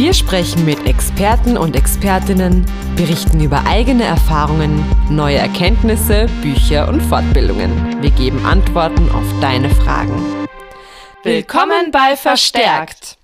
Wir 0.00 0.14
sprechen 0.14 0.64
mit 0.64 0.86
Experten 0.86 1.58
und 1.58 1.76
Expertinnen, 1.76 2.64
berichten 2.96 3.38
über 3.38 3.66
eigene 3.66 4.04
Erfahrungen, 4.04 4.82
neue 5.10 5.36
Erkenntnisse, 5.36 6.24
Bücher 6.40 6.88
und 6.88 7.02
Fortbildungen. 7.02 8.00
Wir 8.00 8.10
geben 8.10 8.42
Antworten 8.46 9.10
auf 9.10 9.40
deine 9.42 9.68
Fragen. 9.68 10.48
Willkommen 11.22 11.90
bei 11.90 12.16
Verstärkt! 12.16 13.18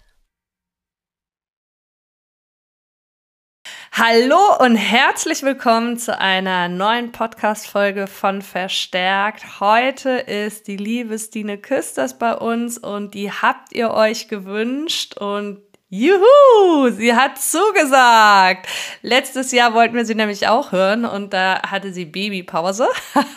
Hallo 3.98 4.37
und 4.59 4.77
herzlich 4.77 5.43
willkommen 5.43 5.97
zu 5.97 6.20
einer 6.20 6.69
neuen 6.69 7.12
Podcast-Folge 7.12 8.06
von 8.06 8.43
Verstärkt. 8.43 9.59
Heute 9.61 10.11
ist 10.11 10.67
die 10.67 10.77
liebe 10.77 11.19
Stine 11.19 11.56
Küsters 11.56 12.19
bei 12.19 12.34
uns 12.34 12.77
und 12.77 13.15
die 13.15 13.33
habt 13.33 13.73
ihr 13.73 13.93
euch 13.93 14.29
gewünscht 14.29 15.17
und 15.17 15.66
Juhu, 15.89 16.91
sie 16.91 17.15
hat 17.15 17.41
zugesagt. 17.41 18.67
Letztes 19.03 19.53
Jahr 19.53 19.73
wollten 19.73 19.95
wir 19.95 20.05
sie 20.05 20.17
nämlich 20.17 20.48
auch 20.48 20.73
hören 20.73 21.05
und 21.05 21.33
da 21.33 21.62
hatte 21.62 21.93
sie 21.93 22.05
Babypause. 22.05 22.89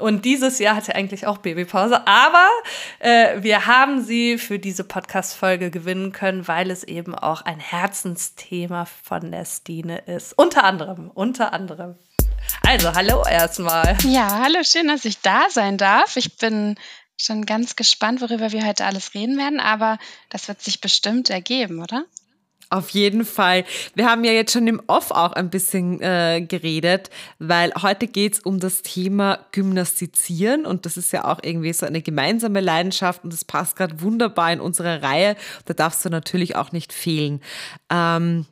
Und 0.00 0.24
dieses 0.24 0.58
Jahr 0.58 0.74
hat 0.74 0.86
sie 0.86 0.94
eigentlich 0.94 1.24
auch 1.28 1.38
Babypause. 1.38 2.04
Aber 2.08 2.48
äh, 2.98 3.40
wir 3.42 3.66
haben 3.66 4.02
sie 4.02 4.38
für 4.38 4.58
diese 4.58 4.82
Podcast-Folge 4.82 5.70
gewinnen 5.70 6.10
können, 6.10 6.48
weil 6.48 6.72
es 6.72 6.82
eben 6.82 7.14
auch 7.14 7.42
ein 7.42 7.60
Herzensthema 7.60 8.86
von 8.86 9.30
der 9.30 9.44
Stine 9.44 9.98
ist. 9.98 10.36
Unter 10.36 10.64
anderem, 10.64 11.12
unter 11.14 11.52
anderem. 11.52 11.94
Also, 12.66 12.92
hallo 12.92 13.24
erstmal. 13.24 13.96
Ja, 14.02 14.40
hallo, 14.42 14.64
schön, 14.64 14.88
dass 14.88 15.04
ich 15.04 15.20
da 15.20 15.44
sein 15.48 15.78
darf. 15.78 16.16
Ich 16.16 16.38
bin 16.38 16.74
schon 17.16 17.46
ganz 17.46 17.76
gespannt, 17.76 18.20
worüber 18.20 18.52
wir 18.52 18.66
heute 18.66 18.84
alles 18.84 19.14
reden 19.14 19.38
werden, 19.38 19.60
aber 19.60 19.98
das 20.30 20.48
wird 20.48 20.60
sich 20.62 20.80
bestimmt 20.80 21.30
ergeben, 21.30 21.80
oder? 21.80 22.04
Auf 22.70 22.90
jeden 22.90 23.24
Fall. 23.24 23.64
Wir 23.94 24.10
haben 24.10 24.24
ja 24.24 24.32
jetzt 24.32 24.52
schon 24.52 24.66
im 24.66 24.82
Off 24.86 25.10
auch 25.10 25.34
ein 25.34 25.50
bisschen 25.50 26.00
äh, 26.00 26.40
geredet, 26.40 27.10
weil 27.38 27.72
heute 27.82 28.08
geht 28.08 28.34
es 28.34 28.40
um 28.40 28.58
das 28.58 28.82
Thema 28.82 29.46
Gymnastizieren 29.52 30.66
und 30.66 30.86
das 30.86 30.96
ist 30.96 31.12
ja 31.12 31.24
auch 31.24 31.38
irgendwie 31.42 31.72
so 31.72 31.86
eine 31.86 32.02
gemeinsame 32.02 32.60
Leidenschaft 32.60 33.22
und 33.22 33.32
das 33.32 33.44
passt 33.44 33.76
gerade 33.76 34.00
wunderbar 34.00 34.52
in 34.52 34.60
unsere 34.60 35.02
Reihe. 35.02 35.36
Da 35.66 35.74
darfst 35.74 36.04
du 36.04 36.08
natürlich 36.08 36.56
auch 36.56 36.72
nicht 36.72 36.92
fehlen. 36.92 37.40
Ähm, 37.90 38.46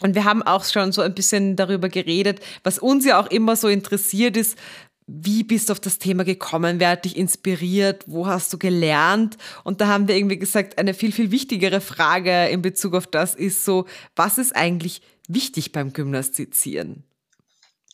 und 0.00 0.14
wir 0.14 0.24
haben 0.24 0.42
auch 0.42 0.64
schon 0.64 0.92
so 0.92 1.02
ein 1.02 1.14
bisschen 1.14 1.56
darüber 1.56 1.88
geredet, 1.90 2.40
was 2.64 2.78
uns 2.78 3.04
ja 3.04 3.20
auch 3.20 3.26
immer 3.26 3.54
so 3.54 3.68
interessiert 3.68 4.36
ist, 4.36 4.58
wie 5.12 5.42
bist 5.42 5.68
du 5.68 5.72
auf 5.72 5.80
das 5.80 5.98
Thema 5.98 6.24
gekommen? 6.24 6.78
Wer 6.78 6.90
hat 6.90 7.04
dich 7.04 7.16
inspiriert? 7.16 8.04
Wo 8.06 8.28
hast 8.28 8.52
du 8.52 8.58
gelernt? 8.58 9.38
Und 9.64 9.80
da 9.80 9.88
haben 9.88 10.06
wir 10.06 10.16
irgendwie 10.16 10.38
gesagt, 10.38 10.78
eine 10.78 10.94
viel, 10.94 11.10
viel 11.10 11.32
wichtigere 11.32 11.80
Frage 11.80 12.48
in 12.48 12.62
Bezug 12.62 12.94
auf 12.94 13.08
das 13.08 13.34
ist 13.34 13.64
so, 13.64 13.86
was 14.14 14.38
ist 14.38 14.54
eigentlich 14.54 15.02
wichtig 15.26 15.72
beim 15.72 15.92
Gymnastizieren? 15.92 17.02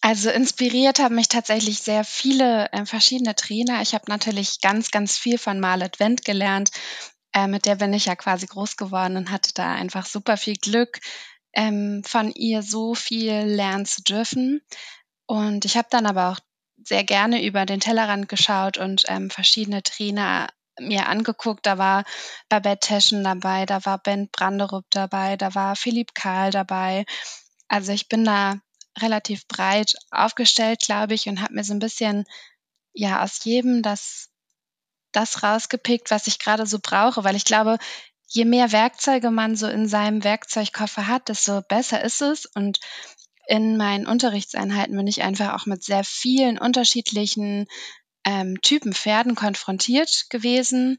Also 0.03 0.29
inspiriert 0.29 0.99
haben 0.99 1.15
mich 1.15 1.29
tatsächlich 1.29 1.79
sehr 1.81 2.05
viele 2.05 2.71
äh, 2.73 2.85
verschiedene 2.85 3.35
Trainer. 3.35 3.81
Ich 3.81 3.95
habe 3.95 4.05
natürlich 4.09 4.61
ganz, 4.61 4.91
ganz 4.91 5.17
viel 5.17 5.39
von 5.39 5.59
Marlet 5.59 5.99
Wendt 5.99 6.25
gelernt. 6.25 6.71
Äh, 7.33 7.47
mit 7.47 7.65
der 7.65 7.77
bin 7.77 7.95
ich 7.95 8.05
ja 8.05 8.15
quasi 8.15 8.47
groß 8.47 8.77
geworden 8.77 9.17
und 9.17 9.31
hatte 9.31 9.53
da 9.55 9.73
einfach 9.73 10.05
super 10.05 10.37
viel 10.37 10.57
Glück, 10.57 11.01
ähm, 11.55 12.03
von 12.05 12.31
ihr 12.33 12.63
so 12.63 12.95
viel 12.95 13.33
lernen 13.33 13.87
zu 13.87 14.03
dürfen. 14.03 14.61
Und 15.25 15.65
ich 15.65 15.77
habe 15.77 15.89
dann 15.91 16.07
aber 16.07 16.31
auch 16.31 16.39
sehr 16.87 17.05
gerne 17.05 17.45
über 17.45 17.67
den 17.67 17.81
Tellerrand 17.81 18.29
geschaut 18.29 18.79
und 18.79 19.03
ähm, 19.09 19.31
verschiedene 19.31 19.83
Trainer 19.83 20.49
mir 20.79 21.09
angeguckt. 21.09 21.67
Da 21.67 21.79
war 21.79 22.05
Babette 22.49 22.89
Teschen 22.89 23.25
dabei, 23.25 23.67
da 23.67 23.85
war 23.85 23.99
Ben 23.99 24.29
Branderup 24.31 24.85
dabei, 24.91 25.37
da 25.37 25.55
war 25.55 25.77
Philipp 25.77 26.15
Karl 26.15 26.51
dabei. 26.51 27.05
Also 27.69 27.93
ich 27.93 28.09
bin 28.09 28.25
da 28.25 28.57
relativ 28.99 29.47
breit 29.49 29.95
aufgestellt, 30.11 30.81
glaube 30.81 31.15
ich, 31.15 31.29
und 31.29 31.43
habe 31.43 31.55
mir 31.55 31.65
so 31.65 31.75
ein 31.75 31.81
bisschen 31.81 32.25
ja 32.93 33.23
aus 33.23 33.45
jedem 33.45 33.83
das 33.83 34.31
das 35.13 35.43
rausgepickt, 35.43 36.11
was 36.11 36.27
ich 36.27 36.39
gerade 36.39 36.67
so 36.67 36.79
brauche, 36.81 37.25
weil 37.25 37.37
ich 37.37 37.45
glaube, 37.45 37.79
je 38.29 38.45
mehr 38.45 38.73
Werkzeuge 38.73 39.31
man 39.31 39.57
so 39.57 39.67
in 39.67 39.89
seinem 39.89 40.25
Werkzeugkoffer 40.25 41.07
hat, 41.07 41.29
desto 41.29 41.63
besser 41.63 42.03
ist 42.03 42.21
es. 42.21 42.47
Und 42.47 42.81
in 43.47 43.77
meinen 43.77 44.07
Unterrichtseinheiten 44.07 44.97
bin 44.97 45.07
ich 45.07 45.23
einfach 45.23 45.55
auch 45.55 45.67
mit 45.67 45.85
sehr 45.85 46.05
vielen 46.05 46.59
unterschiedlichen 46.59 47.67
ähm, 48.25 48.61
Typen 48.61 48.93
Pferden 48.93 49.35
konfrontiert 49.35 50.27
gewesen. 50.31 50.99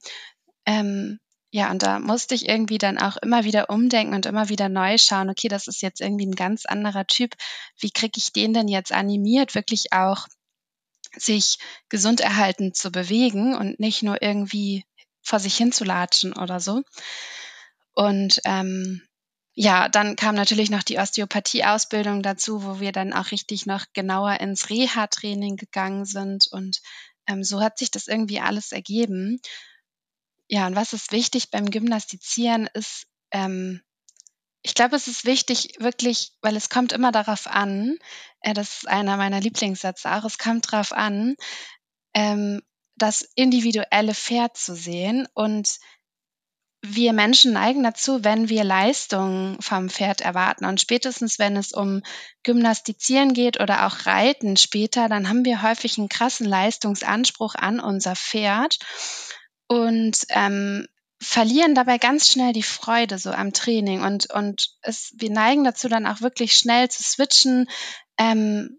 Ähm, 0.66 1.20
ja, 1.52 1.72
und 1.72 1.82
da 1.84 2.00
musste 2.00 2.36
ich 2.36 2.48
irgendwie 2.48 2.78
dann 2.78 2.98
auch 2.98 3.18
immer 3.18 3.44
wieder 3.44 3.70
umdenken 3.70 4.14
und 4.14 4.26
immer 4.26 4.50
wieder 4.50 4.70
neu 4.70 4.98
schauen, 4.98 5.30
okay, 5.30 5.48
das 5.48 5.68
ist 5.68 5.82
jetzt 5.82 6.02
irgendwie 6.02 6.26
ein 6.26 6.36
ganz 6.36 6.66
anderer 6.66 7.08
Typ. 7.08 7.36
Wie 7.80 7.90
kriege 7.90 8.18
ich 8.18 8.34
den 8.34 8.54
denn 8.54 8.68
jetzt 8.68 8.92
animiert, 8.92 9.56
wirklich 9.56 9.94
auch 9.94 10.28
sich 11.16 11.58
gesund 11.90 12.22
erhalten 12.22 12.74
zu 12.74 12.92
bewegen 12.92 13.56
und 13.56 13.80
nicht 13.80 14.04
nur 14.04 14.22
irgendwie 14.22 14.86
vor 15.22 15.40
sich 15.40 15.56
hin 15.56 15.72
zu 15.72 15.84
latschen 15.84 16.34
oder 16.34 16.60
so. 16.60 16.84
Und 17.94 18.40
ähm, 18.46 19.07
ja, 19.60 19.90
dann 19.90 20.16
kam 20.16 20.36
natürlich 20.36 20.70
noch 20.70 20.84
die 20.84 21.00
Osteopathie-Ausbildung 21.00 22.22
dazu, 22.22 22.64
wo 22.64 22.80
wir 22.80 22.92
dann 22.92 23.12
auch 23.12 23.32
richtig 23.32 23.66
noch 23.66 23.86
genauer 23.92 24.40
ins 24.40 24.70
Reha-Training 24.70 25.56
gegangen 25.56 26.06
sind. 26.06 26.46
Und 26.52 26.80
ähm, 27.26 27.44
so 27.44 27.60
hat 27.60 27.80
sich 27.80 27.90
das 27.90 28.08
irgendwie 28.08 28.40
alles 28.40 28.72
ergeben. 28.72 29.42
Ja, 30.48 30.68
und 30.68 30.76
was 30.76 30.94
ist 30.94 31.12
wichtig 31.12 31.50
beim 31.50 31.72
Gymnastizieren 31.72 32.70
ist, 32.76 33.08
ähm, 33.32 33.82
ich 34.62 34.76
glaube, 34.76 34.96
es 34.96 35.08
ist 35.08 35.26
wichtig, 35.26 35.74
wirklich, 35.80 36.34
weil 36.42 36.56
es 36.56 36.70
kommt 36.70 36.92
immer 36.92 37.12
darauf 37.12 37.48
an, 37.48 37.98
äh, 38.42 38.54
das 38.54 38.78
ist 38.84 38.88
einer 38.88 39.18
meiner 39.18 39.40
Lieblingssätze 39.40 40.12
auch, 40.12 40.24
es 40.24 40.38
kommt 40.38 40.72
darauf 40.72 40.94
an, 40.94 41.36
ähm, 42.14 42.62
das 42.96 43.24
individuelle 43.34 44.14
Pferd 44.14 44.56
zu 44.56 44.76
sehen 44.76 45.28
und 45.34 45.80
wir 46.96 47.14
Menschen 47.14 47.54
neigen 47.54 47.84
dazu, 47.84 48.24
wenn 48.24 48.50
wir 48.50 48.64
Leistungen 48.64 49.62
vom 49.62 49.90
Pferd 49.90 50.22
erwarten. 50.22 50.66
Und 50.66 50.82
spätestens, 50.82 51.40
wenn 51.40 51.56
es 51.56 51.72
um 51.72 52.02
Gymnastizieren 52.44 53.34
geht 53.34 53.60
oder 53.60 53.86
auch 53.88 54.06
Reiten 54.06 54.58
später, 54.58 55.10
dann 55.10 55.30
haben 55.30 55.46
wir 55.46 55.62
häufig 55.62 55.98
einen 55.98 56.10
krassen 56.10 56.48
Leistungsanspruch 56.48 57.56
an 57.56 57.80
unser 57.80 58.16
Pferd 58.16 58.80
und 59.68 60.18
ähm, 60.30 60.88
verlieren 61.22 61.76
dabei 61.76 61.98
ganz 61.98 62.32
schnell 62.32 62.54
die 62.54 62.64
Freude 62.64 63.18
so 63.18 63.32
am 63.32 63.54
Training. 63.54 64.02
Und, 64.02 64.32
und 64.32 64.70
es, 64.82 65.14
wir 65.18 65.32
neigen 65.32 65.64
dazu, 65.64 65.90
dann 65.90 66.06
auch 66.06 66.22
wirklich 66.22 66.54
schnell 66.54 66.90
zu 66.90 67.04
switchen, 67.04 67.68
ähm, 68.18 68.78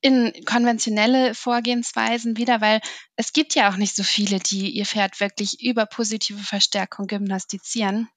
in 0.00 0.32
konventionelle 0.46 1.34
Vorgehensweisen 1.34 2.36
wieder, 2.36 2.60
weil 2.60 2.80
es 3.16 3.32
gibt 3.32 3.54
ja 3.54 3.70
auch 3.70 3.76
nicht 3.76 3.94
so 3.94 4.02
viele, 4.02 4.38
die 4.38 4.70
ihr 4.70 4.86
Pferd 4.86 5.20
wirklich 5.20 5.62
über 5.62 5.86
positive 5.86 6.42
Verstärkung 6.42 7.06
gymnastizieren. 7.06 8.08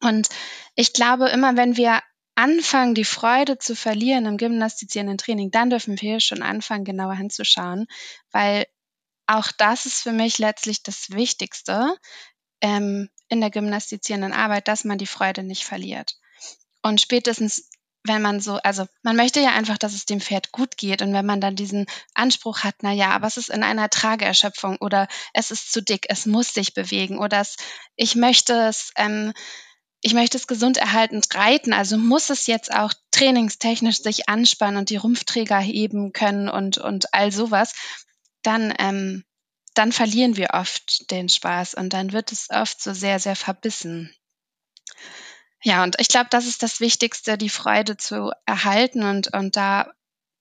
Und 0.00 0.28
ich 0.74 0.92
glaube, 0.92 1.28
immer 1.28 1.56
wenn 1.56 1.76
wir 1.76 2.02
anfangen, 2.34 2.94
die 2.94 3.04
Freude 3.04 3.58
zu 3.58 3.74
verlieren 3.74 4.26
im 4.26 4.36
gymnastizierenden 4.36 5.18
Training, 5.18 5.50
dann 5.50 5.70
dürfen 5.70 6.00
wir 6.00 6.20
schon 6.20 6.42
anfangen, 6.42 6.84
genauer 6.84 7.14
hinzuschauen, 7.14 7.86
weil 8.30 8.66
auch 9.26 9.52
das 9.56 9.86
ist 9.86 10.02
für 10.02 10.12
mich 10.12 10.38
letztlich 10.38 10.82
das 10.82 11.10
Wichtigste 11.10 11.96
ähm, 12.60 13.08
in 13.28 13.40
der 13.40 13.50
gymnastizierenden 13.50 14.32
Arbeit, 14.32 14.68
dass 14.68 14.84
man 14.84 14.98
die 14.98 15.06
Freude 15.06 15.42
nicht 15.42 15.64
verliert. 15.64 16.18
Und 16.82 17.00
spätestens 17.00 17.70
wenn 18.04 18.20
man 18.20 18.40
so, 18.40 18.56
also 18.56 18.86
man 19.02 19.16
möchte 19.16 19.40
ja 19.40 19.52
einfach, 19.52 19.78
dass 19.78 19.94
es 19.94 20.04
dem 20.04 20.20
Pferd 20.20 20.52
gut 20.52 20.76
geht 20.76 21.00
und 21.00 21.12
wenn 21.14 21.24
man 21.24 21.40
dann 21.40 21.56
diesen 21.56 21.86
Anspruch 22.12 22.60
hat, 22.60 22.76
na 22.82 22.92
ja, 22.92 23.10
aber 23.10 23.26
es 23.26 23.38
ist 23.38 23.48
in 23.48 23.62
einer 23.62 23.88
Trageerschöpfung 23.88 24.76
oder 24.76 25.08
es 25.32 25.50
ist 25.50 25.72
zu 25.72 25.82
dick, 25.82 26.06
es 26.10 26.26
muss 26.26 26.52
sich 26.52 26.74
bewegen 26.74 27.18
oder 27.18 27.40
es, 27.40 27.56
ich 27.96 28.14
möchte 28.14 28.52
es, 28.68 28.92
ähm, 28.96 29.32
ich 30.02 30.12
möchte 30.12 30.36
es 30.36 30.46
gesund 30.46 30.76
erhaltend 30.76 31.34
reiten, 31.34 31.72
also 31.72 31.96
muss 31.96 32.28
es 32.28 32.46
jetzt 32.46 32.74
auch 32.74 32.92
trainingstechnisch 33.10 34.02
sich 34.02 34.28
anspannen 34.28 34.76
und 34.76 34.90
die 34.90 34.96
Rumpfträger 34.96 35.58
heben 35.58 36.12
können 36.12 36.50
und, 36.50 36.76
und 36.76 37.14
all 37.14 37.32
sowas, 37.32 37.72
dann, 38.42 38.74
ähm, 38.78 39.24
dann 39.72 39.92
verlieren 39.92 40.36
wir 40.36 40.50
oft 40.52 41.10
den 41.10 41.30
Spaß 41.30 41.72
und 41.72 41.94
dann 41.94 42.12
wird 42.12 42.32
es 42.32 42.50
oft 42.50 42.82
so 42.82 42.92
sehr, 42.92 43.18
sehr 43.18 43.34
verbissen. 43.34 44.14
Ja, 45.64 45.82
und 45.82 45.96
ich 45.98 46.08
glaube, 46.08 46.28
das 46.30 46.46
ist 46.46 46.62
das 46.62 46.80
Wichtigste, 46.80 47.38
die 47.38 47.48
Freude 47.48 47.96
zu 47.96 48.30
erhalten. 48.44 49.02
Und, 49.02 49.32
und 49.32 49.56
da 49.56 49.90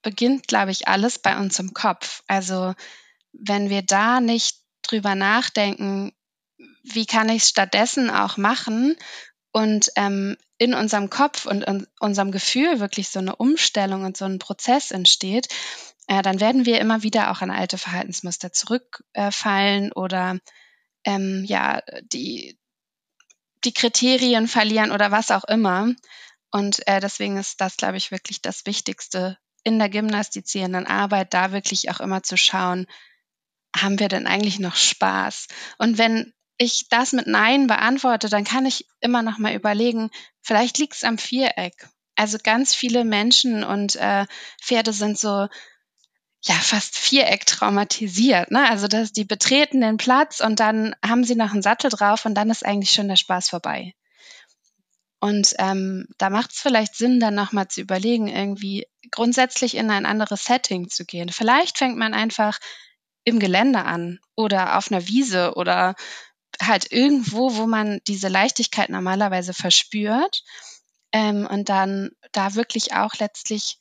beginnt, 0.01 0.47
glaube 0.49 0.71
ich, 0.71 0.89
alles 0.89 1.17
bei 1.17 1.37
uns 1.37 1.57
im 1.59 1.73
Kopf. 1.73 2.23
Also 2.27 2.75
wenn 3.31 3.69
wir 3.69 3.83
da 3.83 4.19
nicht 4.19 4.57
drüber 4.81 5.15
nachdenken, 5.15 6.11
wie 6.83 7.05
kann 7.05 7.29
ich 7.29 7.43
es 7.43 7.49
stattdessen 7.49 8.09
auch 8.09 8.35
machen 8.35 8.97
und 9.53 9.91
ähm, 9.95 10.35
in 10.57 10.73
unserem 10.73 11.09
Kopf 11.09 11.45
und 11.45 11.63
in 11.63 11.87
unserem 11.99 12.31
Gefühl 12.31 12.81
wirklich 12.81 13.07
so 13.07 13.19
eine 13.19 13.37
Umstellung 13.37 14.03
und 14.03 14.17
so 14.17 14.25
ein 14.25 14.39
Prozess 14.39 14.91
entsteht, 14.91 15.47
äh, 16.07 16.21
dann 16.21 16.41
werden 16.41 16.65
wir 16.65 16.81
immer 16.81 17.01
wieder 17.01 17.31
auch 17.31 17.41
an 17.41 17.49
alte 17.49 17.77
Verhaltensmuster 17.77 18.51
zurückfallen 18.51 19.85
äh, 19.87 19.93
oder 19.95 20.37
ähm, 21.05 21.45
ja, 21.47 21.81
die, 22.03 22.57
die 23.65 23.73
Kriterien 23.73 24.47
verlieren 24.47 24.91
oder 24.91 25.11
was 25.11 25.31
auch 25.31 25.43
immer. 25.45 25.93
Und 26.51 26.87
äh, 26.87 26.99
deswegen 26.99 27.37
ist 27.37 27.61
das, 27.61 27.77
glaube 27.77 27.97
ich, 27.97 28.11
wirklich 28.11 28.41
das 28.41 28.65
Wichtigste 28.65 29.37
in 29.63 29.79
der 29.79 29.89
gymnastizierenden 29.89 30.85
Arbeit, 30.85 31.33
da 31.33 31.51
wirklich 31.51 31.89
auch 31.89 31.99
immer 31.99 32.21
zu 32.21 32.37
schauen, 32.37 32.85
haben 33.75 33.99
wir 33.99 34.09
denn 34.09 34.27
eigentlich 34.27 34.59
noch 34.59 34.75
Spaß? 34.75 35.47
Und 35.77 35.97
wenn 35.97 36.33
ich 36.57 36.87
das 36.89 37.13
mit 37.13 37.27
Nein 37.27 37.67
beantworte, 37.67 38.29
dann 38.29 38.43
kann 38.43 38.65
ich 38.65 38.87
immer 38.99 39.21
noch 39.21 39.39
mal 39.39 39.55
überlegen, 39.55 40.11
vielleicht 40.41 40.77
liegt 40.77 40.95
es 40.95 41.03
am 41.03 41.17
Viereck. 41.17 41.89
Also 42.15 42.37
ganz 42.43 42.75
viele 42.75 43.05
Menschen 43.05 43.63
und 43.63 43.95
äh, 43.95 44.25
Pferde 44.61 44.93
sind 44.93 45.17
so 45.17 45.47
ja 46.43 46.55
fast 46.55 46.97
Viereck 46.97 47.45
traumatisiert. 47.45 48.51
Ne? 48.51 48.69
Also 48.69 48.87
dass 48.87 49.13
die 49.13 49.25
betreten 49.25 49.81
den 49.81 49.97
Platz 49.97 50.41
und 50.41 50.59
dann 50.59 50.95
haben 51.05 51.23
sie 51.23 51.35
noch 51.35 51.51
einen 51.51 51.61
Sattel 51.61 51.89
drauf 51.89 52.25
und 52.25 52.35
dann 52.35 52.49
ist 52.49 52.65
eigentlich 52.65 52.91
schon 52.91 53.07
der 53.07 53.15
Spaß 53.15 53.49
vorbei. 53.49 53.93
Und 55.21 55.53
ähm, 55.57 56.05
da 56.17 56.29
macht 56.29 56.51
es 56.51 56.59
vielleicht 56.59 56.95
Sinn, 56.95 57.21
dann 57.21 57.33
nochmal 57.33 57.69
zu 57.69 57.79
überlegen, 57.79 58.27
irgendwie 58.27 58.87
grundsätzlich 59.09 59.75
in 59.75 59.89
ein 59.89 60.05
anderes 60.05 60.43
Setting 60.43 60.89
zu 60.89 61.05
gehen. 61.05 61.29
Vielleicht 61.29 61.77
fängt 61.77 61.97
man 61.97 62.13
einfach 62.13 62.59
im 63.23 63.39
Gelände 63.39 63.85
an 63.85 64.19
oder 64.35 64.77
auf 64.77 64.91
einer 64.91 65.07
Wiese 65.07 65.53
oder 65.55 65.95
halt 66.61 66.91
irgendwo, 66.91 67.55
wo 67.55 67.67
man 67.67 68.01
diese 68.05 68.27
Leichtigkeit 68.27 68.89
normalerweise 68.89 69.53
verspürt 69.53 70.43
ähm, 71.13 71.47
und 71.49 71.69
dann 71.69 72.11
da 72.33 72.55
wirklich 72.55 72.93
auch 72.93 73.13
letztlich 73.15 73.77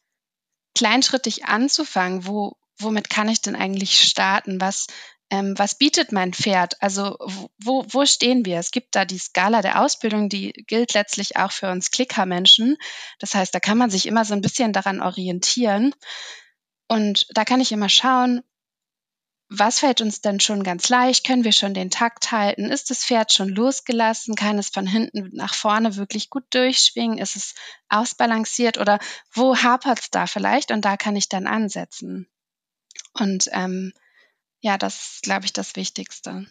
kleinschrittig 0.75 1.45
anzufangen, 1.47 2.27
wo, 2.27 2.57
womit 2.79 3.11
kann 3.11 3.29
ich 3.29 3.43
denn 3.43 3.57
eigentlich 3.57 4.01
starten? 4.03 4.61
Was, 4.61 4.87
ähm, 5.31 5.55
was 5.57 5.77
bietet 5.77 6.13
mein 6.13 6.33
Pferd? 6.33 6.81
Also 6.83 7.17
wo, 7.59 7.85
wo 7.89 8.05
stehen 8.05 8.45
wir? 8.45 8.59
Es 8.59 8.71
gibt 8.71 8.95
da 8.95 9.05
die 9.05 9.19
Skala 9.19 9.63
der 9.63 9.81
Ausbildung, 9.81 10.29
die 10.29 10.53
gilt 10.67 10.95
letztlich 10.95 11.37
auch 11.37 11.53
für 11.53 11.71
uns 11.71 11.91
Klickermenschen. 11.91 12.77
Das 13.19 13.35
heißt, 13.35 13.55
da 13.55 13.61
kann 13.61 13.79
man 13.79 13.91
sich 13.91 14.07
immer 14.07 14.25
so 14.25 14.35
ein 14.35 14.43
bisschen 14.43 14.73
daran 14.73 15.01
orientieren. 15.01 15.95
Und 16.89 17.27
da 17.31 17.45
kann 17.45 17.61
ich 17.61 17.73
immer 17.73 17.89
schauen, 17.89 18.43
was 19.55 19.81
fällt 19.81 20.01
uns 20.01 20.21
denn 20.23 20.41
schon 20.41 20.63
ganz 20.63 20.89
leicht? 20.89 21.27
Können 21.27 21.45
wir 21.45 21.53
schon 21.53 21.75
den 21.75 21.91
Takt 21.91 22.33
halten? 22.33 22.71
Ist 22.71 22.91
das 22.91 23.05
Pferd 23.05 23.33
schon 23.33 23.51
losgelassen? 23.51 24.35
Kann 24.35 24.59
es 24.59 24.71
von 24.71 24.87
hinten 24.87 25.31
nach 25.35 25.55
vorne 25.55 25.97
wirklich 25.97 26.31
gut 26.31 26.45
durchschwingen? 26.51 27.19
Ist 27.19 27.37
es 27.37 27.55
ausbalanciert 27.89 28.79
oder 28.79 28.99
wo 29.33 29.57
hapert 29.57 30.01
es 30.01 30.11
da 30.11 30.27
vielleicht? 30.27 30.71
Und 30.71 30.85
da 30.85 30.97
kann 30.97 31.17
ich 31.17 31.29
dann 31.29 31.47
ansetzen. 31.47 32.29
Und 33.13 33.49
ähm, 33.53 33.93
ja, 34.61 34.79
das 34.79 34.95
ist, 34.95 35.23
glaube 35.23 35.45
ich, 35.45 35.53
das 35.53 35.77
Wichtigste. 35.77 36.47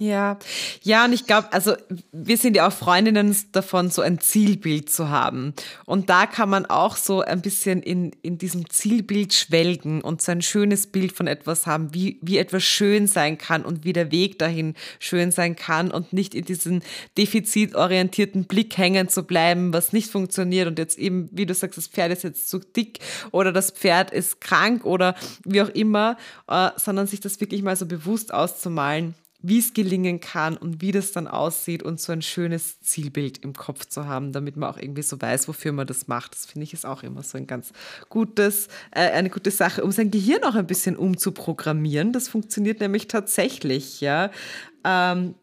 Ja, 0.00 0.38
ja, 0.84 1.04
und 1.06 1.12
ich 1.12 1.26
glaube, 1.26 1.52
also 1.52 1.74
wir 2.12 2.36
sind 2.36 2.54
ja 2.54 2.68
auch 2.68 2.72
Freundinnen 2.72 3.34
davon, 3.50 3.90
so 3.90 4.00
ein 4.00 4.20
Zielbild 4.20 4.88
zu 4.88 5.08
haben. 5.08 5.54
Und 5.86 6.08
da 6.08 6.26
kann 6.26 6.48
man 6.48 6.66
auch 6.66 6.94
so 6.94 7.20
ein 7.22 7.42
bisschen 7.42 7.82
in, 7.82 8.12
in 8.22 8.38
diesem 8.38 8.70
Zielbild 8.70 9.34
schwelgen 9.34 10.00
und 10.00 10.22
so 10.22 10.30
ein 10.30 10.40
schönes 10.40 10.86
Bild 10.86 11.10
von 11.10 11.26
etwas 11.26 11.66
haben, 11.66 11.94
wie, 11.94 12.20
wie 12.22 12.38
etwas 12.38 12.62
schön 12.62 13.08
sein 13.08 13.38
kann 13.38 13.64
und 13.64 13.84
wie 13.84 13.92
der 13.92 14.12
Weg 14.12 14.38
dahin 14.38 14.74
schön 15.00 15.32
sein 15.32 15.56
kann 15.56 15.90
und 15.90 16.12
nicht 16.12 16.32
in 16.32 16.44
diesen 16.44 16.84
defizitorientierten 17.16 18.44
Blick 18.44 18.78
hängen 18.78 19.08
zu 19.08 19.24
bleiben, 19.24 19.72
was 19.72 19.92
nicht 19.92 20.12
funktioniert 20.12 20.68
und 20.68 20.78
jetzt 20.78 20.96
eben, 20.96 21.28
wie 21.32 21.44
du 21.44 21.54
sagst, 21.54 21.76
das 21.76 21.88
Pferd 21.88 22.12
ist 22.12 22.22
jetzt 22.22 22.48
zu 22.48 22.60
dick 22.60 23.00
oder 23.32 23.52
das 23.52 23.72
Pferd 23.72 24.12
ist 24.12 24.40
krank 24.40 24.84
oder 24.84 25.16
wie 25.44 25.60
auch 25.60 25.70
immer, 25.70 26.16
äh, 26.46 26.70
sondern 26.76 27.08
sich 27.08 27.18
das 27.18 27.40
wirklich 27.40 27.64
mal 27.64 27.74
so 27.74 27.86
bewusst 27.86 28.32
auszumalen 28.32 29.16
wie 29.40 29.58
es 29.60 29.72
gelingen 29.72 30.18
kann 30.20 30.56
und 30.56 30.82
wie 30.82 30.90
das 30.90 31.12
dann 31.12 31.28
aussieht 31.28 31.84
und 31.84 32.00
so 32.00 32.12
ein 32.12 32.22
schönes 32.22 32.80
Zielbild 32.80 33.38
im 33.38 33.52
Kopf 33.52 33.86
zu 33.86 34.06
haben, 34.06 34.32
damit 34.32 34.56
man 34.56 34.68
auch 34.68 34.78
irgendwie 34.78 35.02
so 35.02 35.20
weiß, 35.20 35.46
wofür 35.46 35.72
man 35.72 35.86
das 35.86 36.08
macht. 36.08 36.34
Das 36.34 36.46
finde 36.46 36.64
ich 36.64 36.74
ist 36.74 36.84
auch 36.84 37.04
immer 37.04 37.22
so 37.22 37.38
ein 37.38 37.46
ganz 37.46 37.72
gutes, 38.08 38.66
äh, 38.90 39.10
eine 39.10 39.30
gute 39.30 39.52
Sache, 39.52 39.84
um 39.84 39.92
sein 39.92 40.10
Gehirn 40.10 40.42
auch 40.42 40.56
ein 40.56 40.66
bisschen 40.66 40.96
umzuprogrammieren. 40.96 42.12
Das 42.12 42.28
funktioniert 42.28 42.80
nämlich 42.80 43.06
tatsächlich, 43.06 44.00
ja. 44.00 44.30
Ähm, 44.84 45.36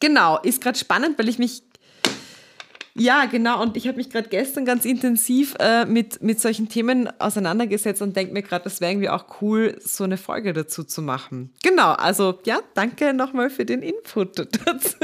genau, 0.00 0.40
ist 0.40 0.62
gerade 0.62 0.78
spannend, 0.78 1.18
weil 1.18 1.28
ich 1.28 1.38
mich 1.38 1.62
ja, 2.96 3.24
genau. 3.26 3.60
Und 3.60 3.76
ich 3.76 3.88
habe 3.88 3.96
mich 3.96 4.08
gerade 4.10 4.28
gestern 4.28 4.64
ganz 4.64 4.84
intensiv 4.84 5.56
äh, 5.58 5.84
mit, 5.84 6.22
mit 6.22 6.40
solchen 6.40 6.68
Themen 6.68 7.08
auseinandergesetzt 7.20 8.00
und 8.02 8.14
denke 8.16 8.32
mir 8.32 8.42
gerade, 8.42 8.64
das 8.64 8.80
wäre 8.80 8.92
irgendwie 8.92 9.08
auch 9.08 9.24
cool, 9.40 9.76
so 9.80 10.04
eine 10.04 10.16
Folge 10.16 10.52
dazu 10.52 10.84
zu 10.84 11.02
machen. 11.02 11.52
Genau, 11.64 11.90
also 11.92 12.38
ja, 12.44 12.60
danke 12.74 13.12
nochmal 13.12 13.50
für 13.50 13.64
den 13.64 13.82
Input 13.82 14.38
dazu. 14.64 14.96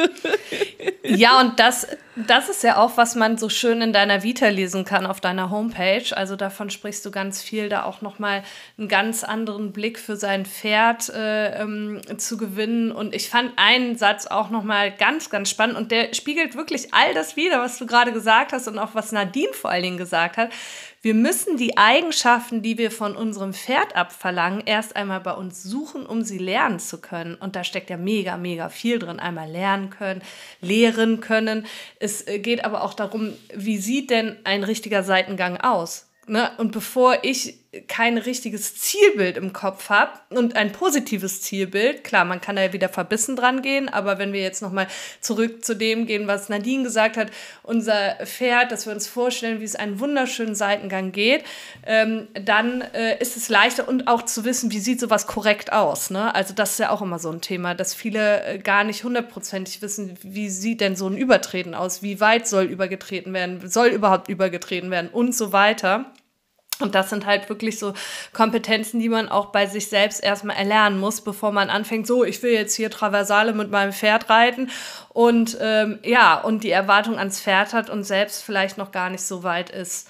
Ja, 1.03 1.41
und 1.41 1.59
das, 1.59 1.89
das 2.27 2.49
ist 2.49 2.63
ja 2.63 2.77
auch, 2.77 2.97
was 2.97 3.15
man 3.15 3.39
so 3.39 3.49
schön 3.49 3.83
in 3.83 3.93
deiner 3.93 4.23
Vita 4.23 4.49
lesen 4.49 4.85
kann 4.85 5.07
auf 5.07 5.21
deiner 5.21 5.51
Homepage. 5.51 6.05
Also 6.17 6.37
davon 6.37 6.71
sprichst 6.71 7.05
du 7.05 7.11
ganz 7.11 7.43
viel, 7.43 7.69
da 7.69 7.85
auch 7.85 8.01
nochmal 8.01 8.43
einen 8.79 8.89
ganz 8.89 9.25
anderen 9.25 9.73
Blick 9.73 9.99
für 9.99 10.17
sein 10.17 10.47
Pferd 10.47 11.09
äh, 11.11 11.61
ähm, 11.61 12.01
zu 12.17 12.37
gewinnen. 12.37 12.93
Und 12.93 13.15
ich 13.15 13.29
fand 13.29 13.53
einen 13.57 13.97
Satz 13.97 14.27
auch 14.27 14.51
nochmal 14.51 14.91
ganz, 14.91 15.31
ganz 15.31 15.51
spannend 15.51 15.77
und 15.77 15.91
der 15.91 16.15
spiegelt 16.15 16.57
wirklich 16.57 16.93
all 16.93 17.15
das 17.15 17.37
wider, 17.37 17.61
was 17.61 17.79
du 17.79 17.87
gerade 17.87 18.13
gesagt 18.13 18.53
hast 18.53 18.69
und 18.69 18.79
auch 18.79 18.95
was 18.95 19.13
Nadine 19.13 19.53
vor 19.53 19.71
allen 19.71 19.83
Dingen 19.83 19.99
gesagt 19.99 20.37
hat. 20.37 20.51
Wir 21.03 21.15
müssen 21.15 21.57
die 21.57 21.79
Eigenschaften, 21.79 22.61
die 22.61 22.77
wir 22.77 22.91
von 22.91 23.17
unserem 23.17 23.55
Pferd 23.55 23.97
abverlangen, 23.97 24.63
erst 24.67 24.97
einmal 24.97 25.21
bei 25.21 25.33
uns 25.33 25.63
suchen, 25.63 26.05
um 26.05 26.23
sie 26.23 26.37
lernen 26.37 26.79
zu 26.79 27.01
können. 27.01 27.37
Und 27.37 27.57
da 27.57 27.65
steckt 27.65 27.89
ja 27.89 27.97
mega, 27.97 28.37
mega 28.37 28.69
viel 28.69 28.99
drin. 28.99 29.19
Einmal 29.19 29.51
lernen 29.51 29.89
können, 29.89 30.21
lehren 30.61 31.21
können. 31.21 31.65
Es 31.99 32.27
äh, 32.27 32.39
geht 32.39 32.67
aber 32.67 32.85
auch 32.85 32.93
darum, 32.93 33.33
wie 33.55 33.79
sieht 33.79 34.11
denn 34.11 34.37
ein 34.45 34.63
richtiger 34.63 35.03
Seitengang 35.03 35.57
aus? 35.57 36.07
Ne? 36.27 36.51
Und 36.59 36.73
bevor 36.73 37.25
ich 37.25 37.60
kein 37.87 38.19
richtiges 38.19 38.75
Zielbild 38.75 39.37
im 39.37 39.53
Kopf 39.53 39.91
habe 39.91 40.11
und 40.31 40.57
ein 40.57 40.73
positives 40.73 41.41
Zielbild, 41.41 42.03
klar, 42.03 42.25
man 42.25 42.41
kann 42.41 42.57
da 42.57 42.63
ja 42.63 42.73
wieder 42.73 42.89
verbissen 42.89 43.37
dran 43.37 43.63
gehen, 43.63 43.89
aber 43.89 44.19
wenn 44.19 44.33
wir 44.33 44.43
jetzt 44.43 44.61
nochmal 44.61 44.89
zurück 45.21 45.65
zu 45.65 45.77
dem 45.77 46.07
gehen, 46.07 46.27
was 46.27 46.49
Nadine 46.49 46.83
gesagt 46.83 47.17
hat, 47.17 47.29
unser 47.63 48.17
Pferd, 48.25 48.73
dass 48.73 48.87
wir 48.87 48.93
uns 48.93 49.07
vorstellen, 49.07 49.61
wie 49.61 49.65
es 49.65 49.77
einen 49.77 50.01
wunderschönen 50.01 50.57
Seitengang 50.57 51.13
geht, 51.13 51.45
ähm, 51.87 52.27
dann 52.35 52.81
äh, 52.81 53.17
ist 53.21 53.37
es 53.37 53.49
leichter 53.49 53.87
und 53.87 54.09
auch 54.09 54.23
zu 54.23 54.45
wissen, 54.45 54.73
wie 54.73 54.81
sieht 54.81 54.99
sowas 54.99 55.29
korrekt 55.29 55.73
aus. 55.73 56.11
Ne? 56.11 56.35
Also 56.35 56.55
das 56.55 56.73
ist 56.73 56.79
ja 56.81 56.91
auch 56.91 57.03
immer 57.03 57.21
so 57.21 57.31
ein 57.31 57.41
Thema, 57.41 57.77
dass 57.77 57.95
viele 57.95 58.43
äh, 58.47 58.59
gar 58.59 58.83
nicht 58.83 59.05
hundertprozentig 59.05 59.81
wissen, 59.81 60.19
wie 60.23 60.51
sieht 60.51 60.81
denn 60.81 60.97
so 60.97 61.07
ein 61.07 61.17
Übertreten 61.17 61.77
aus, 61.77 62.03
wie 62.03 62.19
weit 62.19 62.49
soll 62.49 62.65
übergetreten 62.65 63.33
werden, 63.33 63.71
soll 63.71 63.89
überhaupt 63.89 64.29
übergetreten 64.29 64.91
werden 64.91 65.09
und 65.09 65.37
so 65.37 65.53
weiter. 65.53 66.13
Und 66.81 66.95
das 66.95 67.11
sind 67.11 67.27
halt 67.27 67.49
wirklich 67.49 67.79
so 67.79 67.95
Kompetenzen, 68.33 69.01
die 69.01 69.09
man 69.09 69.29
auch 69.29 69.47
bei 69.47 69.67
sich 69.67 69.89
selbst 69.89 70.23
erstmal 70.23 70.57
erlernen 70.57 70.99
muss, 70.99 71.21
bevor 71.21 71.53
man 71.53 71.71
anfängt, 71.71 72.07
so, 72.07 72.25
ich 72.25 72.43
will 72.43 72.53
jetzt 72.53 72.75
hier 72.75 72.91
Traversale 72.91 73.53
mit 73.53 73.71
meinem 73.71 73.93
Pferd 73.93 74.29
reiten 74.31 74.71
und 75.11 75.57
ähm, 75.61 75.99
ja, 76.05 76.41
und 76.41 76.65
die 76.65 76.71
Erwartung 76.71 77.19
ans 77.19 77.41
Pferd 77.41 77.73
hat 77.73 77.91
und 77.91 78.05
selbst 78.05 78.43
vielleicht 78.43 78.79
noch 78.79 78.93
gar 78.93 79.11
nicht 79.11 79.23
so 79.23 79.43
weit 79.43 79.71
ist. 79.71 80.09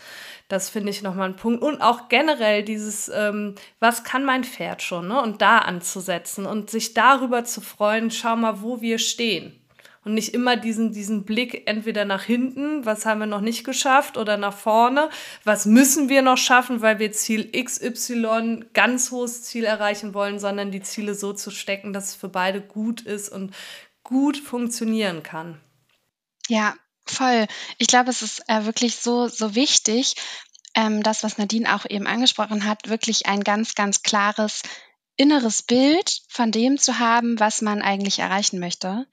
Das 0.49 0.69
finde 0.69 0.91
ich 0.91 1.03
nochmal 1.03 1.29
ein 1.29 1.37
Punkt. 1.37 1.63
Und 1.63 1.81
auch 1.81 2.09
generell 2.09 2.65
dieses, 2.65 3.09
ähm, 3.09 3.55
was 3.79 4.03
kann 4.03 4.25
mein 4.25 4.43
Pferd 4.43 4.83
schon, 4.83 5.07
ne? 5.07 5.23
Und 5.23 5.43
da 5.43 5.59
anzusetzen 5.59 6.45
und 6.45 6.71
sich 6.71 6.93
darüber 6.93 7.45
zu 7.45 7.61
freuen, 7.61 8.11
schau 8.11 8.35
mal, 8.35 8.61
wo 8.61 8.81
wir 8.81 8.99
stehen 8.99 9.60
und 10.05 10.15
nicht 10.15 10.33
immer 10.33 10.57
diesen, 10.57 10.93
diesen 10.93 11.25
Blick 11.25 11.67
entweder 11.67 12.05
nach 12.05 12.23
hinten, 12.23 12.87
was 12.87 13.05
haben 13.05 13.21
wir 13.21 13.27
noch 13.27 13.43
nicht 13.43 13.65
geschafft, 13.65 14.17
oder 14.17 14.37
nach 14.37 14.57
vorne, 14.57 15.11
was 15.45 15.67
müssen 15.67 16.09
wir 16.09 16.23
noch 16.23 16.39
schaffen, 16.39 16.81
weil 16.81 16.99
wir 16.99 17.13
Ziel 17.13 17.51
XY, 17.53 18.67
ganz 18.73 19.11
hohes 19.11 19.43
Ziel 19.43 19.65
erreichen 19.65 20.15
wollen, 20.15 20.39
sondern 20.39 20.71
die 20.71 20.83
Ziele 20.83 21.15
so 21.15 21.33
zu 21.33 21.51
stecken, 21.51 21.93
dass 21.93 22.11
es 22.11 22.15
für 22.15 22.29
beide 22.29 22.61
gut 22.61 23.03
ist 23.03 23.29
und 23.29 23.55
gut 24.03 24.39
funktionieren 24.39 25.23
kann. 25.23 25.61
Ja, 26.49 26.75
voll. 27.07 27.47
Ich 27.79 27.87
glaube, 27.87 28.11
es 28.11 28.23
ist 28.23 28.43
äh, 28.49 28.65
wirklich 28.65 28.97
so, 28.97 29.29
so 29.29 29.55
wichtig, 29.55 30.15
ähm, 30.75 31.03
das, 31.03 31.23
was 31.23 31.39
Nadine 31.39 31.75
auch 31.75 31.85
eben 31.89 32.07
angesprochen 32.07 32.65
hat, 32.65 32.89
wirklich 32.89 33.27
ein 33.27 33.45
ganz, 33.45 33.75
ganz 33.75 34.03
klares 34.03 34.63
inneres 35.17 35.63
Bild 35.63 36.23
von 36.29 36.51
dem 36.51 36.79
zu 36.79 36.99
haben, 36.99 37.39
was 37.39 37.61
man 37.61 37.83
eigentlich 37.83 38.21
erreichen 38.21 38.59
möchte. 38.59 39.07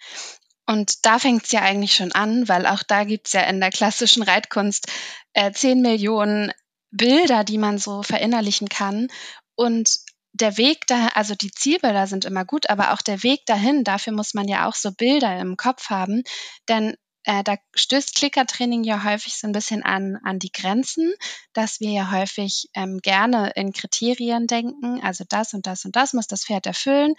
Und 0.68 1.06
da 1.06 1.18
fängt 1.18 1.46
es 1.46 1.52
ja 1.52 1.62
eigentlich 1.62 1.96
schon 1.96 2.12
an, 2.12 2.48
weil 2.48 2.66
auch 2.66 2.84
da 2.84 3.06
gibt 3.06 3.28
es 3.28 3.34
ja 3.34 3.42
in 3.42 3.60
der 3.60 3.72
klassischen 3.72 4.22
Reitkunst 4.22 4.92
äh, 5.34 5.52
10 5.52 5.82
Millionen 5.82 6.52
Bilder, 6.92 7.44
die 7.44 7.58
man 7.58 7.78
so 7.78 8.04
verinnerlichen 8.04 8.68
kann. 8.70 9.08
Und 9.56 9.90
der 10.34 10.58
Weg 10.58 10.86
da, 10.88 11.08
also 11.16 11.36
die 11.36 11.52
Zielbilder 11.52 12.06
sind 12.06 12.26
immer 12.26 12.46
gut, 12.46 12.70
aber 12.70 12.94
auch 12.94 13.02
der 13.02 13.24
Weg 13.24 13.46
dahin, 13.46 13.84
dafür 13.84 14.14
muss 14.14 14.34
man 14.34 14.48
ja 14.48 14.68
auch 14.68 14.76
so 14.76 14.92
Bilder 14.92 15.40
im 15.40 15.58
Kopf 15.58 15.90
haben. 15.90 16.24
Denn 16.68 16.96
äh, 17.24 17.44
da 17.44 17.56
stößt 17.74 18.16
Klickertraining 18.16 18.84
ja 18.84 19.04
häufig 19.04 19.38
so 19.38 19.48
ein 19.48 19.54
bisschen 19.54 19.84
an, 19.84 20.18
an 20.24 20.40
die 20.40 20.52
Grenzen, 20.52 21.14
dass 21.54 21.80
wir 21.80 21.92
ja 21.92 22.12
häufig 22.12 22.70
ähm, 22.74 23.00
gerne 23.02 23.52
in 23.56 23.74
Kriterien 23.74 24.48
denken, 24.48 25.02
also 25.04 25.24
das 25.28 25.54
und 25.54 25.66
das 25.66 25.86
und 25.86 25.96
das 25.96 26.14
muss 26.14 26.28
das 26.28 26.46
Pferd 26.46 26.66
erfüllen, 26.68 27.16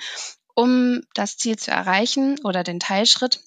um 0.59 1.03
das 1.15 1.37
Ziel 1.37 1.57
zu 1.57 1.71
erreichen 1.71 2.41
oder 2.43 2.65
den 2.65 2.81
Teilschritt. 2.81 3.45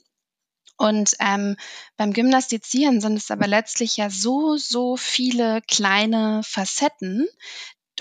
Und 0.77 1.13
ähm, 1.19 1.57
beim 1.97 2.13
Gymnastizieren 2.13 3.01
sind 3.01 3.17
es 3.17 3.29
aber 3.31 3.47
letztlich 3.47 3.97
ja 3.97 4.09
so, 4.09 4.55
so 4.55 4.95
viele 4.95 5.61
kleine 5.67 6.41
Facetten 6.41 7.27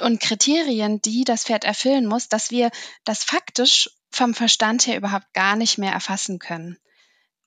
und 0.00 0.20
Kriterien, 0.20 1.02
die 1.02 1.24
das 1.24 1.42
Pferd 1.42 1.64
erfüllen 1.64 2.06
muss, 2.06 2.28
dass 2.28 2.52
wir 2.52 2.70
das 3.02 3.24
faktisch 3.24 3.90
vom 4.12 4.32
Verstand 4.32 4.86
her 4.86 4.96
überhaupt 4.96 5.34
gar 5.34 5.56
nicht 5.56 5.76
mehr 5.76 5.92
erfassen 5.92 6.38
können. 6.38 6.78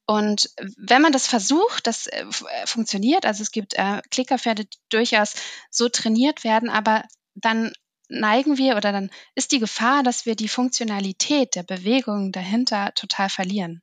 Und 0.06 0.50
wenn 0.76 1.02
man 1.02 1.14
das 1.14 1.28
versucht, 1.28 1.88
das 1.88 2.08
äh, 2.08 2.26
äh, 2.26 2.68
funktioniert. 2.68 3.26
Also 3.26 3.42
es 3.42 3.52
gibt 3.52 3.76
äh, 3.76 4.02
Klickerpferde, 4.12 4.66
die 4.66 4.78
durchaus 4.90 5.36
so 5.70 5.88
trainiert 5.88 6.44
werden, 6.44 6.70
aber 6.70 7.06
dann 7.36 7.72
neigen 8.10 8.58
wir 8.58 8.76
oder 8.76 8.92
dann 8.92 9.10
ist 9.36 9.52
die 9.52 9.60
Gefahr, 9.60 10.04
dass 10.04 10.26
wir 10.26 10.36
die 10.36 10.50
Funktionalität 10.50 11.56
der 11.56 11.64
Bewegung 11.64 12.32
dahinter 12.32 12.94
total 12.96 13.30
verlieren. 13.30 13.82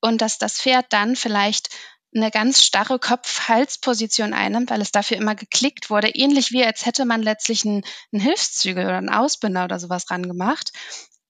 Und 0.00 0.20
dass 0.20 0.38
das 0.38 0.60
Pferd 0.60 0.86
dann 0.90 1.16
vielleicht 1.16 1.70
eine 2.14 2.30
ganz 2.30 2.64
starre 2.64 2.98
Kopf-Hals-Position 2.98 4.32
einnimmt, 4.32 4.70
weil 4.70 4.80
es 4.80 4.92
dafür 4.92 5.18
immer 5.18 5.34
geklickt 5.34 5.90
wurde, 5.90 6.08
ähnlich 6.08 6.52
wie 6.52 6.64
als 6.64 6.86
hätte 6.86 7.04
man 7.04 7.22
letztlich 7.22 7.66
einen, 7.66 7.82
einen 8.12 8.22
Hilfszügel 8.22 8.84
oder 8.84 8.96
einen 8.96 9.10
Ausbinder 9.10 9.64
oder 9.64 9.78
sowas 9.78 10.10
ran 10.10 10.22
gemacht. 10.22 10.72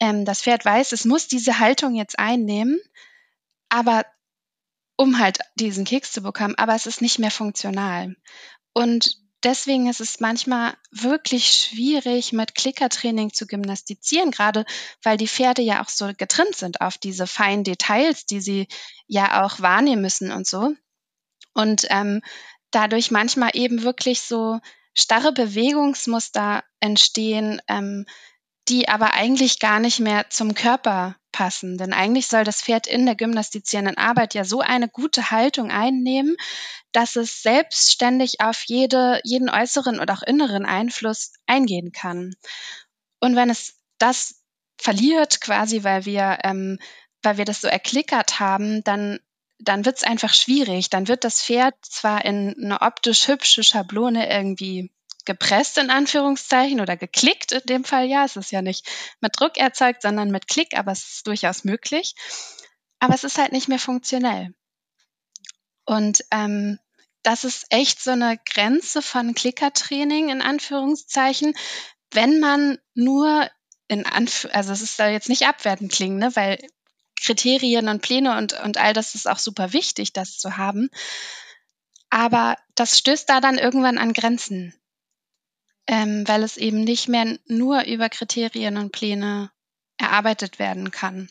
Ähm, 0.01 0.25
das 0.25 0.43
Pferd 0.43 0.65
weiß, 0.65 0.93
es 0.93 1.05
muss 1.05 1.27
diese 1.27 1.59
Haltung 1.59 1.95
jetzt 1.95 2.19
einnehmen, 2.19 2.79
aber 3.69 4.05
um 4.97 5.19
halt 5.19 5.39
diesen 5.57 5.85
Keks 5.85 6.13
zu 6.13 6.23
bekommen, 6.23 6.55
aber 6.57 6.75
es 6.75 6.87
ist 6.87 7.03
nicht 7.03 7.19
mehr 7.19 7.31
funktional. 7.31 8.15
Und 8.73 9.17
deswegen 9.45 9.88
ist 9.88 10.00
es 10.00 10.21
manchmal 10.21 10.75
wirklich 10.90 11.49
schwierig, 11.49 12.33
mit 12.33 12.54
Klickertraining 12.54 13.33
zu 13.33 13.47
gymnastizieren, 13.47 14.30
gerade 14.30 14.64
weil 15.02 15.16
die 15.16 15.28
Pferde 15.28 15.62
ja 15.62 15.83
auch 15.83 15.88
so 15.88 16.11
getrimmt 16.16 16.57
sind 16.57 16.80
auf 16.80 16.99
diese 16.99 17.26
feinen 17.26 17.64
Details, 17.64 18.26
die 18.26 18.40
sie 18.40 18.68
ja 19.07 19.45
auch 19.45 19.61
wahrnehmen 19.61 20.02
müssen 20.02 20.33
und 20.33 20.47
so. 20.47 20.75
Und 21.54 21.87
ähm, 21.90 22.23
dadurch 22.71 23.11
manchmal 23.11 23.50
eben 23.54 23.83
wirklich 23.83 24.21
so 24.21 24.61
starre 24.95 25.33
Bewegungsmuster 25.33 26.64
entstehen, 26.80 27.61
ähm, 27.68 28.07
die 28.69 28.89
aber 28.89 29.15
eigentlich 29.15 29.61
gar 29.61 29.81
nicht 29.81 30.01
mehr 30.01 30.29
zum 30.31 30.55
Körper 30.55 31.17
passen. 31.33 31.79
Denn 31.79 31.93
eigentlich 31.93 32.27
soll 32.27 32.45
das 32.45 32.63
Pferd 32.63 32.87
in 32.87 33.07
der 33.07 33.15
gymnastizierenden 33.15 33.97
Arbeit 33.97 34.35
ja 34.35 34.45
so 34.45 34.61
eine 34.61 34.89
gute 34.89 35.31
Haltung 35.31 35.71
einnehmen, 35.71 36.37
dass 36.93 37.17
es 37.17 37.43
selbstständig 37.43 38.41
auf 38.41 38.63
jede, 38.67 39.21
jeden 39.25 39.51
äußeren 39.51 40.01
oder 40.01 40.15
auch 40.15 40.23
inneren 40.23 40.67
Einfluss 40.67 41.33
eingehen 41.47 41.93
kann. 41.93 42.35
Und 43.21 43.37
wenn 43.37 43.51
es 43.51 43.79
das 43.99 44.43
verliert, 44.81 45.41
quasi, 45.41 45.85
weil 45.85 46.05
wir, 46.05 46.39
ähm, 46.45 46.79
weil 47.23 47.37
wir 47.37 47.45
das 47.45 47.61
so 47.61 47.69
erklickert 47.69 48.41
haben, 48.41 48.83
dann 48.85 49.19
dann 49.61 49.85
wird 49.85 49.97
es 49.97 50.05
einfach 50.05 50.33
schwierig. 50.33 50.89
Dann 50.89 51.09
wird 51.09 51.25
das 51.25 51.43
Pferd 51.43 51.75
zwar 51.83 52.25
in 52.25 52.55
eine 52.63 52.81
optisch 52.81 53.27
hübsche 53.29 53.65
Schablone 53.65 54.31
irgendwie 54.31 54.93
gepresst 55.29 55.77
in 55.77 55.91
Anführungszeichen 55.91 56.81
oder 56.81 56.97
geklickt 56.97 57.53
in 57.53 57.61
dem 57.67 57.85
Fall 57.85 58.07
ja. 58.07 58.25
Es 58.25 58.35
ist 58.35 58.51
ja 58.51 58.63
nicht 58.63 58.89
mit 59.21 59.39
Druck 59.39 59.59
erzeugt, 59.59 60.03
sondern 60.03 60.31
mit 60.31 60.49
Klick, 60.49 60.77
aber 60.77 60.91
es 60.91 61.07
ist 61.09 61.27
durchaus 61.27 61.63
möglich. 61.63 62.15
Aber 62.99 63.15
es 63.15 63.23
ist 63.23 63.39
halt 63.39 63.53
nicht 63.53 63.69
mehr 63.69 63.79
funktionell. 63.79 64.55
Und 65.85 66.25
ähm, 66.33 66.79
das 67.23 67.45
ist 67.45 67.67
echt 67.69 68.03
so 68.03 68.13
eine 68.13 68.39
Grenze 68.39 69.03
von 69.03 69.35
Klickertraining 69.35 70.31
in 70.31 70.41
Anführungszeichen, 70.41 71.55
wenn 72.13 72.41
man 72.41 72.79
nur 72.95 73.49
in 73.87 74.07
Anf 74.07 74.49
also 74.53 74.73
es 74.73 74.81
ist 74.81 74.99
da 74.99 75.09
jetzt 75.09 75.29
nicht 75.29 75.47
abwertend 75.47 75.93
klingen, 75.93 76.19
ne, 76.19 76.35
weil 76.35 76.59
Kriterien 77.21 77.89
und 77.89 78.01
Pläne 78.01 78.37
und, 78.39 78.55
und 78.65 78.79
all 78.79 78.95
das 78.95 79.15
ist 79.15 79.29
auch 79.29 79.39
super 79.39 79.73
wichtig, 79.73 80.13
das 80.13 80.39
zu 80.39 80.57
haben. 80.57 80.89
Aber 82.09 82.57
das 82.75 82.97
stößt 82.97 83.29
da 83.29 83.41
dann 83.41 83.59
irgendwann 83.59 83.99
an 83.99 84.15
Grenzen 84.15 84.78
ähm, 85.88 86.28
weil 86.28 86.42
es 86.45 86.57
eben 86.57 86.85
nicht 86.85 87.09
mehr 87.09 87.38
nur 87.47 87.85
über 87.85 88.09
Kriterien 88.09 88.76
und 88.76 88.92
Pläne 88.92 89.50
erarbeitet 89.97 90.59
werden 90.59 90.90
kann. 90.92 91.28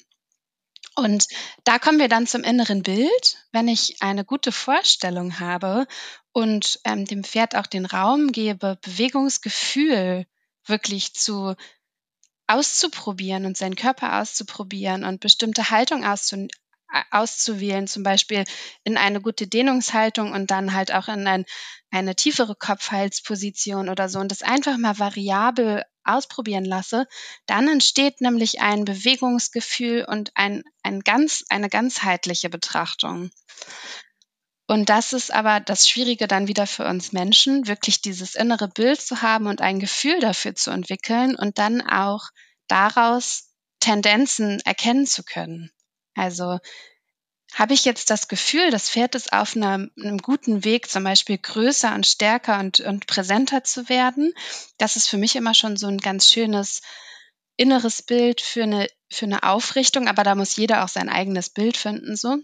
Und 0.96 1.28
da 1.64 1.78
kommen 1.78 2.00
wir 2.00 2.10
dann 2.10 2.26
zum 2.26 2.44
inneren 2.44 2.82
Bild. 2.82 3.38
Wenn 3.52 3.68
ich 3.68 4.02
eine 4.02 4.26
gute 4.26 4.52
Vorstellung 4.52 5.40
habe 5.40 5.86
und 6.34 6.80
ähm, 6.86 7.06
dem 7.06 7.24
Pferd 7.24 7.56
auch 7.56 7.68
den 7.68 7.86
Raum 7.86 8.32
gebe, 8.32 8.80
Bewegungsgefühl 8.82 10.26
wirklich 10.66 11.14
zu 11.14 11.56
auszuprobieren 12.48 13.46
und 13.46 13.58
seinen 13.58 13.76
Körper 13.76 14.20
auszuprobieren 14.20 15.04
und 15.04 15.20
bestimmte 15.20 15.70
Haltung 15.70 16.04
auszu 16.04 16.48
auszuwählen, 17.12 17.88
zum 17.88 18.04
Beispiel 18.04 18.44
in 18.84 18.98
eine 18.98 19.22
gute 19.22 19.48
Dehnungshaltung 19.48 20.32
und 20.32 20.52
dann 20.52 20.74
halt 20.74 20.94
auch 20.94 21.08
in 21.08 21.28
ein, 21.28 21.46
eine 21.92 22.16
tiefere 22.16 22.56
Kopfhalsposition 22.56 23.90
oder 23.90 24.10
so 24.10 24.20
und 24.20 24.32
das 24.32 24.42
einfach 24.42 24.78
mal 24.78 24.98
variabel 24.98 25.84
ausprobieren 26.04 26.66
lasse, 26.66 27.08
dann 27.46 27.68
entsteht 27.68 28.22
nämlich 28.22 28.62
ein 28.62 28.86
Bewegungsgefühl 28.86 30.06
und 30.08 30.32
ein, 30.36 30.64
ein 30.84 31.02
ganz, 31.02 31.44
eine 31.50 31.70
ganzheitliche 31.70 32.50
Betrachtung. 32.50 33.30
Und 34.70 34.90
das 34.90 35.14
ist 35.14 35.34
aber 35.34 35.62
das 35.62 35.88
Schwierige 35.88 36.28
dann 36.28 36.50
wieder 36.50 36.68
für 36.68 36.86
uns 36.86 37.14
Menschen, 37.14 37.68
wirklich 37.68 38.02
dieses 38.02 38.36
innere 38.36 38.68
Bild 38.68 39.00
zu 39.02 39.22
haben 39.22 39.48
und 39.48 39.62
ein 39.62 39.80
Gefühl 39.80 40.20
dafür 40.20 40.56
zu 40.56 40.72
entwickeln 40.72 41.36
und 41.36 41.58
dann 41.58 41.82
auch 41.82 42.30
daraus 42.68 43.54
Tendenzen 43.80 44.60
erkennen 44.66 45.06
zu 45.06 45.24
können. 45.24 45.72
Also 46.18 46.60
habe 47.54 47.74
ich 47.74 47.86
jetzt 47.86 48.10
das 48.10 48.28
Gefühl, 48.28 48.72
das 48.72 48.90
Pferd 48.90 49.16
ist 49.16 49.32
auf 49.32 49.56
einer, 49.56 49.88
einem 49.98 50.18
guten 50.18 50.64
Weg, 50.64 50.90
zum 50.90 51.04
Beispiel 51.04 51.38
größer 51.38 51.94
und 51.96 52.06
stärker 52.06 52.60
und, 52.60 52.82
und 52.82 53.08
präsenter 53.08 53.64
zu 53.64 53.88
werden. 53.88 54.34
Das 54.78 54.96
ist 54.96 55.08
für 55.08 55.18
mich 55.18 55.36
immer 55.36 55.54
schon 55.54 55.78
so 55.78 55.88
ein 55.88 55.98
ganz 55.98 56.28
schönes 56.28 56.82
inneres 57.56 58.02
Bild 58.02 58.42
für 58.42 58.64
eine, 58.64 58.88
für 59.10 59.26
eine 59.26 59.44
Aufrichtung, 59.44 60.08
aber 60.08 60.24
da 60.24 60.36
muss 60.36 60.58
jeder 60.58 60.84
auch 60.84 60.90
sein 60.90 61.10
eigenes 61.10 61.50
Bild 61.50 61.78
finden, 61.78 62.16
so. 62.16 62.38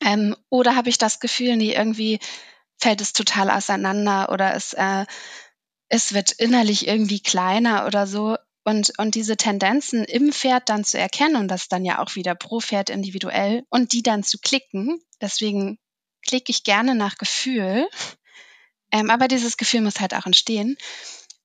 Ähm, 0.00 0.36
oder 0.48 0.76
habe 0.76 0.88
ich 0.88 0.98
das 0.98 1.20
Gefühl, 1.20 1.56
nee, 1.56 1.74
irgendwie 1.74 2.20
fällt 2.78 3.00
es 3.00 3.12
total 3.12 3.50
auseinander 3.50 4.30
oder 4.30 4.54
es, 4.54 4.72
äh, 4.74 5.06
es 5.88 6.14
wird 6.14 6.32
innerlich 6.32 6.86
irgendwie 6.86 7.20
kleiner 7.20 7.86
oder 7.86 8.06
so. 8.06 8.36
Und, 8.64 8.92
und 8.98 9.16
diese 9.16 9.36
Tendenzen 9.36 10.04
im 10.04 10.32
Pferd 10.32 10.68
dann 10.68 10.84
zu 10.84 10.98
erkennen 10.98 11.36
und 11.36 11.48
das 11.48 11.68
dann 11.68 11.84
ja 11.84 12.00
auch 12.00 12.14
wieder 12.14 12.34
pro 12.34 12.60
Pferd 12.60 12.90
individuell 12.90 13.64
und 13.70 13.92
die 13.92 14.02
dann 14.02 14.22
zu 14.22 14.38
klicken. 14.38 15.02
Deswegen 15.20 15.78
klicke 16.24 16.50
ich 16.50 16.62
gerne 16.62 16.94
nach 16.94 17.16
Gefühl. 17.18 17.88
Ähm, 18.92 19.10
aber 19.10 19.26
dieses 19.26 19.56
Gefühl 19.56 19.80
muss 19.80 20.00
halt 20.00 20.14
auch 20.14 20.26
entstehen. 20.26 20.76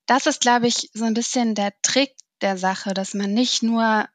Das 0.05 0.25
ist, 0.25 0.41
glaube 0.41 0.67
ich, 0.67 0.89
so 0.93 1.05
ein 1.05 1.13
bisschen 1.13 1.55
der 1.55 1.73
Trick 1.81 2.13
der 2.41 2.57
Sache, 2.57 2.93
dass 2.93 3.13
man 3.13 3.33
nicht 3.33 3.63
nur 3.63 4.07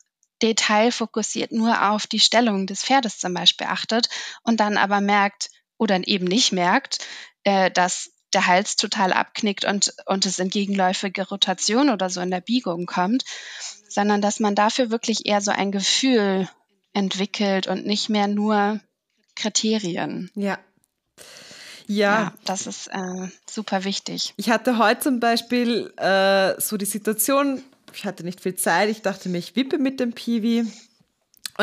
detailfokussiert 0.42 1.52
nur 1.52 1.90
auf 1.90 2.06
die 2.06 2.20
Stellung 2.20 2.66
des 2.66 2.84
Pferdes 2.84 3.18
zum 3.18 3.34
Beispiel 3.34 3.68
achtet 3.68 4.08
und 4.42 4.60
dann 4.60 4.76
aber 4.76 5.00
merkt 5.00 5.50
oder 5.78 6.00
eben 6.06 6.26
nicht 6.26 6.52
merkt, 6.52 6.98
äh, 7.44 7.70
dass 7.70 8.10
der 8.34 8.46
Hals 8.46 8.76
total 8.76 9.12
abknickt 9.12 9.64
und, 9.64 9.94
und 10.06 10.26
es 10.26 10.38
in 10.38 10.50
gegenläufige 10.50 11.28
Rotation 11.28 11.90
oder 11.90 12.10
so 12.10 12.20
in 12.20 12.30
der 12.30 12.40
Biegung 12.40 12.86
kommt, 12.86 13.24
sondern 13.88 14.22
dass 14.22 14.40
man 14.40 14.54
dafür 14.54 14.90
wirklich 14.90 15.26
eher 15.26 15.40
so 15.40 15.50
ein 15.50 15.72
Gefühl 15.72 16.48
entwickelt 16.92 17.66
und 17.66 17.86
nicht 17.86 18.08
mehr 18.08 18.28
nur 18.28 18.80
Kriterien. 19.34 20.30
Ja. 20.34 20.58
Ja, 21.86 22.22
ja 22.22 22.32
das 22.44 22.66
ist 22.66 22.88
äh, 22.88 23.28
super 23.48 23.84
wichtig. 23.84 24.34
Ich 24.36 24.50
hatte 24.50 24.78
heute 24.78 25.00
zum 25.00 25.20
Beispiel 25.20 25.92
äh, 25.96 26.60
so 26.60 26.76
die 26.76 26.84
Situation, 26.84 27.62
ich 27.92 28.04
hatte 28.04 28.24
nicht 28.24 28.40
viel 28.40 28.54
Zeit, 28.54 28.88
ich 28.88 29.02
dachte 29.02 29.28
mir, 29.28 29.38
ich 29.38 29.56
wippe 29.56 29.78
mit 29.78 30.00
dem 30.00 30.12
Piwi 30.12 30.66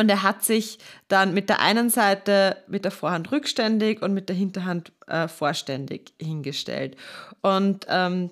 und 0.00 0.08
er 0.08 0.22
hat 0.22 0.42
sich 0.42 0.78
dann 1.08 1.34
mit 1.34 1.50
der 1.50 1.60
einen 1.60 1.90
Seite 1.90 2.56
mit 2.66 2.84
der 2.84 2.90
Vorhand 2.90 3.30
rückständig 3.30 4.00
und 4.00 4.14
mit 4.14 4.28
der 4.30 4.36
Hinterhand 4.36 4.92
äh, 5.06 5.28
vorständig 5.28 6.14
hingestellt. 6.18 6.96
Und 7.42 7.86
ähm, 7.88 8.30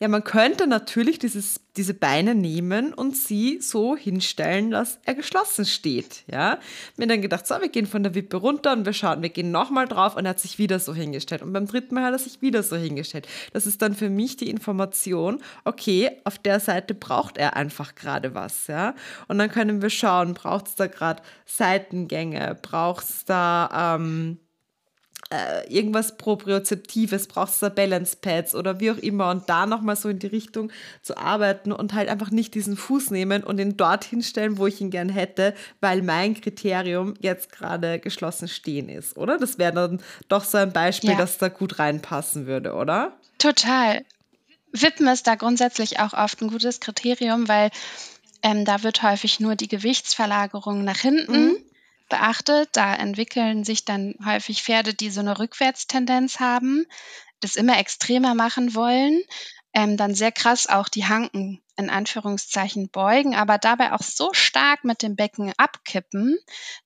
Ja, 0.00 0.06
man 0.06 0.22
könnte 0.22 0.68
natürlich 0.68 1.18
dieses, 1.18 1.60
diese 1.76 1.92
Beine 1.92 2.36
nehmen 2.36 2.94
und 2.94 3.16
sie 3.16 3.60
so 3.60 3.96
hinstellen, 3.96 4.70
dass 4.70 5.00
er 5.04 5.16
geschlossen 5.16 5.64
steht. 5.64 6.22
Ja, 6.30 6.60
mir 6.96 7.08
dann 7.08 7.20
gedacht, 7.20 7.48
so, 7.48 7.60
wir 7.60 7.68
gehen 7.68 7.86
von 7.86 8.04
der 8.04 8.14
Wippe 8.14 8.36
runter 8.36 8.72
und 8.74 8.86
wir 8.86 8.92
schauen, 8.92 9.22
wir 9.22 9.30
gehen 9.30 9.50
nochmal 9.50 9.88
drauf 9.88 10.14
und 10.14 10.24
er 10.24 10.30
hat 10.30 10.38
sich 10.38 10.56
wieder 10.60 10.78
so 10.78 10.94
hingestellt. 10.94 11.42
Und 11.42 11.52
beim 11.52 11.66
dritten 11.66 11.96
Mal 11.96 12.04
hat 12.04 12.12
er 12.12 12.20
sich 12.20 12.40
wieder 12.40 12.62
so 12.62 12.76
hingestellt. 12.76 13.26
Das 13.52 13.66
ist 13.66 13.82
dann 13.82 13.92
für 13.92 14.08
mich 14.08 14.36
die 14.36 14.50
Information, 14.50 15.42
okay, 15.64 16.12
auf 16.22 16.38
der 16.38 16.60
Seite 16.60 16.94
braucht 16.94 17.36
er 17.36 17.56
einfach 17.56 17.96
gerade 17.96 18.36
was. 18.36 18.68
Ja, 18.68 18.94
und 19.26 19.38
dann 19.38 19.50
können 19.50 19.82
wir 19.82 19.90
schauen, 19.90 20.34
braucht 20.34 20.68
es 20.68 20.74
da 20.76 20.86
gerade 20.86 21.24
Seitengänge, 21.44 22.56
braucht 22.62 23.04
es 23.04 23.24
da. 23.24 23.96
Ähm, 23.96 24.38
äh, 25.30 25.70
irgendwas 25.72 26.16
Propriozeptives, 26.16 27.26
brauchst 27.26 27.60
du 27.60 27.68
Balance 27.70 28.16
Pads 28.20 28.54
oder 28.54 28.80
wie 28.80 28.90
auch 28.90 28.96
immer 28.96 29.30
und 29.30 29.48
da 29.48 29.66
nochmal 29.66 29.96
so 29.96 30.08
in 30.08 30.18
die 30.18 30.26
Richtung 30.26 30.72
zu 31.02 31.18
arbeiten 31.18 31.70
und 31.70 31.92
halt 31.92 32.08
einfach 32.08 32.30
nicht 32.30 32.54
diesen 32.54 32.76
Fuß 32.76 33.10
nehmen 33.10 33.44
und 33.44 33.60
ihn 33.60 33.76
dorthin 33.76 34.22
stellen, 34.22 34.58
wo 34.58 34.66
ich 34.66 34.80
ihn 34.80 34.90
gern 34.90 35.10
hätte, 35.10 35.54
weil 35.80 36.02
mein 36.02 36.40
Kriterium 36.40 37.14
jetzt 37.20 37.52
gerade 37.52 37.98
geschlossen 37.98 38.48
stehen 38.48 38.88
ist, 38.88 39.16
oder? 39.16 39.38
Das 39.38 39.58
wäre 39.58 39.72
dann 39.72 40.02
doch 40.28 40.44
so 40.44 40.58
ein 40.58 40.72
Beispiel, 40.72 41.10
ja. 41.10 41.18
das 41.18 41.38
da 41.38 41.48
gut 41.48 41.78
reinpassen 41.78 42.46
würde, 42.46 42.74
oder? 42.74 43.12
Total. 43.38 44.04
Wippen 44.72 45.06
ist 45.08 45.26
da 45.26 45.34
grundsätzlich 45.34 46.00
auch 46.00 46.12
oft 46.12 46.40
ein 46.40 46.48
gutes 46.48 46.80
Kriterium, 46.80 47.48
weil 47.48 47.70
ähm, 48.42 48.64
da 48.64 48.82
wird 48.82 49.02
häufig 49.02 49.40
nur 49.40 49.56
die 49.56 49.68
Gewichtsverlagerung 49.68 50.84
nach 50.84 50.98
hinten 50.98 51.48
mhm 51.48 51.56
beachtet. 52.08 52.70
Da 52.72 52.94
entwickeln 52.94 53.64
sich 53.64 53.84
dann 53.84 54.14
häufig 54.24 54.62
Pferde, 54.62 54.94
die 54.94 55.10
so 55.10 55.20
eine 55.20 55.38
Rückwärtstendenz 55.38 56.40
haben, 56.40 56.86
das 57.40 57.56
immer 57.56 57.78
extremer 57.78 58.34
machen 58.34 58.74
wollen, 58.74 59.20
ähm, 59.74 59.96
dann 59.96 60.14
sehr 60.14 60.32
krass 60.32 60.66
auch 60.66 60.88
die 60.88 61.06
Hanken 61.06 61.62
in 61.76 61.90
Anführungszeichen 61.90 62.90
beugen, 62.90 63.36
aber 63.36 63.58
dabei 63.58 63.92
auch 63.92 64.02
so 64.02 64.32
stark 64.32 64.82
mit 64.82 65.02
dem 65.02 65.14
Becken 65.14 65.52
abkippen, 65.56 66.36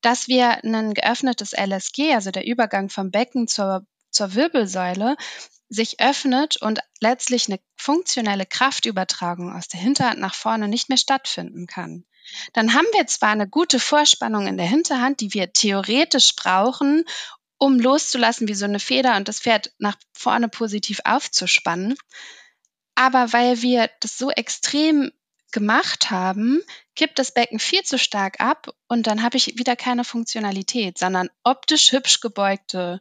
dass 0.02 0.28
wir 0.28 0.62
ein 0.62 0.92
geöffnetes 0.92 1.52
LSG, 1.52 2.12
also 2.14 2.30
der 2.30 2.44
Übergang 2.46 2.90
vom 2.90 3.10
Becken 3.10 3.48
zur, 3.48 3.86
zur 4.10 4.34
Wirbelsäule, 4.34 5.16
sich 5.70 6.00
öffnet 6.00 6.58
und 6.58 6.80
letztlich 7.00 7.48
eine 7.48 7.58
funktionelle 7.76 8.44
Kraftübertragung 8.44 9.56
aus 9.56 9.68
der 9.68 9.80
Hinterhand 9.80 10.20
nach 10.20 10.34
vorne 10.34 10.68
nicht 10.68 10.90
mehr 10.90 10.98
stattfinden 10.98 11.66
kann 11.66 12.04
dann 12.52 12.74
haben 12.74 12.86
wir 12.94 13.06
zwar 13.06 13.30
eine 13.30 13.48
gute 13.48 13.78
Vorspannung 13.78 14.46
in 14.46 14.56
der 14.56 14.66
Hinterhand, 14.66 15.20
die 15.20 15.34
wir 15.34 15.52
theoretisch 15.52 16.34
brauchen, 16.36 17.04
um 17.58 17.78
loszulassen 17.78 18.48
wie 18.48 18.54
so 18.54 18.64
eine 18.64 18.80
Feder 18.80 19.16
und 19.16 19.28
das 19.28 19.40
Pferd 19.40 19.72
nach 19.78 19.96
vorne 20.12 20.48
positiv 20.48 21.00
aufzuspannen. 21.04 21.94
Aber 22.94 23.32
weil 23.32 23.62
wir 23.62 23.88
das 24.00 24.18
so 24.18 24.30
extrem 24.30 25.12
gemacht 25.52 26.10
haben, 26.10 26.60
kippt 26.96 27.18
das 27.18 27.32
Becken 27.32 27.58
viel 27.58 27.82
zu 27.82 27.98
stark 27.98 28.40
ab 28.40 28.74
und 28.88 29.06
dann 29.06 29.22
habe 29.22 29.36
ich 29.36 29.58
wieder 29.58 29.76
keine 29.76 30.04
Funktionalität, 30.04 30.98
sondern 30.98 31.28
optisch 31.44 31.92
hübsch 31.92 32.20
gebeugte 32.20 33.00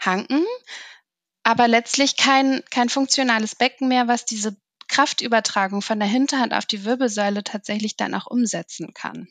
Hanken, 0.00 0.44
aber 1.44 1.68
letztlich 1.68 2.16
kein, 2.16 2.62
kein 2.70 2.88
funktionales 2.88 3.54
Becken 3.54 3.88
mehr, 3.88 4.08
was 4.08 4.24
diese 4.24 4.56
Kraftübertragung 4.92 5.80
von 5.80 5.98
der 5.98 6.08
Hinterhand 6.08 6.52
auf 6.52 6.66
die 6.66 6.84
Wirbelsäule 6.84 7.42
tatsächlich 7.42 7.96
dann 7.96 8.14
auch 8.14 8.26
umsetzen 8.26 8.92
kann. 8.92 9.28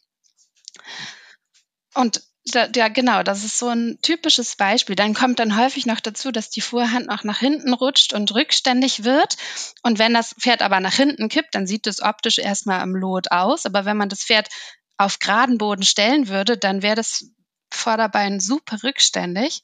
Und 1.93 2.23
da, 2.45 2.67
ja, 2.75 2.87
genau, 2.87 3.21
das 3.21 3.43
ist 3.43 3.59
so 3.59 3.67
ein 3.67 3.99
typisches 4.01 4.55
Beispiel. 4.55 4.95
Dann 4.95 5.13
kommt 5.13 5.37
dann 5.37 5.55
häufig 5.55 5.85
noch 5.85 5.99
dazu, 5.99 6.31
dass 6.31 6.49
die 6.49 6.61
Vorhand 6.61 7.05
noch 7.05 7.23
nach 7.23 7.37
hinten 7.37 7.73
rutscht 7.73 8.13
und 8.13 8.33
rückständig 8.33 9.03
wird. 9.03 9.37
Und 9.83 9.99
wenn 9.99 10.15
das 10.15 10.33
Pferd 10.33 10.63
aber 10.63 10.79
nach 10.79 10.95
hinten 10.95 11.29
kippt, 11.29 11.53
dann 11.53 11.67
sieht 11.67 11.85
es 11.85 12.01
optisch 12.01 12.39
erstmal 12.39 12.81
im 12.81 12.95
Lot 12.95 13.31
aus. 13.31 13.67
Aber 13.67 13.85
wenn 13.85 13.97
man 13.97 14.09
das 14.09 14.23
Pferd 14.23 14.49
auf 14.97 15.19
geraden 15.19 15.59
Boden 15.59 15.83
stellen 15.83 16.27
würde, 16.27 16.57
dann 16.57 16.81
wäre 16.81 16.95
das 16.95 17.25
Vorderbein 17.71 18.39
super 18.39 18.81
rückständig. 18.81 19.61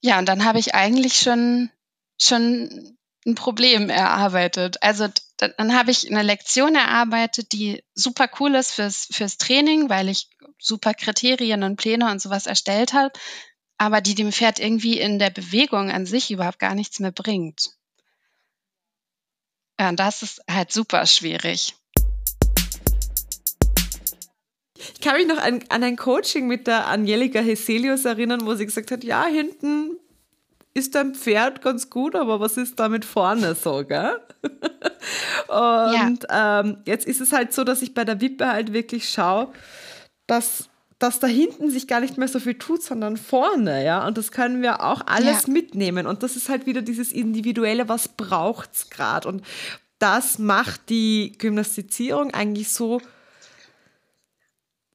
Ja, 0.00 0.18
und 0.18 0.26
dann 0.26 0.44
habe 0.44 0.58
ich 0.58 0.74
eigentlich 0.74 1.18
schon, 1.20 1.70
schon 2.20 2.95
ein 3.26 3.34
Problem 3.34 3.90
erarbeitet. 3.90 4.82
Also 4.82 5.08
dann 5.36 5.76
habe 5.76 5.90
ich 5.90 6.10
eine 6.10 6.22
Lektion 6.22 6.74
erarbeitet, 6.74 7.52
die 7.52 7.82
super 7.94 8.30
cool 8.40 8.54
ist 8.54 8.72
fürs, 8.72 9.08
fürs 9.10 9.36
Training, 9.36 9.90
weil 9.90 10.08
ich 10.08 10.30
super 10.58 10.94
Kriterien 10.94 11.62
und 11.62 11.76
Pläne 11.76 12.10
und 12.10 12.22
sowas 12.22 12.46
erstellt 12.46 12.94
habe, 12.94 13.12
aber 13.76 14.00
die 14.00 14.14
dem 14.14 14.32
Pferd 14.32 14.58
irgendwie 14.58 14.98
in 14.98 15.18
der 15.18 15.30
Bewegung 15.30 15.90
an 15.90 16.06
sich 16.06 16.30
überhaupt 16.30 16.60
gar 16.60 16.74
nichts 16.74 17.00
mehr 17.00 17.12
bringt. 17.12 17.72
Ja, 19.78 19.90
und 19.90 20.00
das 20.00 20.22
ist 20.22 20.40
halt 20.48 20.72
super 20.72 21.04
schwierig. 21.04 21.74
Ich 24.94 25.00
kann 25.00 25.16
mich 25.16 25.26
noch 25.26 25.38
an, 25.38 25.64
an 25.68 25.82
ein 25.82 25.96
Coaching 25.96 26.46
mit 26.46 26.66
der 26.66 26.86
Angelika 26.86 27.40
Heselius 27.40 28.04
erinnern, 28.04 28.46
wo 28.46 28.54
sie 28.54 28.64
gesagt 28.64 28.90
hat, 28.90 29.04
ja, 29.04 29.26
hinten 29.26 29.98
ist 30.76 30.94
dein 30.94 31.14
Pferd 31.14 31.62
ganz 31.62 31.88
gut, 31.88 32.14
aber 32.14 32.38
was 32.38 32.58
ist 32.58 32.78
damit 32.78 33.06
vorne 33.06 33.54
so, 33.54 33.82
gell? 33.84 34.20
Und 35.48 36.26
ja. 36.28 36.60
ähm, 36.60 36.78
jetzt 36.84 37.06
ist 37.06 37.22
es 37.22 37.32
halt 37.32 37.54
so, 37.54 37.64
dass 37.64 37.80
ich 37.80 37.94
bei 37.94 38.04
der 38.04 38.20
Wippe 38.20 38.46
halt 38.46 38.74
wirklich 38.74 39.08
schaue, 39.08 39.48
dass, 40.26 40.68
dass 40.98 41.18
da 41.18 41.26
hinten 41.26 41.70
sich 41.70 41.88
gar 41.88 42.00
nicht 42.00 42.18
mehr 42.18 42.28
so 42.28 42.40
viel 42.40 42.58
tut, 42.58 42.82
sondern 42.82 43.16
vorne, 43.16 43.86
ja. 43.86 44.06
Und 44.06 44.18
das 44.18 44.30
können 44.32 44.60
wir 44.60 44.84
auch 44.84 45.00
alles 45.06 45.46
ja. 45.46 45.52
mitnehmen. 45.52 46.06
Und 46.06 46.22
das 46.22 46.36
ist 46.36 46.50
halt 46.50 46.66
wieder 46.66 46.82
dieses 46.82 47.10
Individuelle, 47.10 47.88
was 47.88 48.08
braucht 48.08 48.74
es 48.74 48.90
gerade. 48.90 49.28
Und 49.28 49.42
das 49.98 50.38
macht 50.38 50.90
die 50.90 51.32
Gymnastizierung 51.38 52.34
eigentlich 52.34 52.68
so 52.70 53.00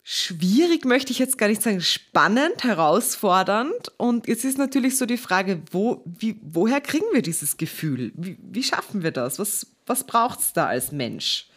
schwierig 0.04 0.86
möchte 0.86 1.12
ich 1.12 1.20
jetzt 1.20 1.38
gar 1.38 1.48
nicht 1.48 1.62
sagen, 1.62 1.82
spannend, 1.82 2.64
herausfordernd. 2.64 3.92
Und 3.98 4.28
jetzt 4.28 4.46
ist 4.46 4.58
natürlich 4.58 4.98
so 4.98 5.06
die 5.06 5.18
Frage, 5.18 5.62
wo, 5.72 6.04
wie, 6.06 6.40
woher 6.42 6.82
kriegen 6.82 7.06
wir 7.14 7.22
dieses 7.22 7.58
Gefühl? 7.58 8.12
Wie, 8.16 8.38
wie 8.42 8.64
schaffen 8.64 9.04
wir 9.04 9.12
das? 9.12 9.40
Was, 9.40 9.68
was 9.86 10.06
braucht 10.06 10.40
es 10.40 10.54
da 10.54 10.68
als 10.68 10.92
Mensch? 10.92 11.48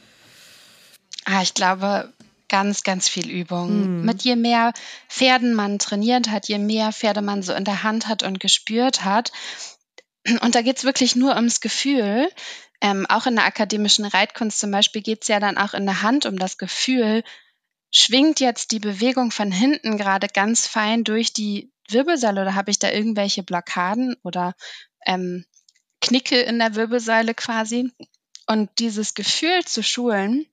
Ah, 1.25 1.43
ich 1.43 1.55
glaube, 1.55 2.13
ganz, 2.49 2.83
ganz 2.83 3.09
viel 3.09 3.31
Übung. 3.31 4.01
Mhm. 4.01 4.05
Mit 4.05 4.23
je 4.23 4.37
mehr 4.37 4.73
Pferden 5.09 5.55
man 5.55 5.79
trainiert 5.79 6.31
hat, 6.31 6.49
je 6.49 6.59
mehr 6.59 6.93
Pferde 6.93 7.23
man 7.23 7.43
so 7.43 7.53
in 7.55 7.65
der 7.65 7.83
Hand 7.83 8.09
hat 8.09 8.23
und 8.23 8.41
gespürt 8.41 9.05
hat. 9.05 9.33
Und 10.41 10.55
da 10.55 10.63
geht 10.63 10.79
es 10.79 10.85
wirklich 10.85 11.17
nur 11.17 11.35
ums 11.37 11.61
Gefühl. 11.61 12.29
Ähm, 12.81 13.07
auch 13.09 13.27
in 13.27 13.37
der 13.37 13.47
akademischen 13.47 14.05
Reitkunst 14.05 14.61
zum 14.61 14.71
Beispiel 14.71 15.03
geht 15.03 15.23
es 15.23 15.29
ja 15.29 15.41
dann 15.41 15.57
auch 15.57 15.75
in 15.75 15.87
der 15.87 16.03
Hand 16.03 16.27
um 16.27 16.39
das 16.39 16.59
Gefühl, 16.59 17.25
schwingt 17.95 18.41
jetzt 18.41 18.73
die 18.73 18.81
Bewegung 18.81 19.31
von 19.31 19.53
hinten 19.53 19.97
gerade 19.97 20.27
ganz 20.27 20.67
fein 20.67 21.05
durch 21.05 21.33
die 21.33 21.73
Wirbelsäule 21.89 22.43
oder 22.43 22.55
habe 22.55 22.71
ich 22.71 22.79
da 22.79 22.91
irgendwelche 22.91 23.45
Blockaden 23.45 24.17
oder 24.23 24.55
ähm, 25.07 25.47
Knicke 26.01 26.41
in 26.41 26.59
der 26.59 26.75
Wirbelsäule 26.75 27.35
quasi? 27.35 27.91
Und 28.47 28.69
dieses 28.79 29.15
Gefühl 29.15 29.65
zu 29.65 29.83
schulen, 29.83 30.47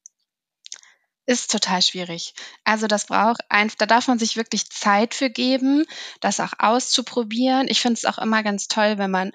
ist 1.26 1.52
total 1.52 1.82
schwierig. 1.82 2.34
Also 2.64 2.88
das 2.88 3.08
braucht 3.08 3.42
ein, 3.50 3.72
da 3.78 3.86
darf 3.86 4.08
man 4.08 4.20
sich 4.20 4.38
wirklich 4.38 4.70
Zeit 4.70 5.14
für 5.14 5.30
geben, 5.30 5.86
das 6.20 6.40
auch 6.40 6.54
auszuprobieren. 6.60 7.68
Ich 7.68 7.82
finde 7.82 7.98
es 7.98 8.06
auch 8.06 8.18
immer 8.18 8.44
ganz 8.44 8.68
toll, 8.68 8.98
wenn 8.98 9.12
man 9.12 9.32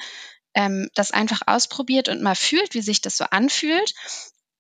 ähm, 0.55 0.91
das 0.95 1.11
einfach 1.11 1.43
ausprobiert 1.47 2.09
und 2.09 2.23
mal 2.23 2.35
fühlt, 2.35 2.75
wie 2.75 2.83
sich 2.83 3.01
das 3.01 3.17
so 3.17 3.25
anfühlt. 3.25 3.95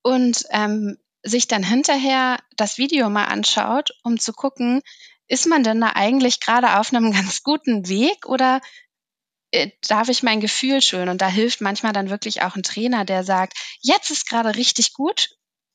Und 0.03 0.45
ähm, 0.51 0.99
sich 1.27 1.49
dann 1.49 1.63
hinterher 1.63 2.39
das 2.57 2.79
Video 2.79 3.11
mal 3.11 3.25
anschaut, 3.25 3.91
um 4.03 4.19
zu 4.19 4.33
gucken, 4.33 4.83
ist 5.29 5.47
man 5.47 5.65
denn 5.65 5.81
da 5.81 5.93
eigentlich 5.95 6.41
gerade 6.41 6.79
auf 6.79 6.93
einem 6.93 7.13
ganz 7.13 7.43
guten 7.43 7.89
Weg 7.89 8.27
oder 8.27 8.61
äh, 9.51 9.71
darf 9.89 10.09
ich 10.09 10.23
mein 10.23 10.41
Gefühl 10.41 10.81
schön? 10.81 11.09
Und 11.09 11.21
da 11.21 11.29
hilft 11.29 11.61
manchmal 11.61 11.93
dann 11.93 12.11
wirklich 12.11 12.43
auch 12.43 12.57
ein 12.57 12.63
Trainer, 12.63 13.05
der 13.05 13.25
sagt, 13.25 13.55
jetzt 13.81 14.11
ist 14.11 14.29
gerade 14.29 14.57
richtig 14.57 14.93
gut, 14.93 15.31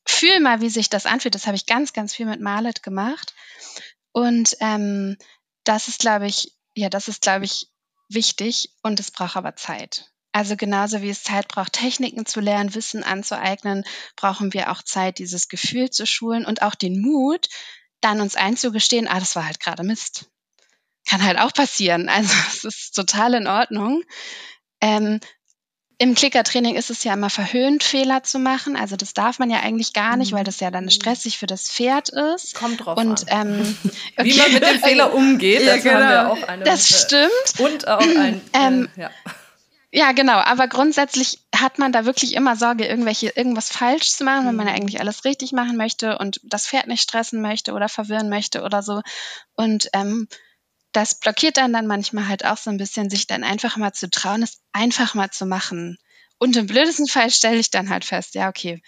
fühl 0.06 0.40
mal, 0.40 0.60
wie 0.60 0.70
sich 0.70 0.90
das 0.90 1.06
anfühlt. 1.06 1.34
Das 1.34 1.46
habe 1.46 1.56
ich 1.56 1.66
ganz, 1.66 1.92
ganz 1.92 2.14
viel 2.14 2.26
mit 2.26 2.40
Marlet 2.40 2.82
gemacht. 2.82 3.34
Und 4.12 4.56
ähm, 4.60 5.16
das 5.64 5.88
ist, 5.88 6.00
glaube 6.00 6.26
ich, 6.26 6.52
ja, 6.74 6.88
das 6.88 7.08
ist, 7.08 7.22
glaube 7.22 7.44
ich, 7.44 7.68
wichtig 8.08 8.70
und 8.82 9.00
es 9.00 9.10
braucht 9.10 9.36
aber 9.36 9.56
Zeit. 9.56 10.11
Also 10.32 10.56
genauso 10.56 11.02
wie 11.02 11.10
es 11.10 11.22
Zeit 11.22 11.48
braucht, 11.48 11.74
Techniken 11.74 12.24
zu 12.24 12.40
lernen, 12.40 12.74
Wissen 12.74 13.04
anzueignen, 13.04 13.84
brauchen 14.16 14.54
wir 14.54 14.72
auch 14.72 14.82
Zeit, 14.82 15.18
dieses 15.18 15.48
Gefühl 15.48 15.90
zu 15.90 16.06
schulen 16.06 16.46
und 16.46 16.62
auch 16.62 16.74
den 16.74 17.00
Mut, 17.00 17.48
dann 18.00 18.20
uns 18.20 18.34
einzugestehen, 18.34 19.08
ah, 19.08 19.20
das 19.20 19.36
war 19.36 19.44
halt 19.44 19.60
gerade 19.60 19.82
Mist. 19.82 20.26
Kann 21.08 21.22
halt 21.22 21.38
auch 21.38 21.52
passieren. 21.52 22.08
Also 22.08 22.34
es 22.48 22.64
ist 22.64 22.94
total 22.94 23.34
in 23.34 23.46
Ordnung. 23.46 24.02
Ähm, 24.80 25.20
Im 25.98 26.14
Klickertraining 26.14 26.76
ist 26.76 26.88
es 26.88 27.04
ja 27.04 27.12
immer 27.12 27.28
verhöhnt, 27.30 27.84
Fehler 27.84 28.22
zu 28.22 28.38
machen. 28.38 28.74
Also 28.74 28.96
das 28.96 29.12
darf 29.12 29.38
man 29.38 29.50
ja 29.50 29.60
eigentlich 29.60 29.92
gar 29.92 30.16
nicht, 30.16 30.32
weil 30.32 30.44
das 30.44 30.60
ja 30.60 30.70
dann 30.70 30.90
stressig 30.90 31.36
für 31.36 31.46
das 31.46 31.68
Pferd 31.70 32.08
ist. 32.08 32.54
Kommt 32.54 32.86
drauf 32.86 32.96
und, 32.96 33.30
an. 33.30 33.48
Ähm, 33.48 33.78
okay. 34.16 34.24
Wie 34.24 34.38
man 34.38 34.52
mit 34.54 34.62
dem 34.62 34.80
Fehler 34.80 35.12
umgeht, 35.12 35.66
das 35.66 35.84
ja, 35.84 35.92
genau. 35.92 35.94
haben 35.94 36.08
wir 36.08 36.30
auch 36.30 36.48
eine. 36.48 36.64
Das 36.64 37.02
stimmt. 37.02 37.30
Und 37.58 37.86
auch 37.86 38.00
ein, 38.00 38.40
ähm, 38.54 38.88
äh, 38.96 39.02
ja 39.02 39.10
Ja, 39.94 40.12
genau. 40.12 40.38
Aber 40.38 40.68
grundsätzlich 40.68 41.38
hat 41.54 41.78
man 41.78 41.92
da 41.92 42.06
wirklich 42.06 42.34
immer 42.34 42.56
Sorge, 42.56 42.86
irgendwelche, 42.86 43.28
irgendwas 43.28 43.68
falsch 43.68 44.08
zu 44.12 44.24
machen, 44.24 44.46
wenn 44.46 44.56
man 44.56 44.66
ja 44.66 44.72
mhm. 44.72 44.80
eigentlich 44.80 45.00
alles 45.00 45.26
richtig 45.26 45.52
machen 45.52 45.76
möchte 45.76 46.16
und 46.16 46.40
das 46.42 46.66
Pferd 46.66 46.86
nicht 46.86 47.02
stressen 47.02 47.42
möchte 47.42 47.74
oder 47.74 47.90
verwirren 47.90 48.30
möchte 48.30 48.62
oder 48.62 48.82
so. 48.82 49.02
Und 49.54 49.90
ähm, 49.92 50.28
das 50.92 51.20
blockiert 51.20 51.58
dann 51.58 51.74
dann 51.74 51.86
manchmal 51.86 52.26
halt 52.26 52.44
auch 52.44 52.56
so 52.56 52.70
ein 52.70 52.78
bisschen, 52.78 53.10
sich 53.10 53.26
dann 53.26 53.44
einfach 53.44 53.76
mal 53.76 53.92
zu 53.92 54.08
trauen, 54.08 54.42
es 54.42 54.62
einfach 54.72 55.14
mal 55.14 55.30
zu 55.30 55.44
machen. 55.44 55.98
Und 56.38 56.56
im 56.56 56.66
blödesten 56.66 57.06
Fall 57.06 57.30
stelle 57.30 57.58
ich 57.58 57.70
dann 57.70 57.90
halt 57.90 58.06
fest, 58.06 58.34
ja, 58.34 58.48
okay, 58.48 58.82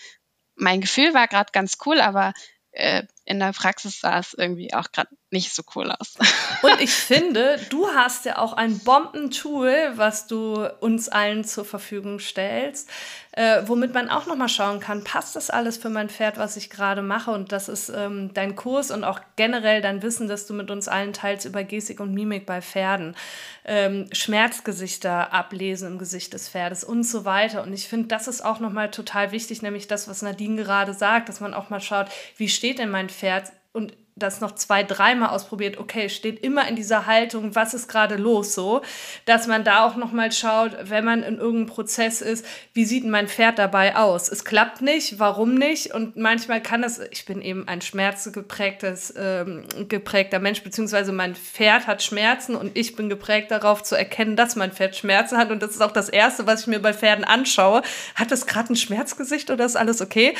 mein 0.57 0.81
Gefühl 0.81 1.13
war 1.13 1.29
gerade 1.29 1.53
ganz 1.53 1.77
cool, 1.85 2.01
aber 2.01 2.33
äh, 2.73 3.03
in 3.27 3.39
der 3.41 3.53
Praxis 3.53 4.01
sah 4.01 4.19
es 4.19 4.35
irgendwie 4.35 4.75
auch 4.75 4.93
gerade 4.93 5.09
nicht 5.31 5.53
so 5.53 5.63
cool 5.75 5.91
aus. 5.91 6.15
Und 6.63 6.81
ich 6.81 6.93
finde, 6.93 7.59
du 7.71 7.89
hast 7.89 8.25
ja 8.25 8.39
auch 8.39 8.53
ein 8.53 8.79
Bombentool, 8.79 9.93
was 9.97 10.27
du 10.27 10.67
uns 10.81 11.09
allen 11.09 11.45
zur 11.45 11.65
Verfügung 11.65 12.21
stellst, 12.21 12.89
äh, 13.33 13.63
womit 13.67 13.93
man 13.93 14.11
auch 14.11 14.27
nochmal 14.27 14.49
schauen 14.49 14.79
kann, 14.79 15.03
passt 15.03 15.35
das 15.35 15.51
alles 15.51 15.77
für 15.77 15.91
mein 15.91 16.09
Pferd, 16.09 16.39
was 16.39 16.57
ich 16.57 16.71
gerade 16.71 17.03
mache? 17.03 17.33
Und 17.33 17.51
das 17.51 17.69
ist 17.69 17.89
ähm, 17.89 18.33
dein 18.33 18.55
Kurs 18.55 18.91
und 18.91 19.03
auch 19.03 19.21
generell 19.37 19.83
dein 19.83 20.03
Wissen, 20.03 20.29
das 20.29 20.47
du 20.47 20.55
mit 20.55 20.71
uns 20.71 20.87
allen 20.87 21.13
teilst 21.13 21.45
über 21.45 21.65
Gestik 21.65 22.01
und 22.01 22.15
Mimik 22.15 22.47
bei 22.47 22.63
Pferden. 22.63 23.17
Ähm, 23.65 24.09
Schmerzgesichter 24.13 25.33
ablesen 25.33 25.89
im 25.89 25.99
Gesicht 25.99 26.33
des 26.33 26.49
Pferdes 26.49 26.85
und 26.85 27.03
so 27.03 27.25
weiter. 27.25 27.63
Und 27.63 27.73
ich 27.73 27.89
finde, 27.89 28.09
das 28.09 28.29
ist 28.29 28.45
auch 28.45 28.61
nochmal 28.61 28.91
total 28.91 29.33
wichtig, 29.33 29.63
nämlich 29.63 29.89
das, 29.89 30.07
was 30.07 30.23
Nadine 30.23 30.63
gerade 30.63 30.95
sagt, 30.95 31.29
dass 31.29 31.41
man 31.41 31.55
auch 31.55 31.71
mal 31.71 31.81
schaut, 31.81 32.07
wie 32.37 32.49
steht 32.49 32.79
denn 32.79 32.91
mein 32.91 33.09
Pferd 33.15 33.53
und 33.73 33.97
das 34.17 34.41
noch 34.41 34.53
zwei, 34.55 34.85
dreimal 34.85 35.31
ausprobiert, 35.31 35.79
okay, 35.79 36.09
steht 36.09 36.45
immer 36.45 36.69
in 36.69 36.77
dieser 36.77 37.07
Haltung, 37.07 37.57
was 37.57 37.75
ist 37.75 37.89
gerade 37.89 38.15
los 38.15 38.55
so, 38.55 38.83
dass 39.25 39.49
man 39.49 39.65
da 39.65 39.85
auch 39.85 39.97
nochmal 39.97 40.31
schaut, 40.31 40.77
wenn 40.85 41.05
man 41.05 41.25
in 41.25 41.39
irgendeinem 41.39 41.67
Prozess 41.67 42.21
ist, 42.21 42.47
wie 42.75 42.85
sieht 42.85 43.05
mein 43.05 43.27
Pferd 43.27 43.59
dabei 43.59 43.97
aus? 43.97 44.29
Es 44.31 44.45
klappt 44.45 44.83
nicht, 44.83 45.19
warum 45.19 45.55
nicht? 45.55 45.93
Und 45.93 46.17
manchmal 46.17 46.63
kann 46.63 46.85
es, 46.85 47.01
ich 47.11 47.25
bin 47.25 47.43
eben 47.43 47.67
ein 47.67 47.81
schmerzgeprägtes, 47.81 49.15
ähm, 49.19 49.65
geprägter 49.89 50.39
Mensch, 50.39 50.63
beziehungsweise 50.63 51.11
mein 51.11 51.35
Pferd 51.35 51.89
hat 51.89 52.01
Schmerzen 52.01 52.55
und 52.55 52.79
ich 52.79 52.95
bin 52.95 53.09
geprägt 53.09 53.51
darauf 53.51 53.83
zu 53.83 53.97
erkennen, 53.97 54.37
dass 54.37 54.55
mein 54.55 54.71
Pferd 54.71 54.95
Schmerzen 54.95 55.39
hat 55.39 55.51
und 55.51 55.61
das 55.61 55.71
ist 55.71 55.83
auch 55.83 55.93
das 55.93 56.09
Erste, 56.09 56.47
was 56.47 56.63
ich 56.63 56.67
mir 56.69 56.79
bei 56.81 56.95
Pferden 56.95 57.25
anschaue. 57.25 57.83
Hat 58.15 58.31
das 58.31 58.47
gerade 58.47 58.75
ein 58.75 58.77
Schmerzgesicht 58.77 59.51
oder 59.51 59.65
ist 59.65 59.77
alles 59.77 60.01
okay? 60.01 60.35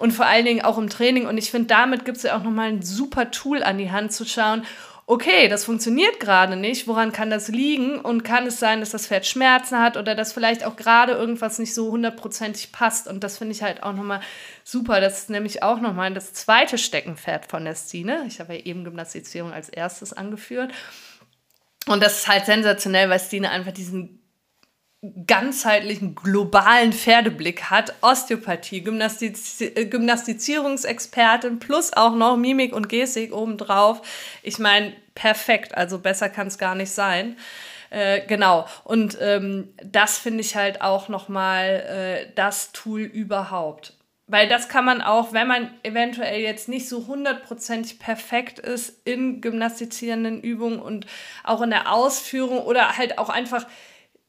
Und 0.00 0.12
vor 0.12 0.26
allen 0.26 0.44
Dingen 0.44 0.62
auch 0.62 0.78
im 0.78 0.88
Training. 0.88 1.26
Und 1.26 1.38
ich 1.38 1.50
finde, 1.50 1.68
damit 1.68 2.04
gibt 2.04 2.16
es 2.16 2.24
ja 2.24 2.36
auch 2.36 2.42
nochmal 2.42 2.68
ein 2.68 2.82
super 2.82 3.30
Tool 3.30 3.62
an 3.62 3.78
die 3.78 3.90
Hand 3.90 4.12
zu 4.12 4.24
schauen, 4.24 4.64
okay, 5.10 5.48
das 5.48 5.64
funktioniert 5.64 6.20
gerade 6.20 6.54
nicht, 6.54 6.86
woran 6.86 7.10
kann 7.10 7.30
das 7.30 7.48
liegen? 7.48 7.98
Und 7.98 8.22
kann 8.22 8.46
es 8.46 8.60
sein, 8.60 8.78
dass 8.78 8.90
das 8.90 9.08
Pferd 9.08 9.26
Schmerzen 9.26 9.80
hat 9.80 9.96
oder 9.96 10.14
dass 10.14 10.32
vielleicht 10.32 10.64
auch 10.64 10.76
gerade 10.76 11.12
irgendwas 11.14 11.58
nicht 11.58 11.74
so 11.74 11.90
hundertprozentig 11.90 12.70
passt? 12.70 13.08
Und 13.08 13.24
das 13.24 13.38
finde 13.38 13.52
ich 13.52 13.62
halt 13.64 13.82
auch 13.82 13.92
nochmal 13.92 14.20
super, 14.62 15.00
das 15.00 15.22
ist 15.22 15.30
nämlich 15.30 15.64
auch 15.64 15.80
nochmal 15.80 16.14
das 16.14 16.32
zweite 16.32 16.78
Steckenpferd 16.78 17.46
von 17.46 17.64
der 17.64 17.74
Stine, 17.74 18.22
ich 18.28 18.38
habe 18.38 18.54
ja 18.54 18.60
eben 18.60 18.84
Gymnastizierung 18.84 19.52
als 19.52 19.68
erstes 19.68 20.12
angeführt. 20.12 20.70
Und 21.88 22.00
das 22.00 22.20
ist 22.20 22.28
halt 22.28 22.46
sensationell, 22.46 23.10
weil 23.10 23.18
Stine 23.18 23.50
einfach 23.50 23.72
diesen 23.72 24.19
ganzheitlichen 25.26 26.14
globalen 26.14 26.92
Pferdeblick 26.92 27.70
hat, 27.70 27.94
Osteopathie, 28.02 28.82
Gymnastiz 28.82 29.60
äh, 29.60 29.86
Gymnastizierungsexpertin 29.86 31.58
plus 31.58 31.94
auch 31.94 32.14
noch 32.14 32.36
Mimik 32.36 32.74
und 32.74 32.90
Gestik 32.90 33.34
obendrauf. 33.34 34.02
Ich 34.42 34.58
meine, 34.58 34.92
perfekt, 35.14 35.74
also 35.74 35.98
besser 35.98 36.28
kann 36.28 36.48
es 36.48 36.58
gar 36.58 36.74
nicht 36.74 36.90
sein. 36.90 37.36
Äh, 37.88 38.26
genau, 38.26 38.66
und 38.84 39.16
ähm, 39.20 39.72
das 39.82 40.18
finde 40.18 40.42
ich 40.42 40.54
halt 40.54 40.82
auch 40.82 41.08
nochmal 41.08 42.26
äh, 42.28 42.32
das 42.34 42.72
Tool 42.72 43.00
überhaupt. 43.00 43.94
Weil 44.26 44.48
das 44.48 44.68
kann 44.68 44.84
man 44.84 45.00
auch, 45.00 45.32
wenn 45.32 45.48
man 45.48 45.74
eventuell 45.82 46.40
jetzt 46.40 46.68
nicht 46.68 46.88
so 46.88 47.08
hundertprozentig 47.08 47.98
perfekt 47.98 48.60
ist 48.60 49.00
in 49.04 49.40
gymnastizierenden 49.40 50.40
Übungen 50.40 50.78
und 50.78 51.06
auch 51.42 51.62
in 51.62 51.70
der 51.70 51.90
Ausführung 51.92 52.60
oder 52.60 52.96
halt 52.96 53.18
auch 53.18 53.28
einfach 53.28 53.66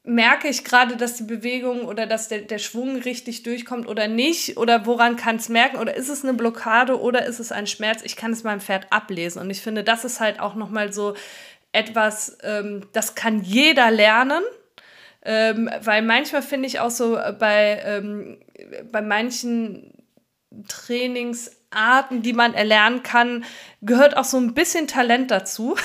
merke 0.03 0.47
ich 0.47 0.63
gerade, 0.63 0.97
dass 0.97 1.15
die 1.15 1.23
Bewegung 1.23 1.85
oder 1.85 2.07
dass 2.07 2.27
der, 2.27 2.41
der 2.41 2.57
Schwung 2.57 2.97
richtig 2.97 3.43
durchkommt 3.43 3.87
oder 3.87 4.07
nicht? 4.07 4.57
Oder 4.57 4.85
woran 4.85 5.15
kann 5.15 5.35
es 5.35 5.49
merken? 5.49 5.77
Oder 5.77 5.95
ist 5.95 6.09
es 6.09 6.23
eine 6.23 6.33
Blockade 6.33 6.99
oder 6.99 7.25
ist 7.25 7.39
es 7.39 7.51
ein 7.51 7.67
Schmerz? 7.67 8.01
Ich 8.03 8.15
kann 8.15 8.31
es 8.31 8.43
meinem 8.43 8.61
Pferd 8.61 8.87
ablesen. 8.91 9.41
Und 9.41 9.49
ich 9.49 9.61
finde, 9.61 9.83
das 9.83 10.03
ist 10.03 10.19
halt 10.19 10.39
auch 10.39 10.55
nochmal 10.55 10.91
so 10.91 11.15
etwas, 11.71 12.37
ähm, 12.43 12.87
das 12.93 13.15
kann 13.15 13.41
jeder 13.43 13.91
lernen. 13.91 14.43
Ähm, 15.23 15.69
weil 15.81 16.01
manchmal 16.01 16.41
finde 16.41 16.67
ich 16.67 16.79
auch 16.79 16.89
so 16.89 17.17
bei, 17.37 17.79
ähm, 17.85 18.39
bei 18.91 19.03
manchen 19.03 19.93
Trainings 20.67 21.60
Arten, 21.71 22.21
die 22.21 22.33
man 22.33 22.53
erlernen 22.53 23.01
kann, 23.01 23.45
gehört 23.81 24.17
auch 24.17 24.25
so 24.25 24.37
ein 24.37 24.53
bisschen 24.53 24.87
Talent 24.87 25.31
dazu. 25.31 25.75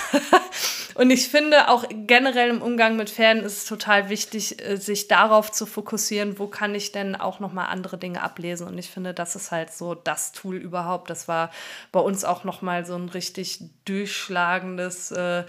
und 0.94 1.10
ich 1.10 1.28
finde 1.28 1.68
auch 1.68 1.84
generell 1.90 2.50
im 2.50 2.60
Umgang 2.60 2.96
mit 2.96 3.10
Pferden 3.10 3.42
ist 3.42 3.58
es 3.58 3.64
total 3.64 4.08
wichtig, 4.08 4.62
äh, 4.62 4.76
sich 4.76 5.08
darauf 5.08 5.50
zu 5.52 5.64
fokussieren, 5.64 6.38
wo 6.38 6.48
kann 6.48 6.74
ich 6.74 6.92
denn 6.92 7.16
auch 7.16 7.40
nochmal 7.40 7.68
andere 7.68 7.98
Dinge 7.98 8.22
ablesen. 8.22 8.66
Und 8.66 8.76
ich 8.78 8.90
finde, 8.90 9.14
das 9.14 9.36
ist 9.36 9.52
halt 9.52 9.72
so 9.72 9.94
das 9.94 10.32
Tool 10.32 10.56
überhaupt. 10.56 11.08
Das 11.08 11.28
war 11.28 11.50
bei 11.92 12.00
uns 12.00 12.24
auch 12.24 12.44
nochmal 12.44 12.84
so 12.84 12.96
ein 12.96 13.08
richtig 13.08 13.60
durchschlagendes 13.84 15.12
äh, 15.12 15.44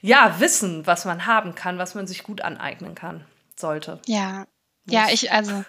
ja, 0.00 0.36
Wissen, 0.38 0.86
was 0.86 1.04
man 1.04 1.26
haben 1.26 1.54
kann, 1.54 1.78
was 1.78 1.94
man 1.94 2.06
sich 2.06 2.22
gut 2.22 2.40
aneignen 2.40 2.94
kann, 2.94 3.24
sollte. 3.56 4.00
Ja, 4.06 4.46
ja, 4.86 5.06
ich, 5.10 5.30
also 5.32 5.64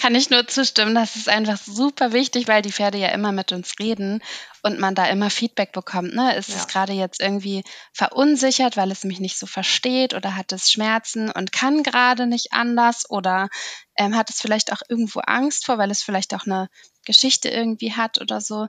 kann 0.00 0.14
ich 0.14 0.30
nur 0.30 0.46
zustimmen. 0.48 0.94
Das 0.94 1.14
ist 1.14 1.28
einfach 1.28 1.58
super 1.58 2.12
wichtig, 2.12 2.48
weil 2.48 2.62
die 2.62 2.72
Pferde 2.72 2.98
ja 2.98 3.08
immer 3.08 3.32
mit 3.32 3.52
uns 3.52 3.74
reden 3.78 4.22
und 4.62 4.78
man 4.78 4.94
da 4.94 5.06
immer 5.06 5.28
Feedback 5.28 5.72
bekommt. 5.72 6.14
Ne? 6.14 6.34
Ist 6.36 6.48
ja. 6.48 6.56
es 6.56 6.68
gerade 6.68 6.94
jetzt 6.94 7.20
irgendwie 7.20 7.62
verunsichert, 7.92 8.76
weil 8.76 8.90
es 8.90 9.04
mich 9.04 9.20
nicht 9.20 9.38
so 9.38 9.46
versteht 9.46 10.14
oder 10.14 10.36
hat 10.36 10.52
es 10.52 10.70
Schmerzen 10.70 11.30
und 11.30 11.52
kann 11.52 11.82
gerade 11.82 12.26
nicht 12.26 12.52
anders 12.52 13.08
oder 13.10 13.50
ähm, 13.96 14.16
hat 14.16 14.30
es 14.30 14.40
vielleicht 14.40 14.72
auch 14.72 14.80
irgendwo 14.88 15.20
Angst 15.20 15.66
vor, 15.66 15.76
weil 15.76 15.90
es 15.90 16.02
vielleicht 16.02 16.34
auch 16.34 16.46
eine 16.46 16.70
Geschichte 17.04 17.50
irgendwie 17.50 17.92
hat 17.92 18.20
oder 18.20 18.40
so. 18.40 18.68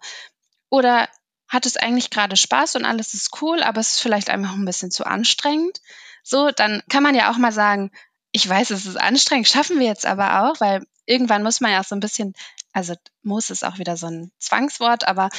Oder 0.70 1.08
hat 1.48 1.65
es 1.65 1.78
eigentlich 1.78 2.10
gerade 2.10 2.36
Spaß 2.36 2.76
und 2.76 2.86
alles 2.86 3.13
ist 3.13 3.41
cool, 3.41 3.63
aber 3.63 3.80
es 3.80 3.91
ist 3.91 4.02
vielleicht 4.02 4.30
einfach 4.30 4.54
ein 4.54 4.65
bisschen 4.65 4.91
zu 4.91 5.06
anstrengend. 5.06 5.80
So, 6.24 6.52
dann 6.52 6.84
kann 6.89 7.04
man 7.04 7.15
ja 7.15 7.32
auch 7.32 7.38
mal 7.38 7.52
sagen, 7.52 7.91
ich 8.32 8.48
weiß, 8.48 8.70
es 8.72 8.86
ist 8.86 9.00
anstrengend, 9.00 9.48
schaffen 9.48 9.80
wir 9.80 9.88
jetzt 9.88 10.06
aber 10.06 10.44
auch, 10.44 10.60
weil 10.62 10.86
irgendwann 11.06 11.44
muss 11.44 11.62
man 11.62 11.72
ja 11.72 11.84
so 11.84 11.96
ein 11.96 12.00
bisschen, 12.00 12.34
also 12.72 12.94
muss 13.24 13.50
ist 13.50 13.65
auch 13.65 13.78
wieder 13.78 13.98
so 13.98 14.08
ein 14.08 14.32
Zwangswort, 14.39 15.08
aber 15.08 15.30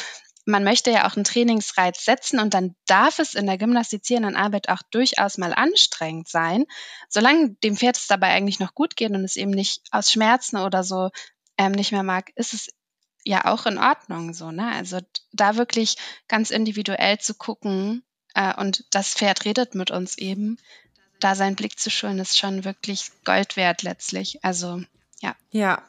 man 0.44 0.64
möchte 0.64 0.90
ja 0.90 1.06
auch 1.06 1.14
einen 1.14 1.24
Trainingsreiz 1.24 2.04
setzen 2.04 2.40
und 2.40 2.52
dann 2.54 2.74
darf 2.86 3.18
es 3.18 3.34
in 3.34 3.46
der 3.46 3.58
gymnastizierenden 3.58 4.36
Arbeit 4.36 4.68
auch 4.68 4.82
durchaus 4.90 5.38
mal 5.38 5.54
anstrengend 5.54 6.28
sein, 6.28 6.64
solange 7.08 7.50
dem 7.62 7.76
Pferd 7.76 7.96
es 7.96 8.08
dabei 8.08 8.32
eigentlich 8.32 8.58
noch 8.58 8.74
gut 8.74 8.96
geht 8.96 9.12
und 9.12 9.24
es 9.24 9.36
eben 9.36 9.52
nicht 9.52 9.82
aus 9.92 10.10
Schmerzen 10.10 10.56
oder 10.56 10.82
so 10.82 11.10
ähm, 11.58 11.72
nicht 11.72 11.92
mehr 11.92 12.02
mag, 12.02 12.30
ist 12.34 12.54
es 12.54 12.68
ja 13.24 13.44
auch 13.44 13.66
in 13.66 13.78
Ordnung 13.78 14.34
so, 14.34 14.50
ne? 14.50 14.72
Also 14.72 14.98
da 15.32 15.56
wirklich 15.56 15.96
ganz 16.26 16.50
individuell 16.50 17.18
zu 17.18 17.34
gucken 17.34 18.04
äh, 18.34 18.54
und 18.60 18.84
das 18.90 19.14
Pferd 19.14 19.44
redet 19.44 19.76
mit 19.76 19.92
uns 19.92 20.18
eben, 20.18 20.58
da 21.22 21.34
seinen 21.34 21.56
Blick 21.56 21.78
zu 21.78 21.90
schulen, 21.90 22.18
ist 22.18 22.38
schon 22.38 22.64
wirklich 22.64 23.10
Gold 23.24 23.56
wert 23.56 23.82
letztlich. 23.82 24.44
Also 24.44 24.82
ja. 25.20 25.34
Ja. 25.50 25.82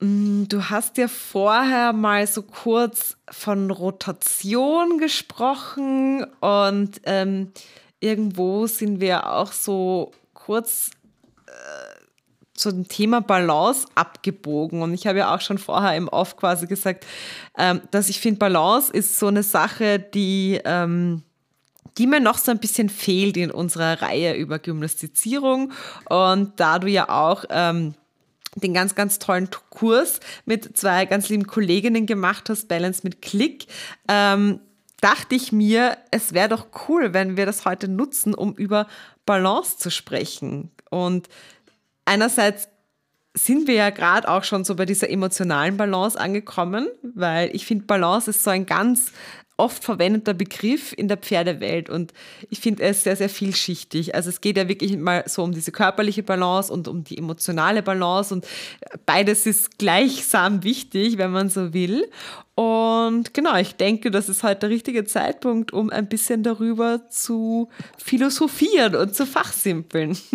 Mm, 0.00 0.44
du 0.44 0.70
hast 0.70 0.96
ja 0.96 1.08
vorher 1.08 1.92
mal 1.92 2.26
so 2.26 2.42
kurz 2.42 3.16
von 3.30 3.70
Rotation 3.70 4.98
gesprochen 4.98 6.24
und 6.40 7.00
ähm, 7.04 7.52
irgendwo 8.00 8.66
sind 8.66 9.00
wir 9.00 9.30
auch 9.30 9.52
so 9.52 10.12
kurz 10.32 10.90
äh, 11.46 12.00
zum 12.54 12.88
Thema 12.88 13.20
Balance 13.20 13.86
abgebogen. 13.94 14.82
Und 14.82 14.94
ich 14.94 15.06
habe 15.06 15.18
ja 15.18 15.34
auch 15.34 15.40
schon 15.40 15.58
vorher 15.58 15.96
im 15.96 16.08
Off 16.08 16.36
quasi 16.36 16.66
gesagt, 16.66 17.06
ähm, 17.58 17.80
dass 17.90 18.08
ich 18.08 18.20
finde, 18.20 18.38
Balance 18.38 18.92
ist 18.92 19.18
so 19.18 19.26
eine 19.26 19.42
Sache, 19.42 19.98
die 19.98 20.60
ähm, 20.64 21.22
die 21.98 22.06
mir 22.06 22.20
noch 22.20 22.38
so 22.38 22.50
ein 22.50 22.58
bisschen 22.58 22.88
fehlt 22.88 23.36
in 23.36 23.50
unserer 23.50 24.02
Reihe 24.02 24.34
über 24.34 24.58
Gymnastizierung. 24.58 25.72
Und 26.08 26.58
da 26.58 26.78
du 26.78 26.88
ja 26.88 27.08
auch 27.08 27.44
ähm, 27.50 27.94
den 28.56 28.74
ganz, 28.74 28.94
ganz 28.94 29.18
tollen 29.18 29.48
Kurs 29.70 30.20
mit 30.44 30.76
zwei 30.76 31.06
ganz 31.06 31.28
lieben 31.28 31.46
Kolleginnen 31.46 32.06
gemacht 32.06 32.48
hast, 32.48 32.68
Balance 32.68 33.00
mit 33.04 33.22
Klick, 33.22 33.66
ähm, 34.08 34.60
dachte 35.00 35.34
ich 35.34 35.52
mir, 35.52 35.96
es 36.10 36.34
wäre 36.34 36.48
doch 36.48 36.66
cool, 36.88 37.14
wenn 37.14 37.36
wir 37.36 37.46
das 37.46 37.64
heute 37.64 37.88
nutzen, 37.88 38.34
um 38.34 38.54
über 38.54 38.86
Balance 39.24 39.78
zu 39.78 39.90
sprechen. 39.90 40.70
Und 40.90 41.28
einerseits 42.04 42.68
sind 43.34 43.68
wir 43.68 43.74
ja 43.74 43.90
gerade 43.90 44.28
auch 44.28 44.44
schon 44.44 44.64
so 44.64 44.74
bei 44.74 44.86
dieser 44.86 45.08
emotionalen 45.08 45.76
Balance 45.76 46.18
angekommen, 46.18 46.88
weil 47.02 47.54
ich 47.54 47.64
finde, 47.64 47.84
Balance 47.86 48.30
ist 48.30 48.42
so 48.42 48.50
ein 48.50 48.66
ganz 48.66 49.12
oft 49.60 49.84
verwendeter 49.84 50.34
Begriff 50.34 50.92
in 50.96 51.06
der 51.06 51.16
Pferdewelt 51.16 51.90
und 51.90 52.12
ich 52.48 52.60
finde 52.60 52.82
es 52.82 53.04
sehr, 53.04 53.16
sehr 53.16 53.28
vielschichtig. 53.28 54.14
Also 54.14 54.30
es 54.30 54.40
geht 54.40 54.56
ja 54.56 54.68
wirklich 54.68 54.96
mal 54.96 55.24
so 55.26 55.44
um 55.44 55.52
diese 55.52 55.70
körperliche 55.70 56.22
Balance 56.22 56.72
und 56.72 56.88
um 56.88 57.04
die 57.04 57.18
emotionale 57.18 57.82
Balance 57.82 58.34
und 58.34 58.46
beides 59.06 59.46
ist 59.46 59.78
gleichsam 59.78 60.62
wichtig, 60.64 61.18
wenn 61.18 61.30
man 61.30 61.50
so 61.50 61.72
will. 61.74 62.10
Und 62.54 63.32
genau, 63.34 63.56
ich 63.56 63.76
denke, 63.76 64.10
das 64.10 64.28
ist 64.28 64.42
halt 64.42 64.62
der 64.62 64.70
richtige 64.70 65.04
Zeitpunkt, 65.04 65.72
um 65.72 65.90
ein 65.90 66.08
bisschen 66.08 66.42
darüber 66.42 67.08
zu 67.08 67.68
philosophieren 67.96 68.96
und 68.96 69.14
zu 69.14 69.26
fachsimpeln. 69.26 70.18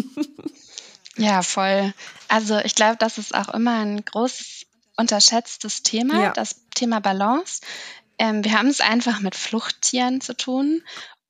Ja, 1.17 1.41
voll. 1.41 1.93
Also 2.27 2.57
ich 2.59 2.75
glaube, 2.75 2.97
das 2.99 3.17
ist 3.17 3.33
auch 3.33 3.49
immer 3.49 3.79
ein 3.79 4.03
großes 4.03 4.65
unterschätztes 4.97 5.83
Thema, 5.83 6.21
ja. 6.21 6.33
das 6.33 6.55
Thema 6.73 6.99
Balance. 6.99 7.61
Ähm, 8.17 8.43
wir 8.43 8.53
haben 8.53 8.67
es 8.67 8.81
einfach 8.81 9.19
mit 9.19 9.35
Fluchttieren 9.35 10.21
zu 10.21 10.35
tun. 10.35 10.81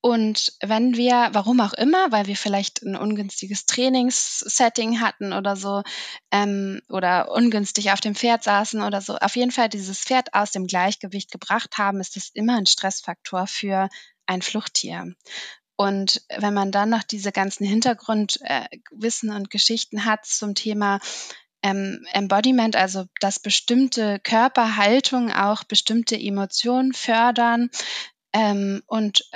Und 0.01 0.53
wenn 0.61 0.95
wir, 0.95 1.29
warum 1.31 1.59
auch 1.61 1.73
immer, 1.73 2.11
weil 2.11 2.27
wir 2.27 2.35
vielleicht 2.35 2.83
ein 2.83 2.95
ungünstiges 2.95 3.65
Trainingssetting 3.65 5.01
hatten 5.01 5.33
oder 5.33 5.55
so, 5.55 5.81
ähm, 6.29 6.79
oder 6.89 7.31
ungünstig 7.31 7.91
auf 7.91 8.01
dem 8.01 8.13
Pferd 8.13 8.43
saßen 8.43 8.83
oder 8.83 9.01
so, 9.01 9.15
auf 9.15 9.35
jeden 9.35 9.49
Fall 9.49 9.67
dieses 9.67 10.01
Pferd 10.01 10.35
aus 10.35 10.51
dem 10.51 10.67
Gleichgewicht 10.67 11.31
gebracht 11.31 11.79
haben, 11.79 11.99
ist 12.01 12.15
das 12.17 12.29
immer 12.29 12.55
ein 12.55 12.67
Stressfaktor 12.67 13.47
für 13.47 13.89
ein 14.27 14.43
Fluchttier. 14.43 15.15
Und 15.75 16.21
wenn 16.37 16.53
man 16.53 16.71
dann 16.71 16.89
noch 16.89 17.03
diese 17.03 17.31
ganzen 17.31 17.65
Hintergrundwissen 17.65 19.29
äh, 19.29 19.35
und 19.35 19.49
Geschichten 19.49 20.05
hat 20.05 20.25
zum 20.25 20.53
Thema 20.53 20.99
ähm, 21.65 22.05
Embodiment, 22.13 22.75
also 22.75 23.05
dass 23.19 23.39
bestimmte 23.39 24.19
Körperhaltungen 24.19 25.31
auch 25.31 25.63
bestimmte 25.63 26.15
Emotionen 26.15 26.93
fördern 26.93 27.71
ähm, 28.33 28.83
und, 28.85 29.27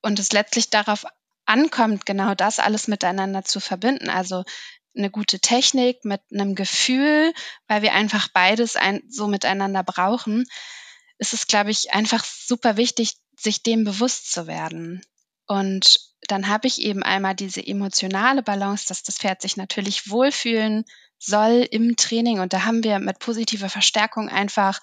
und 0.00 0.18
es 0.18 0.32
letztlich 0.32 0.70
darauf 0.70 1.04
ankommt, 1.44 2.06
genau 2.06 2.34
das 2.34 2.58
alles 2.58 2.88
miteinander 2.88 3.44
zu 3.44 3.60
verbinden. 3.60 4.08
Also 4.08 4.44
eine 4.96 5.10
gute 5.10 5.38
Technik 5.38 6.02
mit 6.06 6.22
einem 6.32 6.54
Gefühl, 6.54 7.34
weil 7.66 7.82
wir 7.82 7.92
einfach 7.92 8.28
beides 8.28 8.76
ein, 8.76 9.02
so 9.10 9.26
miteinander 9.28 9.82
brauchen, 9.82 10.46
ist 11.18 11.34
es, 11.34 11.46
glaube 11.46 11.70
ich, 11.70 11.92
einfach 11.92 12.24
super 12.24 12.78
wichtig, 12.78 13.18
sich 13.36 13.62
dem 13.62 13.84
bewusst 13.84 14.32
zu 14.32 14.46
werden. 14.46 15.04
Und 15.46 16.07
dann 16.28 16.48
habe 16.48 16.68
ich 16.68 16.80
eben 16.80 17.02
einmal 17.02 17.34
diese 17.34 17.66
emotionale 17.66 18.42
Balance, 18.42 18.86
dass 18.86 19.02
das 19.02 19.18
Pferd 19.18 19.42
sich 19.42 19.56
natürlich 19.56 20.10
wohlfühlen 20.10 20.84
soll 21.18 21.66
im 21.70 21.96
Training. 21.96 22.40
Und 22.40 22.52
da 22.52 22.64
haben 22.64 22.84
wir 22.84 22.98
mit 23.00 23.18
positiver 23.18 23.68
Verstärkung 23.68 24.28
einfach, 24.28 24.80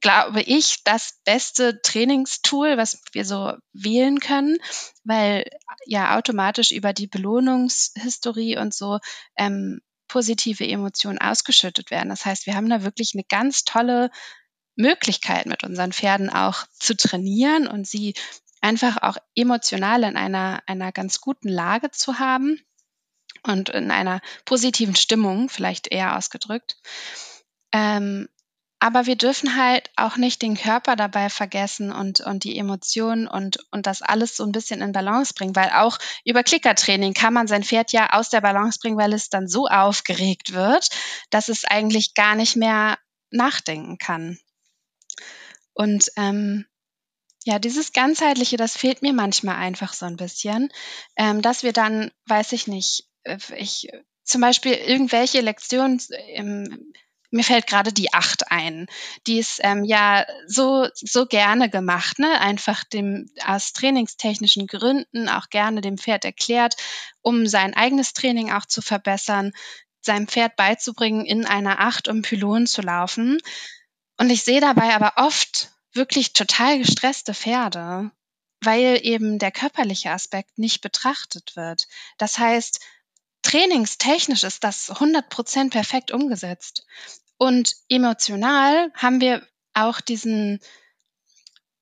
glaube 0.00 0.40
ich, 0.42 0.82
das 0.84 1.18
beste 1.24 1.80
Trainingstool, 1.82 2.76
was 2.78 3.02
wir 3.12 3.24
so 3.24 3.52
wählen 3.72 4.20
können, 4.20 4.56
weil 5.04 5.44
ja 5.84 6.16
automatisch 6.16 6.72
über 6.72 6.92
die 6.92 7.06
Belohnungshistorie 7.06 8.56
und 8.56 8.72
so 8.72 8.98
ähm, 9.36 9.80
positive 10.08 10.66
Emotionen 10.66 11.18
ausgeschüttet 11.18 11.90
werden. 11.90 12.08
Das 12.08 12.24
heißt, 12.24 12.46
wir 12.46 12.54
haben 12.54 12.68
da 12.68 12.82
wirklich 12.82 13.12
eine 13.14 13.24
ganz 13.24 13.64
tolle 13.64 14.10
Möglichkeit 14.76 15.46
mit 15.46 15.64
unseren 15.64 15.92
Pferden 15.92 16.30
auch 16.30 16.64
zu 16.78 16.96
trainieren 16.96 17.66
und 17.66 17.86
sie 17.86 18.14
einfach 18.62 19.02
auch 19.02 19.18
emotional 19.34 20.04
in 20.04 20.16
einer, 20.16 20.62
einer 20.66 20.92
ganz 20.92 21.20
guten 21.20 21.48
Lage 21.48 21.90
zu 21.90 22.18
haben 22.18 22.58
und 23.42 23.68
in 23.68 23.90
einer 23.90 24.20
positiven 24.44 24.94
Stimmung, 24.94 25.48
vielleicht 25.48 25.88
eher 25.88 26.16
ausgedrückt. 26.16 26.76
Ähm, 27.72 28.28
aber 28.78 29.06
wir 29.06 29.14
dürfen 29.14 29.56
halt 29.56 29.90
auch 29.94 30.16
nicht 30.16 30.42
den 30.42 30.56
Körper 30.56 30.96
dabei 30.96 31.30
vergessen 31.30 31.92
und, 31.92 32.18
und 32.20 32.42
die 32.42 32.58
Emotionen 32.58 33.28
und, 33.28 33.58
und 33.70 33.86
das 33.86 34.02
alles 34.02 34.36
so 34.36 34.44
ein 34.44 34.50
bisschen 34.50 34.80
in 34.80 34.90
Balance 34.90 35.34
bringen, 35.34 35.54
weil 35.54 35.70
auch 35.70 35.98
über 36.24 36.42
Klickertraining 36.42 37.14
kann 37.14 37.32
man 37.32 37.46
sein 37.46 37.62
Pferd 37.62 37.92
ja 37.92 38.12
aus 38.12 38.28
der 38.28 38.40
Balance 38.40 38.80
bringen, 38.80 38.98
weil 38.98 39.12
es 39.12 39.28
dann 39.28 39.46
so 39.46 39.68
aufgeregt 39.68 40.52
wird, 40.52 40.88
dass 41.30 41.48
es 41.48 41.64
eigentlich 41.64 42.14
gar 42.14 42.34
nicht 42.34 42.56
mehr 42.56 42.98
nachdenken 43.30 43.98
kann. 43.98 44.38
Und 45.74 46.10
ähm, 46.16 46.66
ja, 47.44 47.58
dieses 47.58 47.92
Ganzheitliche, 47.92 48.56
das 48.56 48.76
fehlt 48.76 49.02
mir 49.02 49.12
manchmal 49.12 49.56
einfach 49.56 49.92
so 49.92 50.06
ein 50.06 50.16
bisschen, 50.16 50.72
ähm, 51.16 51.42
dass 51.42 51.62
wir 51.62 51.72
dann, 51.72 52.10
weiß 52.26 52.52
ich 52.52 52.66
nicht, 52.66 53.08
äh, 53.24 53.38
ich 53.56 53.88
zum 54.24 54.40
Beispiel 54.40 54.72
irgendwelche 54.72 55.40
Lektionen 55.40 56.00
im, 56.34 56.92
mir 57.30 57.44
fällt 57.44 57.66
gerade 57.66 57.92
die 57.92 58.12
Acht 58.12 58.50
ein. 58.50 58.86
Die 59.26 59.38
ist 59.38 59.58
ähm, 59.62 59.84
ja 59.84 60.26
so, 60.46 60.86
so 60.94 61.26
gerne 61.26 61.70
gemacht, 61.70 62.18
ne? 62.18 62.40
Einfach 62.40 62.84
dem 62.84 63.30
aus 63.44 63.72
trainingstechnischen 63.72 64.66
Gründen 64.66 65.28
auch 65.28 65.48
gerne 65.48 65.80
dem 65.80 65.96
Pferd 65.96 66.24
erklärt, 66.24 66.76
um 67.22 67.46
sein 67.46 67.74
eigenes 67.74 68.12
Training 68.12 68.52
auch 68.52 68.66
zu 68.66 68.82
verbessern, 68.82 69.52
seinem 70.02 70.28
Pferd 70.28 70.56
beizubringen, 70.56 71.24
in 71.24 71.46
einer 71.46 71.80
Acht 71.80 72.06
um 72.08 72.22
Pylon 72.22 72.66
zu 72.66 72.82
laufen. 72.82 73.38
Und 74.18 74.30
ich 74.30 74.42
sehe 74.42 74.60
dabei 74.60 74.94
aber 74.94 75.14
oft 75.16 75.72
wirklich 75.92 76.32
total 76.32 76.78
gestresste 76.78 77.34
Pferde, 77.34 78.10
weil 78.60 79.00
eben 79.02 79.38
der 79.38 79.50
körperliche 79.50 80.10
Aspekt 80.10 80.58
nicht 80.58 80.80
betrachtet 80.80 81.56
wird. 81.56 81.86
Das 82.18 82.38
heißt, 82.38 82.80
trainingstechnisch 83.42 84.44
ist 84.44 84.64
das 84.64 84.90
100% 84.90 85.70
perfekt 85.70 86.12
umgesetzt. 86.12 86.86
Und 87.36 87.74
emotional 87.88 88.92
haben 88.94 89.20
wir 89.20 89.46
auch 89.74 90.00
diesen, 90.00 90.60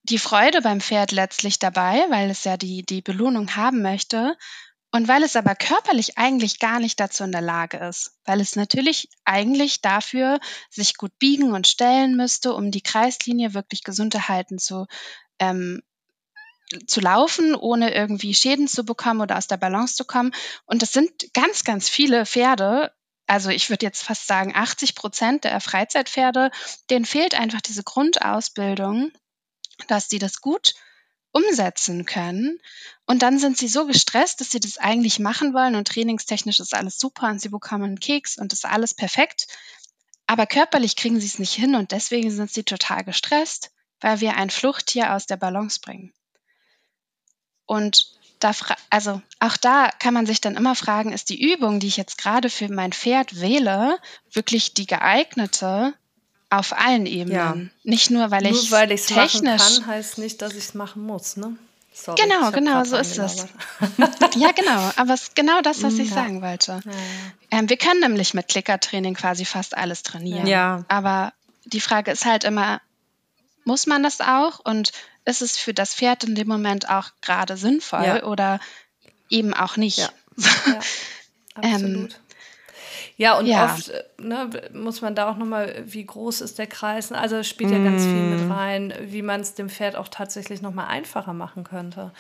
die 0.05 0.19
Freude 0.19 0.63
beim 0.63 0.81
Pferd 0.81 1.13
letztlich 1.13 1.59
dabei, 1.59 2.07
weil 2.09 2.31
es 2.31 2.45
ja 2.45 2.57
die, 2.57 2.83
die 2.83 3.03
Belohnung 3.03 3.57
haben 3.57 3.83
möchte. 3.83 4.37
Und 4.93 5.07
weil 5.07 5.23
es 5.23 5.37
aber 5.37 5.55
körperlich 5.55 6.19
eigentlich 6.19 6.59
gar 6.59 6.81
nicht 6.81 6.99
dazu 6.99 7.23
in 7.23 7.31
der 7.31 7.41
Lage 7.41 7.77
ist, 7.77 8.19
weil 8.25 8.41
es 8.41 8.57
natürlich 8.57 9.09
eigentlich 9.25 9.83
dafür 9.83 10.41
sich 10.69 10.97
gut 10.97 11.17
biegen 11.19 11.53
und 11.53 11.69
stellen 11.69 12.17
müsste, 12.17 12.55
um 12.55 12.73
die 12.73 12.83
Kreislinie 12.83 13.55
wirklich 13.55 13.85
gesund 13.85 14.15
erhalten 14.15 14.59
zu, 14.59 14.87
ähm, 15.39 15.83
zu 16.87 17.01
laufen, 17.01 17.55
ohne 17.55 17.95
irgendwie 17.95 18.35
Schäden 18.35 18.67
zu 18.67 18.85
bekommen 18.85 19.21
oder 19.21 19.39
aus 19.39 19.47
der 19.47 19.59
Balance 19.59 19.95
zu 19.95 20.05
kommen. 20.05 20.33
Und 20.67 20.83
das 20.83 20.93
sind 20.93 21.33
ganz, 21.35 21.63
ganz 21.63 21.89
viele 21.89 22.27
Pferde. 22.27 22.93
Also 23.29 23.51
ich 23.51 23.71
würde 23.71 23.87
jetzt 23.87 24.03
fast 24.03 24.27
sagen, 24.27 24.57
80 24.57 24.97
Prozent 24.97 25.45
der 25.45 25.61
Freizeitpferde, 25.61 26.51
denen 26.91 27.05
fehlt 27.05 27.37
einfach 27.37 27.61
diese 27.61 27.85
Grundausbildung, 27.85 29.13
dass 29.87 30.09
die 30.09 30.19
das 30.19 30.41
gut 30.41 30.75
umsetzen 31.33 32.05
können. 32.07 32.59
Und 33.07 33.23
dann 33.23 33.39
sind 33.39 33.57
sie 33.57 33.69
so 33.69 33.87
gestresst, 33.87 34.41
dass 34.41 34.51
sie 34.51 34.61
das 34.61 34.79
eigentlich 34.79 35.19
machen 35.19 35.55
wollen 35.55 35.77
und 35.77 35.89
trainingstechnisch 35.89 36.61
ist 36.61 36.75
alles 36.75 36.99
super 36.99 37.29
und 37.29 37.41
sie 37.41 37.49
bekommen 37.49 37.85
einen 37.85 38.01
Keks 38.01 38.39
und 38.39 38.53
ist 38.53 38.65
alles 38.65 38.95
perfekt. 38.95 39.47
Aber 40.27 40.47
körperlich 40.47 40.97
kriegen 40.97 41.21
sie 41.21 41.27
es 41.27 41.39
nicht 41.39 41.55
hin 41.55 41.75
und 41.75 41.93
deswegen 41.93 42.31
sind 42.31 42.51
sie 42.51 42.63
total 42.63 43.05
gestresst, 43.05 43.71
weil 44.01 44.21
wir 44.21 44.37
ein 44.37 44.51
Fluchttier 44.51 45.15
aus 45.15 45.27
der 45.27 45.37
Balance 45.37 45.81
bringen. 45.81 46.13
Und 47.67 48.19
da, 48.41 48.53
also 48.89 49.21
auch 49.39 49.57
da 49.57 49.91
kann 49.99 50.15
man 50.15 50.27
sich 50.27 50.41
dann 50.41 50.57
immer 50.57 50.75
fragen, 50.75 51.13
ist 51.13 51.29
die 51.29 51.53
Übung, 51.53 51.79
die 51.79 51.89
ich 51.89 51.97
jetzt 51.97 52.19
gerade 52.19 52.49
für 52.49 52.69
mein 52.69 52.93
Pferd 52.93 53.41
wähle, 53.41 53.99
wirklich 54.33 54.75
die 54.75 54.87
geeignete 54.87 55.95
auf 56.51 56.77
allen 56.77 57.07
Ebenen? 57.07 57.37
Ja. 57.37 57.57
Nicht 57.85 58.11
nur, 58.11 58.31
weil 58.31 58.43
nur 58.43 58.53
ich 58.53 58.71
weil 58.71 58.91
ich 58.93 59.03
es 59.03 59.11
machen 59.11 59.45
kann, 59.45 59.87
heißt 59.87 60.19
nicht, 60.19 60.43
dass 60.43 60.53
ich 60.53 60.65
es 60.65 60.75
machen 60.75 61.03
muss, 61.03 61.37
ne? 61.37 61.57
Sorry, 61.93 62.23
genau, 62.23 62.51
genau, 62.51 62.85
so 62.85 62.97
ist 62.97 63.19
es. 63.19 63.47
ja, 64.37 64.53
genau. 64.53 64.91
Aber 64.97 65.13
es 65.13 65.23
ist 65.23 65.35
genau 65.35 65.61
das, 65.61 65.83
was 65.83 65.95
ich 65.95 66.09
ja. 66.09 66.15
sagen 66.15 66.41
wollte. 66.41 66.81
Ja, 66.85 66.93
ähm, 67.51 67.69
wir 67.69 67.77
können 67.77 68.01
nämlich 68.01 68.33
mit 68.33 68.49
Klickertraining 68.49 69.15
quasi 69.15 69.45
fast 69.45 69.77
alles 69.77 70.03
trainieren. 70.03 70.47
Ja. 70.47 70.85
Aber 70.89 71.33
die 71.65 71.81
Frage 71.81 72.13
ist 72.13 72.25
halt 72.25 72.45
immer, 72.45 72.81
muss 73.65 73.87
man 73.87 74.03
das 74.03 74.21
auch? 74.21 74.61
Und 74.61 74.93
ist 75.25 75.43
es 75.43 75.57
für 75.57 75.75
das 75.75 75.95
Pferd 75.95 76.25
in 76.25 76.35
dem 76.35 76.49
Moment 76.49 76.89
auch 76.89 77.11
gerade 77.21 77.57
sinnvoll 77.57 78.23
oder 78.25 78.61
eben 79.29 79.53
auch 79.53 79.77
nicht? 79.77 79.99
Ja, 79.99 80.11
ja 80.67 80.81
ähm, 81.63 81.75
absolut. 81.75 82.21
Ja, 83.21 83.39
und 83.39 83.45
ja. 83.45 83.67
oft 83.67 83.93
ne, 84.19 84.49
muss 84.73 85.03
man 85.03 85.15
da 85.15 85.31
auch 85.31 85.37
nochmal, 85.37 85.83
wie 85.85 86.07
groß 86.07 86.41
ist 86.41 86.59
der 86.59 86.67
Kreis? 86.67 87.13
Also 87.13 87.43
spielt 87.43 87.71
ja 87.71 87.79
mm. 87.79 87.85
ganz 87.85 88.05
viel 88.05 88.15
mit 88.15 88.49
mm. 88.49 88.51
rein, 88.51 88.95
wie 89.03 89.21
man 89.21 89.43
es 89.43 89.53
dem 89.53 89.69
Pferd 89.69 89.95
auch 89.95 90.09
tatsächlich 90.09 90.63
nochmal 90.63 90.87
einfacher 90.87 91.35
machen 91.35 91.63
könnte. 91.63 92.13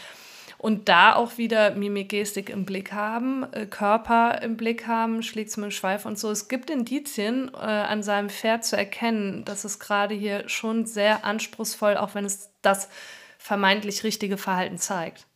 Und 0.58 0.90
da 0.90 1.14
auch 1.14 1.38
wieder 1.38 1.70
Mimik, 1.70 2.10
Gestik 2.10 2.50
im 2.50 2.66
Blick 2.66 2.92
haben, 2.92 3.50
äh, 3.54 3.64
Körper 3.64 4.42
im 4.42 4.58
Blick 4.58 4.86
haben, 4.86 5.22
schlägt 5.22 5.48
es 5.48 5.56
mit 5.56 5.64
dem 5.64 5.70
Schweif 5.70 6.04
und 6.04 6.18
so. 6.18 6.30
Es 6.30 6.48
gibt 6.48 6.68
Indizien 6.68 7.50
äh, 7.54 7.56
an 7.56 8.02
seinem 8.02 8.28
Pferd 8.28 8.66
zu 8.66 8.76
erkennen, 8.76 9.46
dass 9.46 9.64
es 9.64 9.78
gerade 9.78 10.14
hier 10.14 10.46
schon 10.50 10.84
sehr 10.84 11.24
anspruchsvoll, 11.24 11.96
auch 11.96 12.14
wenn 12.14 12.26
es 12.26 12.50
das 12.60 12.90
vermeintlich 13.38 14.04
richtige 14.04 14.36
Verhalten 14.36 14.76
zeigt. 14.76 15.26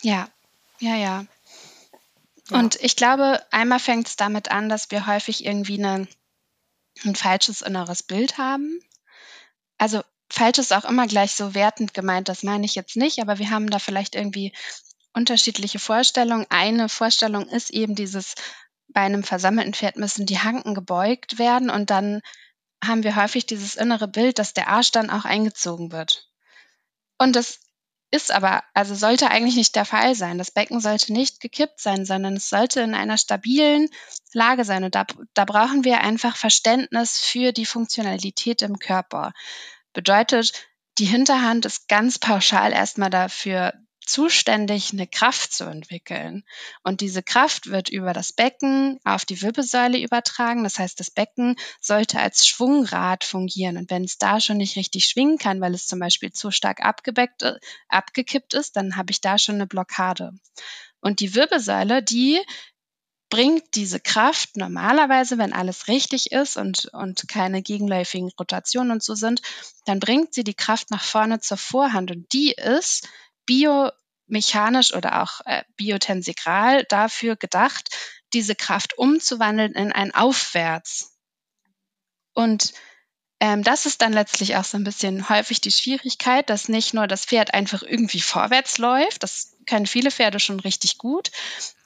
Ja, 0.00 0.28
ja, 0.78 0.96
ja. 0.96 1.26
Und 2.50 2.76
ich 2.80 2.96
glaube, 2.96 3.44
einmal 3.50 3.78
fängt 3.78 4.08
es 4.08 4.16
damit 4.16 4.50
an, 4.50 4.68
dass 4.68 4.90
wir 4.90 5.06
häufig 5.06 5.44
irgendwie 5.44 5.78
eine, 5.78 6.08
ein 7.04 7.14
falsches 7.14 7.62
inneres 7.62 8.02
Bild 8.02 8.38
haben. 8.38 8.80
Also 9.76 10.02
falsch 10.30 10.58
ist 10.58 10.72
auch 10.72 10.84
immer 10.84 11.06
gleich 11.06 11.32
so 11.32 11.54
wertend 11.54 11.94
gemeint, 11.94 12.28
das 12.28 12.42
meine 12.42 12.64
ich 12.64 12.74
jetzt 12.74 12.96
nicht, 12.96 13.20
aber 13.20 13.38
wir 13.38 13.50
haben 13.50 13.70
da 13.70 13.78
vielleicht 13.78 14.14
irgendwie 14.14 14.52
unterschiedliche 15.14 15.78
Vorstellungen. 15.78 16.46
Eine 16.48 16.88
Vorstellung 16.88 17.48
ist 17.48 17.70
eben 17.70 17.94
dieses, 17.94 18.34
bei 18.88 19.02
einem 19.02 19.22
versammelten 19.22 19.74
Pferd 19.74 19.96
müssen 19.96 20.26
die 20.26 20.38
Hanken 20.38 20.74
gebeugt 20.74 21.38
werden 21.38 21.70
und 21.70 21.90
dann 21.90 22.20
haben 22.84 23.02
wir 23.02 23.16
häufig 23.16 23.46
dieses 23.46 23.74
innere 23.74 24.08
Bild, 24.08 24.38
dass 24.38 24.54
der 24.54 24.68
Arsch 24.68 24.92
dann 24.92 25.10
auch 25.10 25.24
eingezogen 25.24 25.90
wird. 25.90 26.28
Und 27.18 27.34
das 27.34 27.58
ist 28.10 28.32
aber, 28.32 28.62
also 28.74 28.94
sollte 28.94 29.30
eigentlich 29.30 29.56
nicht 29.56 29.76
der 29.76 29.84
Fall 29.84 30.14
sein. 30.14 30.38
Das 30.38 30.50
Becken 30.50 30.80
sollte 30.80 31.12
nicht 31.12 31.40
gekippt 31.40 31.80
sein, 31.80 32.06
sondern 32.06 32.36
es 32.36 32.48
sollte 32.48 32.80
in 32.80 32.94
einer 32.94 33.18
stabilen 33.18 33.88
Lage 34.32 34.64
sein. 34.64 34.84
Und 34.84 34.94
da, 34.94 35.06
da 35.34 35.44
brauchen 35.44 35.84
wir 35.84 36.00
einfach 36.00 36.36
Verständnis 36.36 37.18
für 37.18 37.52
die 37.52 37.66
Funktionalität 37.66 38.62
im 38.62 38.78
Körper. 38.78 39.32
Bedeutet, 39.92 40.52
die 40.98 41.04
Hinterhand 41.04 41.66
ist 41.66 41.88
ganz 41.88 42.18
pauschal 42.18 42.72
erstmal 42.72 43.10
dafür 43.10 43.74
zuständig, 44.08 44.92
eine 44.92 45.06
Kraft 45.06 45.52
zu 45.52 45.64
entwickeln. 45.64 46.44
Und 46.82 47.00
diese 47.00 47.22
Kraft 47.22 47.70
wird 47.70 47.88
über 47.88 48.12
das 48.12 48.32
Becken 48.32 48.98
auf 49.04 49.24
die 49.24 49.42
Wirbelsäule 49.42 49.98
übertragen. 49.98 50.64
Das 50.64 50.78
heißt, 50.78 50.98
das 50.98 51.10
Becken 51.10 51.56
sollte 51.80 52.18
als 52.18 52.46
Schwungrad 52.46 53.24
fungieren. 53.24 53.76
Und 53.76 53.90
wenn 53.90 54.04
es 54.04 54.18
da 54.18 54.40
schon 54.40 54.56
nicht 54.56 54.76
richtig 54.76 55.06
schwingen 55.06 55.38
kann, 55.38 55.60
weil 55.60 55.74
es 55.74 55.86
zum 55.86 55.98
Beispiel 55.98 56.32
zu 56.32 56.50
stark 56.50 56.84
abgebeckt, 56.84 57.42
äh, 57.42 57.58
abgekippt 57.88 58.54
ist, 58.54 58.76
dann 58.76 58.96
habe 58.96 59.10
ich 59.10 59.20
da 59.20 59.38
schon 59.38 59.56
eine 59.56 59.66
Blockade. 59.66 60.32
Und 61.00 61.20
die 61.20 61.34
Wirbelsäule, 61.34 62.02
die 62.02 62.40
bringt 63.30 63.74
diese 63.74 64.00
Kraft 64.00 64.56
normalerweise, 64.56 65.36
wenn 65.38 65.52
alles 65.52 65.88
richtig 65.88 66.32
ist 66.32 66.56
und, 66.56 66.86
und 66.92 67.28
keine 67.28 67.62
gegenläufigen 67.62 68.30
Rotationen 68.38 68.92
und 68.92 69.02
so 69.02 69.14
sind, 69.14 69.42
dann 69.84 70.00
bringt 70.00 70.32
sie 70.32 70.44
die 70.44 70.54
Kraft 70.54 70.90
nach 70.90 71.04
vorne 71.04 71.40
zur 71.40 71.58
Vorhand 71.58 72.10
und 72.10 72.32
die 72.32 72.52
ist 72.52 73.06
biomechanisch 73.48 74.94
oder 74.94 75.22
auch 75.22 75.40
äh, 75.46 75.64
biotensegral 75.76 76.84
dafür 76.84 77.34
gedacht, 77.34 77.96
diese 78.32 78.54
Kraft 78.54 78.98
umzuwandeln 78.98 79.72
in 79.72 79.90
ein 79.90 80.14
Aufwärts. 80.14 81.16
Und 82.34 82.74
ähm, 83.40 83.62
das 83.62 83.86
ist 83.86 84.02
dann 84.02 84.12
letztlich 84.12 84.56
auch 84.56 84.64
so 84.64 84.76
ein 84.76 84.84
bisschen 84.84 85.28
häufig 85.28 85.60
die 85.60 85.70
Schwierigkeit, 85.70 86.50
dass 86.50 86.68
nicht 86.68 86.92
nur 86.92 87.06
das 87.06 87.24
Pferd 87.24 87.54
einfach 87.54 87.82
irgendwie 87.82 88.20
vorwärts 88.20 88.78
läuft, 88.78 89.22
das 89.22 89.56
können 89.66 89.86
viele 89.86 90.10
Pferde 90.10 90.40
schon 90.40 90.60
richtig 90.60 90.98
gut, 90.98 91.30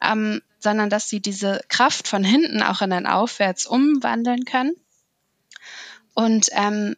ähm, 0.00 0.42
sondern 0.58 0.88
dass 0.90 1.08
sie 1.08 1.20
diese 1.20 1.62
Kraft 1.68 2.08
von 2.08 2.24
hinten 2.24 2.62
auch 2.62 2.80
in 2.80 2.92
ein 2.92 3.06
Aufwärts 3.06 3.66
umwandeln 3.66 4.44
können. 4.44 4.74
Und 6.14 6.48
ähm, 6.52 6.96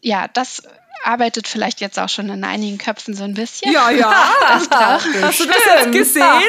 ja, 0.00 0.28
das 0.28 0.62
arbeitet 1.04 1.48
vielleicht 1.48 1.80
jetzt 1.80 1.98
auch 1.98 2.08
schon 2.08 2.28
in 2.28 2.44
einigen 2.44 2.78
Köpfen 2.78 3.14
so 3.14 3.24
ein 3.24 3.34
bisschen. 3.34 3.72
Ja, 3.72 3.90
ja. 3.90 4.10
Das 4.40 4.68
brauchen 4.68 5.22
Hast 5.22 5.40
du 5.40 5.46
das 5.46 5.64
jetzt 5.64 5.92
gesehen? 5.92 6.24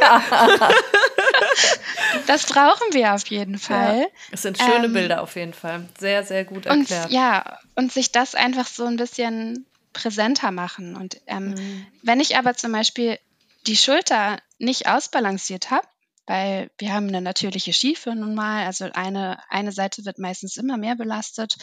das 2.28 2.46
brauchen 2.46 2.94
wir 2.94 3.14
auf 3.14 3.28
jeden 3.28 3.58
Fall. 3.58 4.08
Es 4.32 4.42
sind 4.42 4.58
schöne 4.58 4.86
ähm, 4.86 4.94
Bilder 4.94 5.22
auf 5.22 5.36
jeden 5.36 5.54
Fall. 5.54 5.88
Sehr, 6.00 6.24
sehr 6.24 6.46
gut 6.46 6.66
erklärt. 6.66 7.06
Und, 7.06 7.12
ja, 7.12 7.60
und 7.76 7.92
sich 7.92 8.12
das 8.12 8.36
einfach 8.36 8.68
so 8.68 8.86
ein 8.86 8.98
bisschen 8.98 9.66
präsenter 9.94 10.52
machen. 10.52 10.96
Und 10.96 11.22
ähm, 11.28 11.52
mhm. 11.52 11.88
wenn 12.02 12.20
ich 12.20 12.38
aber 12.38 12.56
zum 12.56 12.72
Beispiel 12.72 13.20
die 13.68 13.78
Schulter 13.78 14.38
nicht 14.58 14.88
ausbalanciert 14.88 15.72
habe, 15.72 15.88
weil 16.28 16.70
wir 16.78 16.94
haben 16.94 17.08
eine 17.08 17.22
natürliche 17.22 17.74
Schiefe 17.74 18.16
nun 18.16 18.36
mal, 18.36 18.66
also 18.66 18.90
eine, 18.94 19.40
eine 19.50 19.72
Seite 19.72 20.06
wird 20.06 20.20
meistens 20.20 20.58
immer 20.58 20.78
mehr 20.78 20.96
belastet 20.96 21.58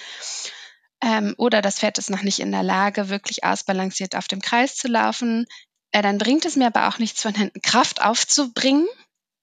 ähm, 1.02 1.34
oder 1.38 1.62
das 1.62 1.78
Pferd 1.78 1.98
ist 1.98 2.10
noch 2.10 2.22
nicht 2.22 2.40
in 2.40 2.52
der 2.52 2.62
Lage, 2.62 3.08
wirklich 3.08 3.44
ausbalanciert 3.44 4.16
auf 4.16 4.28
dem 4.28 4.40
Kreis 4.40 4.76
zu 4.76 4.88
laufen, 4.88 5.46
äh, 5.92 6.02
dann 6.02 6.18
bringt 6.18 6.44
es 6.44 6.56
mir 6.56 6.66
aber 6.66 6.88
auch 6.88 6.98
nichts 6.98 7.22
von 7.22 7.34
hinten 7.34 7.62
Kraft 7.62 8.02
aufzubringen, 8.02 8.86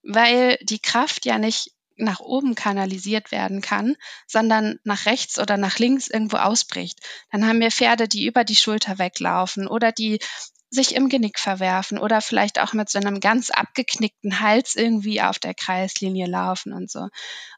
weil 0.04 0.58
die 0.62 0.80
Kraft 0.80 1.26
ja 1.26 1.38
nicht 1.38 1.72
nach 1.98 2.20
oben 2.20 2.56
kanalisiert 2.56 3.32
werden 3.32 3.62
kann, 3.62 3.96
sondern 4.28 4.80
nach 4.84 5.06
rechts 5.06 5.39
oder 5.39 5.58
nach 5.58 5.80
links 5.80 6.10
irgendwo 6.10 6.38
ausbricht. 6.38 7.00
Dann 7.32 7.48
haben 7.48 7.62
wir 7.62 7.72
Pferde, 7.72 8.08
die 8.08 8.26
über 8.26 8.44
die 8.44 8.56
Schulter 8.56 9.00
weglaufen 9.00 9.68
oder 9.68 9.91
die 9.91 10.20
sich 10.69 10.95
im 10.95 11.10
Genick 11.10 11.39
verwerfen 11.39 11.97
oder 11.97 12.21
vielleicht 12.21 12.60
auch 12.60 12.73
mit 12.73 12.89
so 12.89 12.99
einem 12.99 13.19
ganz 13.19 13.49
abgeknickten 13.49 14.39
Hals 14.39 14.75
irgendwie 14.75 15.21
auf 15.21 15.39
der 15.39 15.54
Kreislinie 15.54 16.28
laufen 16.28 16.73
und 16.73 16.91
so. 16.91 17.08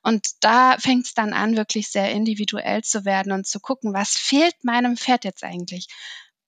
Und 0.03 0.27
da 0.41 0.77
fängt 0.77 1.05
es 1.05 1.13
dann 1.13 1.33
an, 1.33 1.57
wirklich 1.57 1.89
sehr 1.89 2.11
individuell 2.11 2.83
zu 2.83 3.05
werden 3.05 3.31
und 3.31 3.47
zu 3.47 3.59
gucken, 3.59 3.93
was 3.93 4.11
fehlt 4.11 4.55
meinem 4.63 4.97
Pferd 4.97 5.23
jetzt 5.23 5.43
eigentlich? 5.43 5.87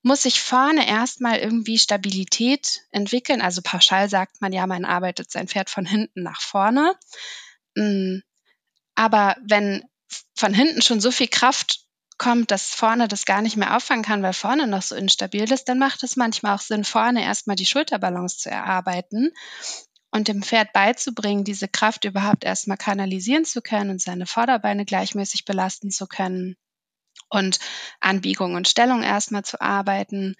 Muss 0.01 0.25
ich 0.25 0.41
vorne 0.41 0.87
erstmal 0.87 1.39
irgendwie 1.39 1.77
Stabilität 1.77 2.81
entwickeln? 2.91 3.41
Also 3.41 3.61
pauschal 3.61 4.09
sagt 4.09 4.39
man 4.41 4.53
ja, 4.53 4.65
man 4.65 4.85
arbeitet 4.85 5.31
sein 5.31 5.47
Pferd 5.47 5.69
von 5.69 5.85
hinten 5.85 6.23
nach 6.23 6.41
vorne. 6.41 6.95
Mm, 7.75 8.19
aber 8.95 9.35
wenn 9.45 9.83
von 10.35 10.53
hinten 10.53 10.81
schon 10.81 11.01
so 11.01 11.11
viel 11.11 11.27
Kraft 11.27 11.78
kommt, 12.19 12.51
dass 12.51 12.75
vorne 12.75 13.07
das 13.07 13.25
gar 13.25 13.41
nicht 13.41 13.57
mehr 13.57 13.75
auffangen 13.75 14.03
kann, 14.03 14.21
weil 14.21 14.33
vorne 14.33 14.67
noch 14.67 14.83
so 14.83 14.95
instabil 14.95 15.51
ist, 15.51 15.67
dann 15.69 15.79
macht 15.79 16.03
es 16.03 16.15
manchmal 16.15 16.55
auch 16.55 16.61
Sinn, 16.61 16.83
vorne 16.83 17.23
erstmal 17.23 17.55
die 17.55 17.65
Schulterbalance 17.65 18.37
zu 18.37 18.51
erarbeiten 18.51 19.31
und 20.11 20.27
dem 20.27 20.43
Pferd 20.43 20.73
beizubringen, 20.73 21.43
diese 21.43 21.67
Kraft 21.67 22.05
überhaupt 22.05 22.43
erstmal 22.43 22.77
kanalisieren 22.77 23.45
zu 23.45 23.61
können 23.61 23.89
und 23.89 24.01
seine 24.01 24.27
Vorderbeine 24.27 24.85
gleichmäßig 24.85 25.45
belasten 25.45 25.89
zu 25.89 26.05
können 26.05 26.55
und 27.29 27.59
Anbiegung 27.99 28.55
und 28.55 28.67
Stellung 28.67 29.01
erstmal 29.01 29.43
zu 29.43 29.61
arbeiten. 29.61 30.35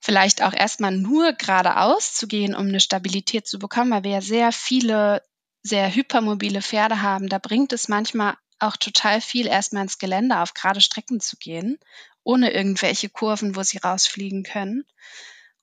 Vielleicht 0.00 0.42
auch 0.42 0.52
erstmal 0.52 0.92
nur 0.92 1.32
geradeaus 1.32 2.14
zu 2.14 2.28
gehen, 2.28 2.54
um 2.54 2.66
eine 2.66 2.80
Stabilität 2.80 3.46
zu 3.46 3.58
bekommen, 3.58 3.90
weil 3.90 4.04
wir 4.04 4.10
ja 4.12 4.20
sehr 4.20 4.52
viele 4.52 5.22
sehr 5.62 5.92
hypermobile 5.92 6.62
Pferde 6.62 7.02
haben. 7.02 7.28
Da 7.28 7.38
bringt 7.38 7.72
es 7.72 7.88
manchmal 7.88 8.36
auch 8.58 8.76
total 8.76 9.20
viel, 9.20 9.46
erstmal 9.46 9.82
ins 9.82 9.98
Gelände 9.98 10.38
auf 10.40 10.54
gerade 10.54 10.80
Strecken 10.80 11.20
zu 11.20 11.36
gehen, 11.36 11.78
ohne 12.22 12.52
irgendwelche 12.52 13.08
Kurven, 13.08 13.56
wo 13.56 13.62
sie 13.62 13.78
rausfliegen 13.78 14.42
können, 14.42 14.84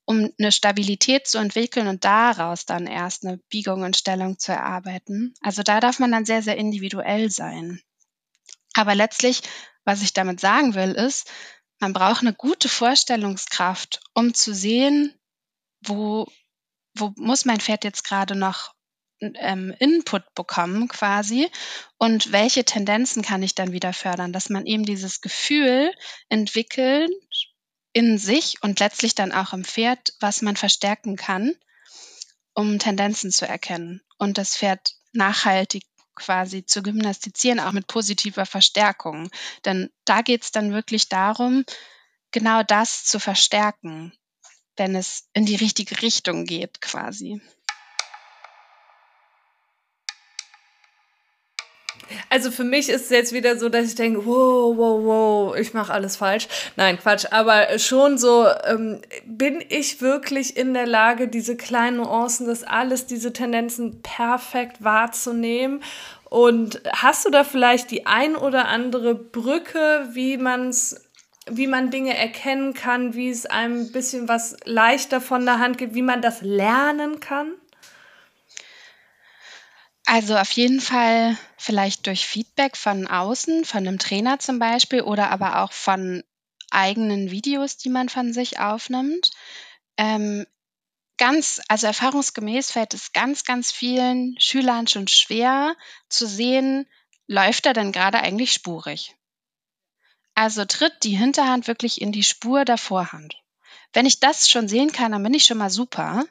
um 0.06 0.32
eine 0.40 0.52
Stabilität 0.52 1.28
zu 1.28 1.38
entwickeln 1.38 1.88
und 1.88 2.06
daraus 2.06 2.66
dann 2.66 2.88
erst 2.88 3.26
eine 3.26 3.38
Biegung 3.50 3.84
und 3.84 3.98
Stellung 3.98 4.38
zu 4.40 4.52
erarbeiten. 4.52 5.34
Also 5.42 5.64
da 5.64 5.80
darf 5.80 6.00
man 6.00 6.12
dann 6.12 6.26
sehr, 6.26 6.42
sehr 6.42 6.58
individuell 6.58 7.30
sein. 7.30 7.82
Aber 8.74 8.96
letztlich, 8.96 9.42
was 9.86 10.02
ich 10.02 10.14
damit 10.14 10.40
sagen 10.40 10.76
will, 10.76 10.92
ist, 10.92 11.32
man 11.80 11.94
braucht 11.94 12.22
eine 12.22 12.34
gute 12.34 12.70
Vorstellungskraft, 12.70 14.00
um 14.14 14.34
zu 14.34 14.54
sehen, 14.54 15.14
wo, 15.82 16.28
wo 16.96 17.14
muss 17.18 17.46
mein 17.46 17.60
Pferd 17.60 17.84
jetzt 17.84 18.04
gerade 18.04 18.36
noch 18.36 18.74
ähm, 19.40 19.74
Input 19.80 20.24
bekommen 20.36 20.88
quasi 20.88 21.50
und 21.98 22.32
welche 22.32 22.64
Tendenzen 22.64 23.22
kann 23.22 23.44
ich 23.44 23.56
dann 23.56 23.72
wieder 23.72 23.94
fördern, 23.94 24.34
dass 24.34 24.50
man 24.50 24.66
eben 24.66 24.86
dieses 24.86 25.22
Gefühl 25.22 25.94
entwickelt 26.30 27.12
in 27.94 28.18
sich 28.18 28.56
und 28.62 28.80
letztlich 28.80 29.16
dann 29.16 29.32
auch 29.32 29.54
im 29.54 29.64
Pferd, 29.64 30.14
was 30.20 30.42
man 30.42 30.56
verstärken 30.56 31.16
kann, 31.16 31.56
um 32.54 32.80
Tendenzen 32.80 33.32
zu 33.32 33.48
erkennen 33.48 34.02
und 34.18 34.38
das 34.38 34.58
Pferd 34.58 34.96
nachhaltig 35.14 35.84
quasi 36.16 36.66
zu 36.66 36.84
gymnastizieren, 36.84 37.60
auch 37.60 37.72
mit 37.72 37.88
positiver 37.88 38.46
Verstärkung. 38.46 39.30
Denn 39.66 39.90
da 40.06 40.22
geht 40.22 40.44
es 40.44 40.52
dann 40.52 40.74
wirklich 40.74 41.10
darum, 41.10 41.66
genau 42.32 42.64
das 42.64 43.06
zu 43.06 43.20
verstärken, 43.20 44.14
wenn 44.76 44.96
es 44.96 45.30
in 45.34 45.46
die 45.46 45.56
richtige 45.56 46.02
Richtung 46.02 46.46
geht 46.46 46.82
quasi. 46.82 47.42
Also 52.34 52.50
für 52.50 52.64
mich 52.64 52.90
ist 52.90 53.04
es 53.04 53.10
jetzt 53.12 53.32
wieder 53.32 53.60
so, 53.60 53.70
dass 53.70 53.86
ich 53.86 53.94
denke, 53.94 54.26
wow, 54.26 54.76
wow, 54.76 55.04
wow, 55.04 55.56
ich 55.56 55.76
mache 55.76 55.94
alles 55.94 56.16
falsch. 56.16 56.48
Nein, 56.76 56.98
Quatsch. 56.98 57.28
Aber 57.30 57.78
schon 57.78 58.18
so, 58.18 58.48
ähm, 58.66 59.02
bin 59.24 59.64
ich 59.70 60.02
wirklich 60.02 60.58
in 60.58 60.74
der 60.74 60.88
Lage, 60.88 61.28
diese 61.28 61.56
kleinen 61.56 61.98
Nuancen, 61.98 62.48
das 62.48 62.64
alles, 62.64 63.06
diese 63.06 63.34
Tendenzen 63.34 64.02
perfekt 64.02 64.84
wahrzunehmen? 64.84 65.84
Und 66.28 66.82
hast 66.92 67.24
du 67.24 67.30
da 67.30 67.44
vielleicht 67.44 67.92
die 67.92 68.08
ein 68.08 68.36
oder 68.36 68.68
andere 68.68 69.14
Brücke, 69.14 70.10
wie 70.14 70.38
man's 70.38 71.00
wie 71.46 71.68
man 71.68 71.92
Dinge 71.92 72.18
erkennen 72.18 72.74
kann, 72.74 73.14
wie 73.14 73.30
es 73.30 73.46
einem 73.46 73.82
ein 73.82 73.92
bisschen 73.92 74.28
was 74.28 74.56
leichter 74.64 75.22
von 75.22 75.46
der 75.46 75.60
Hand 75.60 75.78
geht, 75.78 75.94
wie 75.94 76.02
man 76.02 76.24
das 76.24 76.42
lernen 76.42 77.20
kann? 77.20 77.52
Also 80.06 80.38
auf 80.38 80.52
jeden 80.52 80.82
Fall 80.82 81.38
vielleicht 81.58 82.08
durch 82.08 82.26
Feedback 82.28 82.76
von 82.76 83.08
außen, 83.08 83.66
von 83.66 83.88
einem 83.88 84.00
Trainer 84.00 84.40
zum 84.40 84.60
Beispiel 84.60 85.02
oder 85.02 85.30
aber 85.32 85.62
auch 85.64 85.72
von 85.72 86.24
eigenen 86.72 87.32
Videos, 87.32 87.78
die 87.78 87.90
man 87.90 88.10
von 88.10 88.34
sich 88.34 88.60
aufnimmt. 88.60 89.32
Ähm, 89.98 90.46
ganz, 91.18 91.62
also 91.68 91.88
erfahrungsgemäß 91.88 92.72
fällt 92.72 92.94
es 92.94 93.14
ganz, 93.14 93.46
ganz 93.46 93.72
vielen 93.72 94.36
Schülern 94.40 94.88
schon 94.88 95.08
schwer 95.08 95.76
zu 96.10 96.28
sehen, 96.28 96.88
läuft 97.28 97.66
er 97.66 97.74
denn 97.74 97.92
gerade 97.92 98.20
eigentlich 98.20 98.52
spurig? 98.52 99.16
Also 100.36 100.66
tritt 100.66 101.04
die 101.04 101.16
Hinterhand 101.16 101.68
wirklich 101.68 102.02
in 102.02 102.12
die 102.12 102.24
Spur 102.24 102.66
der 102.66 102.78
Vorhand. 102.78 103.36
Wenn 103.94 104.06
ich 104.08 104.20
das 104.20 104.50
schon 104.50 104.68
sehen 104.68 104.92
kann, 104.92 105.12
dann 105.12 105.24
bin 105.24 105.34
ich 105.34 105.46
schon 105.46 105.60
mal 105.60 105.70
super. 105.70 106.26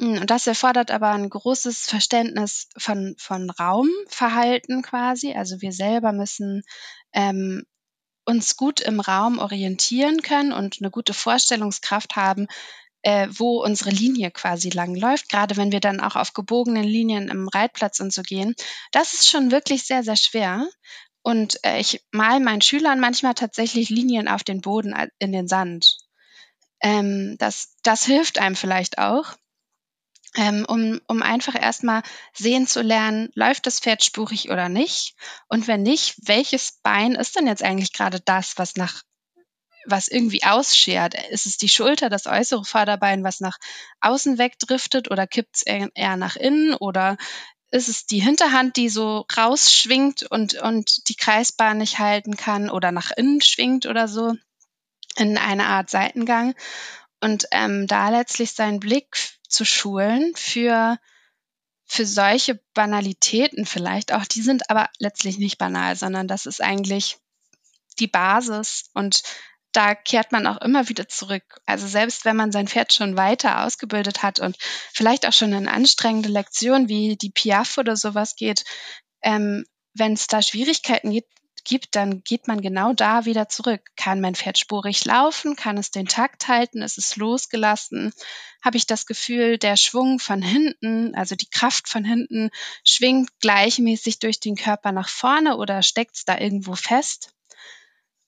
Hm, 0.00 0.18
und 0.22 0.30
das 0.30 0.46
erfordert 0.46 0.90
aber 0.90 1.10
ein 1.10 1.28
großes 1.28 1.84
Verständnis 1.84 2.68
von, 2.76 3.14
von 3.18 3.50
Raumverhalten 3.50 4.82
quasi. 4.82 5.34
Also 5.34 5.60
wir 5.60 5.72
selber 5.72 6.12
müssen 6.12 6.62
ähm, 7.12 7.64
uns 8.24 8.56
gut 8.56 8.80
im 8.80 9.00
Raum 9.00 9.38
orientieren 9.38 10.22
können 10.22 10.52
und 10.52 10.78
eine 10.80 10.90
gute 10.90 11.12
Vorstellungskraft 11.12 12.16
haben, 12.16 12.46
äh, 13.02 13.28
wo 13.30 13.62
unsere 13.62 13.90
Linie 13.90 14.30
quasi 14.30 14.70
lang 14.70 14.94
läuft, 14.94 15.28
gerade 15.28 15.56
wenn 15.56 15.72
wir 15.72 15.80
dann 15.80 16.00
auch 16.00 16.16
auf 16.16 16.32
gebogenen 16.32 16.84
Linien 16.84 17.28
im 17.28 17.48
Reitplatz 17.48 18.00
und 18.00 18.12
so 18.12 18.22
gehen. 18.22 18.54
Das 18.92 19.14
ist 19.14 19.28
schon 19.30 19.50
wirklich 19.50 19.84
sehr, 19.84 20.02
sehr 20.02 20.16
schwer. 20.16 20.66
Und 21.22 21.58
äh, 21.64 21.78
ich 21.80 22.02
mal 22.10 22.40
meinen 22.40 22.62
Schülern 22.62 23.00
manchmal 23.00 23.34
tatsächlich 23.34 23.90
Linien 23.90 24.28
auf 24.28 24.44
den 24.44 24.62
Boden 24.62 24.94
äh, 24.94 25.08
in 25.18 25.32
den 25.32 25.48
Sand. 25.48 25.98
Ähm, 26.82 27.36
das, 27.38 27.76
das 27.82 28.06
hilft 28.06 28.38
einem 28.38 28.56
vielleicht 28.56 28.98
auch 28.98 29.34
um, 30.36 31.00
um 31.08 31.22
einfach 31.22 31.60
erstmal 31.60 32.02
sehen 32.32 32.66
zu 32.66 32.82
lernen, 32.82 33.30
läuft 33.34 33.66
das 33.66 33.80
Pferd 33.80 34.04
spurig 34.04 34.50
oder 34.50 34.68
nicht? 34.68 35.14
Und 35.48 35.66
wenn 35.66 35.82
nicht, 35.82 36.16
welches 36.22 36.78
Bein 36.82 37.14
ist 37.14 37.36
denn 37.36 37.46
jetzt 37.46 37.64
eigentlich 37.64 37.92
gerade 37.92 38.20
das, 38.20 38.56
was 38.56 38.76
nach 38.76 39.02
was 39.86 40.08
irgendwie 40.08 40.44
ausschert? 40.44 41.14
Ist 41.30 41.46
es 41.46 41.56
die 41.56 41.68
Schulter, 41.68 42.10
das 42.10 42.26
äußere 42.26 42.64
Vorderbein, 42.64 43.24
was 43.24 43.40
nach 43.40 43.56
außen 44.00 44.38
wegdriftet 44.38 45.10
oder 45.10 45.26
kippt 45.26 45.56
es 45.56 45.62
eher 45.62 46.16
nach 46.16 46.36
innen 46.36 46.74
oder 46.74 47.16
ist 47.70 47.88
es 47.88 48.06
die 48.06 48.20
Hinterhand, 48.20 48.76
die 48.76 48.88
so 48.88 49.26
rausschwingt 49.36 50.24
und, 50.24 50.54
und 50.54 51.08
die 51.08 51.14
Kreisbahn 51.14 51.78
nicht 51.78 51.98
halten 51.98 52.36
kann 52.36 52.68
oder 52.68 52.92
nach 52.92 53.10
innen 53.16 53.40
schwingt 53.40 53.86
oder 53.86 54.08
so 54.08 54.34
in 55.16 55.38
eine 55.38 55.66
Art 55.66 55.88
Seitengang? 55.88 56.54
Und 57.20 57.46
ähm, 57.52 57.86
da 57.86 58.08
letztlich 58.08 58.52
seinen 58.52 58.80
Blick 58.80 59.39
zu 59.50 59.64
schulen 59.64 60.32
für, 60.36 60.98
für 61.84 62.06
solche 62.06 62.60
Banalitäten 62.74 63.66
vielleicht 63.66 64.12
auch. 64.12 64.24
Die 64.24 64.42
sind 64.42 64.70
aber 64.70 64.88
letztlich 64.98 65.38
nicht 65.38 65.58
banal, 65.58 65.96
sondern 65.96 66.28
das 66.28 66.46
ist 66.46 66.62
eigentlich 66.62 67.18
die 67.98 68.06
Basis 68.06 68.90
und 68.94 69.22
da 69.72 69.94
kehrt 69.94 70.32
man 70.32 70.46
auch 70.46 70.60
immer 70.62 70.88
wieder 70.88 71.08
zurück. 71.08 71.60
Also 71.66 71.86
selbst 71.86 72.24
wenn 72.24 72.36
man 72.36 72.50
sein 72.50 72.66
Pferd 72.66 72.92
schon 72.92 73.16
weiter 73.16 73.64
ausgebildet 73.64 74.22
hat 74.22 74.40
und 74.40 74.56
vielleicht 74.92 75.26
auch 75.26 75.32
schon 75.32 75.52
in 75.52 75.68
anstrengende 75.68 76.28
Lektionen 76.28 76.88
wie 76.88 77.16
die 77.16 77.30
Piaf 77.30 77.78
oder 77.78 77.96
sowas 77.96 78.34
geht, 78.34 78.64
ähm, 79.22 79.64
wenn 79.94 80.14
es 80.14 80.26
da 80.26 80.42
Schwierigkeiten 80.42 81.10
gibt, 81.10 81.30
gibt, 81.64 81.96
dann 81.96 82.22
geht 82.22 82.48
man 82.48 82.60
genau 82.60 82.92
da 82.92 83.24
wieder 83.24 83.48
zurück. 83.48 83.82
Kann 83.96 84.20
mein 84.20 84.34
Pferd 84.34 84.58
spurig 84.58 85.04
laufen? 85.04 85.56
Kann 85.56 85.78
es 85.78 85.90
den 85.90 86.06
Takt 86.06 86.48
halten? 86.48 86.82
Ist 86.82 86.98
es 86.98 87.16
losgelassen? 87.16 88.12
Habe 88.62 88.76
ich 88.76 88.86
das 88.86 89.06
Gefühl, 89.06 89.58
der 89.58 89.76
Schwung 89.76 90.18
von 90.18 90.42
hinten, 90.42 91.14
also 91.14 91.34
die 91.34 91.48
Kraft 91.50 91.88
von 91.88 92.04
hinten, 92.04 92.50
schwingt 92.84 93.30
gleichmäßig 93.40 94.18
durch 94.18 94.40
den 94.40 94.56
Körper 94.56 94.92
nach 94.92 95.08
vorne 95.08 95.56
oder 95.56 95.82
steckt 95.82 96.16
es 96.16 96.24
da 96.24 96.38
irgendwo 96.38 96.74
fest? 96.74 97.32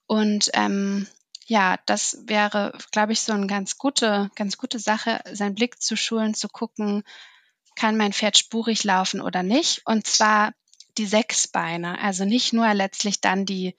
Und 0.07 0.51
ähm, 0.55 1.07
ja, 1.47 1.79
das 1.87 2.19
wäre, 2.27 2.77
glaube 2.93 3.13
ich, 3.13 3.21
so 3.21 3.33
eine 3.33 3.47
ganz 3.47 3.79
gute, 3.79 4.31
ganz 4.37 4.57
gute 4.59 4.79
Sache, 4.79 5.21
seinen 5.33 5.55
Blick 5.55 5.83
zu 5.83 5.97
schulen, 5.97 6.35
zu 6.35 6.49
gucken, 6.49 7.03
kann 7.75 7.97
mein 7.97 8.13
Pferd 8.13 8.39
spurig 8.39 8.85
laufen 8.85 9.21
oder 9.21 9.43
nicht? 9.43 9.83
Und 9.87 10.07
zwar 10.07 10.53
die 10.99 11.07
sechs 11.07 11.49
Beine, 11.49 11.99
also 12.01 12.25
nicht 12.25 12.53
nur 12.53 12.73
letztlich 12.75 13.21
dann 13.21 13.47
die, 13.47 13.77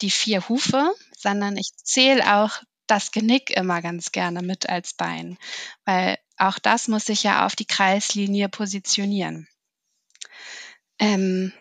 die 0.00 0.10
vier 0.10 0.48
Hufe, 0.48 0.94
sondern 1.16 1.56
ich 1.56 1.72
zähle 1.76 2.36
auch 2.36 2.62
das 2.86 3.12
Genick 3.12 3.50
immer 3.50 3.80
ganz 3.82 4.12
gerne 4.12 4.42
mit 4.42 4.68
als 4.68 4.94
Bein, 4.94 5.38
weil 5.84 6.18
auch 6.36 6.58
das 6.58 6.88
muss 6.88 7.06
sich 7.06 7.22
ja 7.22 7.46
auf 7.46 7.56
die 7.56 7.66
Kreislinie 7.66 8.48
positionieren. 8.48 9.48
Ähm, 10.98 11.52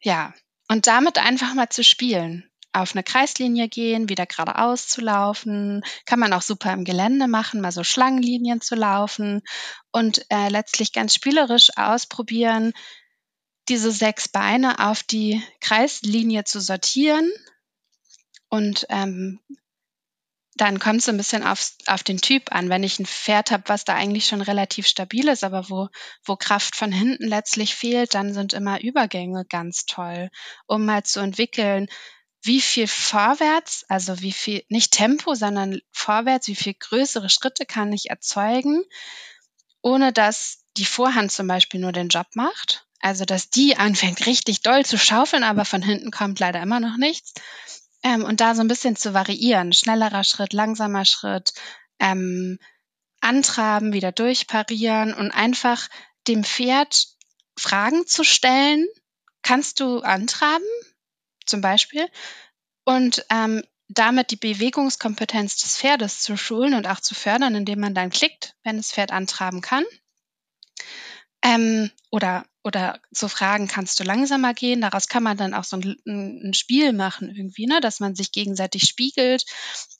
ja, 0.00 0.32
und 0.68 0.86
damit 0.86 1.18
einfach 1.18 1.54
mal 1.54 1.68
zu 1.68 1.84
spielen. 1.84 2.48
Auf 2.72 2.92
eine 2.94 3.04
Kreislinie 3.04 3.68
gehen, 3.68 4.08
wieder 4.08 4.26
geradeaus 4.26 4.88
zu 4.88 5.00
laufen. 5.00 5.82
Kann 6.06 6.18
man 6.18 6.32
auch 6.32 6.42
super 6.42 6.72
im 6.72 6.84
Gelände 6.84 7.28
machen, 7.28 7.60
mal 7.60 7.70
so 7.70 7.84
Schlangenlinien 7.84 8.60
zu 8.60 8.74
laufen 8.74 9.42
und 9.92 10.26
äh, 10.30 10.48
letztlich 10.48 10.92
ganz 10.92 11.14
spielerisch 11.14 11.70
ausprobieren, 11.76 12.72
diese 13.68 13.92
sechs 13.92 14.28
Beine 14.28 14.78
auf 14.88 15.02
die 15.02 15.42
Kreislinie 15.60 16.44
zu 16.44 16.60
sortieren. 16.60 17.30
Und 18.48 18.86
ähm, 18.88 19.40
dann 20.56 20.78
kommt 20.78 21.00
es 21.00 21.08
ein 21.08 21.16
bisschen 21.16 21.42
auf, 21.42 21.72
auf 21.86 22.02
den 22.02 22.18
Typ 22.18 22.52
an. 22.52 22.68
Wenn 22.68 22.84
ich 22.84 22.98
ein 22.98 23.06
Pferd 23.06 23.50
habe, 23.50 23.64
was 23.66 23.84
da 23.84 23.94
eigentlich 23.94 24.26
schon 24.26 24.40
relativ 24.40 24.86
stabil 24.86 25.28
ist, 25.28 25.42
aber 25.42 25.68
wo, 25.68 25.88
wo 26.24 26.36
Kraft 26.36 26.76
von 26.76 26.92
hinten 26.92 27.26
letztlich 27.26 27.74
fehlt, 27.74 28.14
dann 28.14 28.32
sind 28.32 28.52
immer 28.52 28.80
Übergänge 28.80 29.44
ganz 29.46 29.86
toll, 29.86 30.30
um 30.66 30.84
mal 30.84 31.02
zu 31.02 31.20
entwickeln, 31.20 31.88
wie 32.42 32.60
viel 32.60 32.86
vorwärts, 32.86 33.84
also 33.88 34.20
wie 34.20 34.32
viel, 34.32 34.62
nicht 34.68 34.92
Tempo, 34.92 35.34
sondern 35.34 35.80
vorwärts, 35.90 36.46
wie 36.46 36.54
viel 36.54 36.74
größere 36.74 37.30
Schritte 37.30 37.64
kann 37.64 37.92
ich 37.92 38.10
erzeugen, 38.10 38.84
ohne 39.80 40.12
dass 40.12 40.64
die 40.76 40.84
Vorhand 40.84 41.32
zum 41.32 41.46
Beispiel 41.46 41.80
nur 41.80 41.92
den 41.92 42.08
Job 42.08 42.26
macht, 42.34 42.86
also, 43.04 43.26
dass 43.26 43.50
die 43.50 43.76
anfängt 43.76 44.24
richtig 44.24 44.62
doll 44.62 44.86
zu 44.86 44.96
schaufeln, 44.96 45.44
aber 45.44 45.66
von 45.66 45.82
hinten 45.82 46.10
kommt 46.10 46.40
leider 46.40 46.62
immer 46.62 46.80
noch 46.80 46.96
nichts. 46.96 47.34
Ähm, 48.02 48.24
und 48.24 48.40
da 48.40 48.54
so 48.54 48.62
ein 48.62 48.68
bisschen 48.68 48.96
zu 48.96 49.12
variieren. 49.12 49.74
Schnellerer 49.74 50.24
Schritt, 50.24 50.54
langsamer 50.54 51.04
Schritt, 51.04 51.52
ähm, 51.98 52.58
antraben, 53.20 53.92
wieder 53.92 54.10
durchparieren 54.10 55.12
und 55.12 55.32
einfach 55.32 55.88
dem 56.28 56.44
Pferd 56.44 57.08
Fragen 57.58 58.06
zu 58.06 58.24
stellen. 58.24 58.86
Kannst 59.42 59.80
du 59.80 60.00
antraben? 60.00 60.64
Zum 61.44 61.60
Beispiel. 61.60 62.08
Und 62.84 63.26
ähm, 63.28 63.62
damit 63.88 64.30
die 64.30 64.36
Bewegungskompetenz 64.36 65.58
des 65.58 65.76
Pferdes 65.76 66.22
zu 66.22 66.38
schulen 66.38 66.72
und 66.72 66.86
auch 66.86 67.00
zu 67.00 67.14
fördern, 67.14 67.54
indem 67.54 67.80
man 67.80 67.94
dann 67.94 68.08
klickt, 68.08 68.56
wenn 68.62 68.78
das 68.78 68.92
Pferd 68.92 69.12
antraben 69.12 69.60
kann. 69.60 69.84
Ähm, 71.42 71.90
oder, 72.10 72.46
oder 72.64 72.98
so 73.10 73.28
Fragen, 73.28 73.68
kannst 73.68 74.00
du 74.00 74.04
langsamer 74.04 74.54
gehen? 74.54 74.80
Daraus 74.80 75.06
kann 75.08 75.22
man 75.22 75.36
dann 75.36 75.52
auch 75.52 75.64
so 75.64 75.76
ein, 75.76 75.96
ein 76.06 76.54
Spiel 76.54 76.94
machen 76.94 77.28
irgendwie, 77.28 77.66
ne? 77.66 77.80
dass 77.80 78.00
man 78.00 78.14
sich 78.14 78.32
gegenseitig 78.32 78.84
spiegelt, 78.84 79.44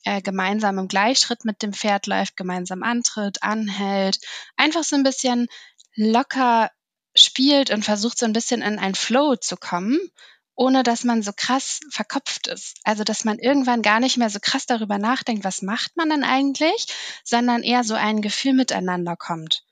äh, 0.04 0.22
gemeinsam 0.22 0.78
im 0.78 0.88
Gleichschritt 0.88 1.44
mit 1.44 1.62
dem 1.62 1.74
Pferd 1.74 2.06
läuft, 2.06 2.36
gemeinsam 2.38 2.82
antritt, 2.82 3.42
anhält, 3.42 4.18
einfach 4.56 4.82
so 4.82 4.96
ein 4.96 5.02
bisschen 5.02 5.46
locker 5.94 6.70
spielt 7.14 7.70
und 7.70 7.84
versucht 7.84 8.18
so 8.18 8.24
ein 8.24 8.32
bisschen 8.32 8.62
in 8.62 8.78
ein 8.78 8.94
Flow 8.94 9.36
zu 9.36 9.56
kommen, 9.56 9.98
ohne 10.56 10.82
dass 10.82 11.04
man 11.04 11.22
so 11.22 11.32
krass 11.36 11.80
verkopft 11.90 12.46
ist. 12.46 12.78
Also 12.84 13.04
dass 13.04 13.24
man 13.24 13.38
irgendwann 13.38 13.82
gar 13.82 14.00
nicht 14.00 14.16
mehr 14.16 14.30
so 14.30 14.38
krass 14.40 14.64
darüber 14.64 14.96
nachdenkt, 14.96 15.44
was 15.44 15.60
macht 15.60 15.96
man 15.96 16.08
denn 16.08 16.24
eigentlich, 16.24 16.86
sondern 17.24 17.62
eher 17.62 17.84
so 17.84 17.94
ein 17.94 18.22
Gefühl 18.22 18.54
miteinander 18.54 19.16
kommt. 19.16 19.64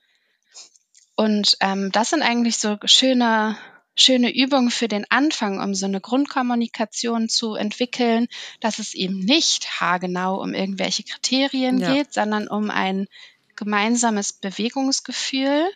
Und 1.15 1.57
ähm, 1.59 1.91
das 1.91 2.09
sind 2.09 2.21
eigentlich 2.21 2.57
so 2.57 2.77
schöne, 2.85 3.57
schöne 3.95 4.35
Übungen 4.35 4.71
für 4.71 4.87
den 4.87 5.05
Anfang, 5.09 5.61
um 5.61 5.75
so 5.75 5.85
eine 5.85 6.01
Grundkommunikation 6.01 7.29
zu 7.29 7.55
entwickeln, 7.55 8.27
dass 8.59 8.79
es 8.79 8.93
eben 8.93 9.19
nicht 9.19 9.79
haargenau 9.79 10.41
um 10.41 10.53
irgendwelche 10.53 11.03
Kriterien 11.03 11.79
ja. 11.79 11.93
geht, 11.93 12.13
sondern 12.13 12.47
um 12.47 12.71
ein 12.71 13.07
gemeinsames 13.55 14.33
Bewegungsgefühl 14.33 15.69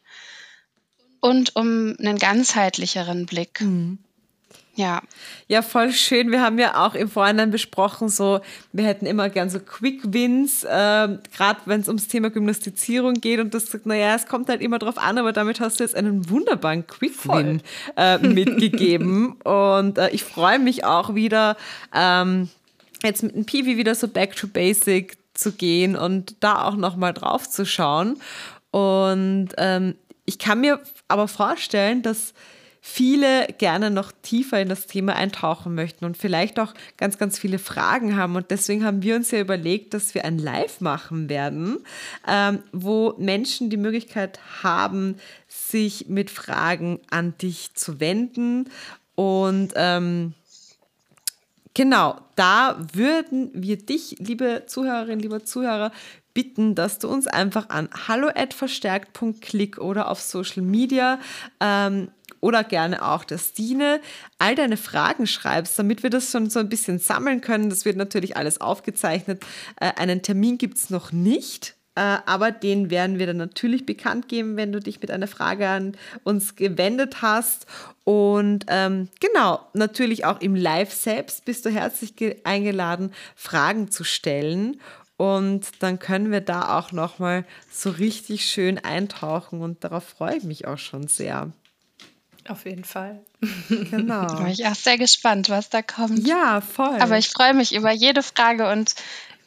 und 1.20 1.56
um 1.56 1.96
einen 2.00 2.18
ganzheitlicheren 2.18 3.26
Blick. 3.26 3.62
Mhm. 3.62 4.00
Ja. 4.78 5.02
Ja, 5.48 5.64
voll 5.64 5.92
schön. 5.92 6.30
Wir 6.30 6.42
haben 6.42 6.60
ja 6.60 6.86
auch 6.86 6.94
im 6.94 7.10
Vorhinein 7.10 7.50
besprochen, 7.50 8.10
so, 8.10 8.42
wir 8.72 8.86
hätten 8.86 9.08
immer 9.08 9.28
gern 9.30 9.50
so 9.50 9.60
Quick 9.60 10.02
Wins, 10.14 10.64
äh, 10.64 10.68
gerade 10.68 11.60
wenn 11.66 11.82
es 11.82 11.88
ums 11.88 12.08
Thema 12.08 12.30
Gymnastizierung 12.30 13.16
geht 13.16 13.40
und 13.40 13.56
das 13.56 13.66
sagt, 13.66 13.88
naja, 13.88 14.14
es 14.14 14.28
kommt 14.28 14.50
halt 14.50 14.62
immer 14.62 14.78
drauf 14.78 15.00
an, 15.00 15.18
aber 15.18 15.34
damit 15.34 15.60
hast 15.60 15.80
du 15.80 15.84
jetzt 15.84 15.96
einen 15.96 16.30
wunderbaren 16.30 16.86
Quick 16.86 17.28
Win 17.28 17.64
äh, 17.96 18.20
mitgegeben. 18.20 19.32
und 19.44 19.98
äh, 19.98 20.10
ich 20.12 20.24
freue 20.24 20.60
mich 20.60 20.86
auch 20.86 21.16
wieder, 21.16 21.58
ähm, 21.92 22.50
jetzt 23.04 23.24
mit 23.24 23.36
dem 23.36 23.46
Piwi 23.46 23.78
wieder 23.78 23.96
so 23.96 24.08
back 24.08 24.36
to 24.36 24.48
basic 24.48 25.18
zu 25.34 25.54
gehen 25.54 25.96
und 25.96 26.36
da 26.42 26.66
auch 26.66 26.76
nochmal 26.76 27.14
drauf 27.14 27.50
zu 27.50 27.66
schauen. 27.66 28.22
Und 28.70 29.50
ähm, 29.58 29.96
ich 30.26 30.38
kann 30.38 30.62
mir 30.62 30.80
aber 31.08 31.28
vorstellen, 31.28 32.04
dass 32.04 32.36
viele 32.90 33.48
gerne 33.58 33.92
noch 33.92 34.12
tiefer 34.22 34.62
in 34.62 34.70
das 34.70 34.88
Thema 34.88 35.16
eintauchen 35.16 35.76
möchten 35.76 36.06
und 36.06 36.18
vielleicht 36.18 36.60
auch 36.60 36.74
ganz, 36.96 37.18
ganz 37.18 37.38
viele 37.38 37.60
Fragen 37.60 38.16
haben. 38.16 38.36
Und 38.36 38.50
deswegen 38.50 38.86
haben 38.86 39.04
wir 39.04 39.16
uns 39.16 39.32
ja 39.32 39.40
überlegt, 39.40 39.94
dass 39.94 40.16
wir 40.16 40.24
ein 40.24 40.40
Live 40.40 40.80
machen 40.80 41.30
werden, 41.30 41.80
ähm, 42.28 42.64
wo 42.72 43.14
Menschen 43.18 43.70
die 43.70 43.78
Möglichkeit 43.78 44.40
haben, 44.64 45.18
sich 45.48 46.08
mit 46.08 46.30
Fragen 46.30 47.00
an 47.10 47.34
dich 47.38 47.74
zu 47.76 48.00
wenden 48.00 48.70
und 49.16 49.74
ähm, 49.76 50.34
genau, 51.74 52.22
da 52.36 52.78
würden 52.94 53.50
wir 53.54 53.78
dich, 53.78 54.16
liebe 54.20 54.64
Zuhörerin, 54.68 55.20
lieber 55.20 55.44
Zuhörer, 55.44 55.92
bitten, 56.36 56.76
dass 56.76 57.00
du 57.00 57.08
uns 57.08 57.26
einfach 57.26 57.70
an 57.70 57.90
hallo@verstärkt.click 58.08 59.80
oder 59.80 60.12
auf 60.12 60.22
Social 60.22 60.62
Media 60.62 61.20
ähm, 61.60 62.12
oder 62.40 62.64
gerne 62.64 63.06
auch 63.06 63.24
der 63.24 63.38
Stine 63.38 64.00
all 64.38 64.56
deine 64.56 64.78
Fragen 64.78 65.28
schreibst, 65.28 65.78
damit 65.78 66.04
wir 66.04 66.10
das 66.10 66.32
schon 66.32 66.50
so 66.50 66.60
ein 66.60 66.70
bisschen 66.70 67.00
sammeln 67.00 67.42
können. 67.42 67.70
Das 67.70 67.86
wird 67.86 67.98
natürlich 67.98 68.38
alles 68.38 68.62
aufgezeichnet. 68.62 69.44
Äh, 69.80 69.94
einen 69.96 70.22
Termin 70.22 70.58
gibt 70.58 70.78
es 70.78 70.90
noch 70.90 71.12
nicht. 71.12 71.76
Äh, 71.98 72.20
aber 72.28 72.52
den 72.52 72.92
werden 72.92 73.18
wir 73.18 73.26
dann 73.26 73.38
natürlich 73.38 73.88
bekannt 73.88 74.28
geben, 74.28 74.56
wenn 74.56 74.72
du 74.72 74.80
dich 74.80 75.02
mit 75.02 75.10
einer 75.10 75.26
Frage 75.26 75.68
an 75.68 75.98
uns 76.24 76.56
gewendet 76.56 77.24
hast. 77.24 77.66
Und 78.04 78.66
ähm, 78.68 79.10
genau, 79.20 79.62
natürlich 79.74 80.24
auch 80.24 80.40
im 80.40 80.54
Live 80.54 80.94
selbst 80.94 81.44
bist 81.46 81.66
du 81.66 81.72
herzlich 81.72 82.14
eingeladen, 82.46 83.12
Fragen 83.36 83.90
zu 83.90 84.04
stellen. 84.04 84.80
Und 85.18 85.82
dann 85.82 85.98
können 85.98 86.32
wir 86.32 86.42
da 86.42 86.78
auch 86.78 86.92
nochmal 86.92 87.44
so 87.72 87.90
richtig 87.90 88.46
schön 88.46 88.78
eintauchen 88.78 89.62
und 89.62 89.84
darauf 89.84 90.04
freue 90.04 90.38
ich 90.38 90.44
mich 90.44 90.68
auch 90.68 90.78
schon 90.78 91.08
sehr. 91.08 91.52
Auf 92.48 92.66
jeden 92.66 92.84
Fall. 92.84 93.20
Genau. 93.70 94.26
Bin 94.38 94.48
ich 94.48 94.66
auch 94.66 94.76
sehr 94.76 94.98
gespannt, 94.98 95.50
was 95.50 95.70
da 95.70 95.82
kommt. 95.82 96.28
Ja, 96.28 96.62
voll. 96.62 97.00
Aber 97.00 97.18
ich 97.18 97.30
freue 97.30 97.54
mich 97.54 97.76
über 97.76 97.92
jede 97.92 98.24
Frage 98.24 98.72
und 98.72 98.96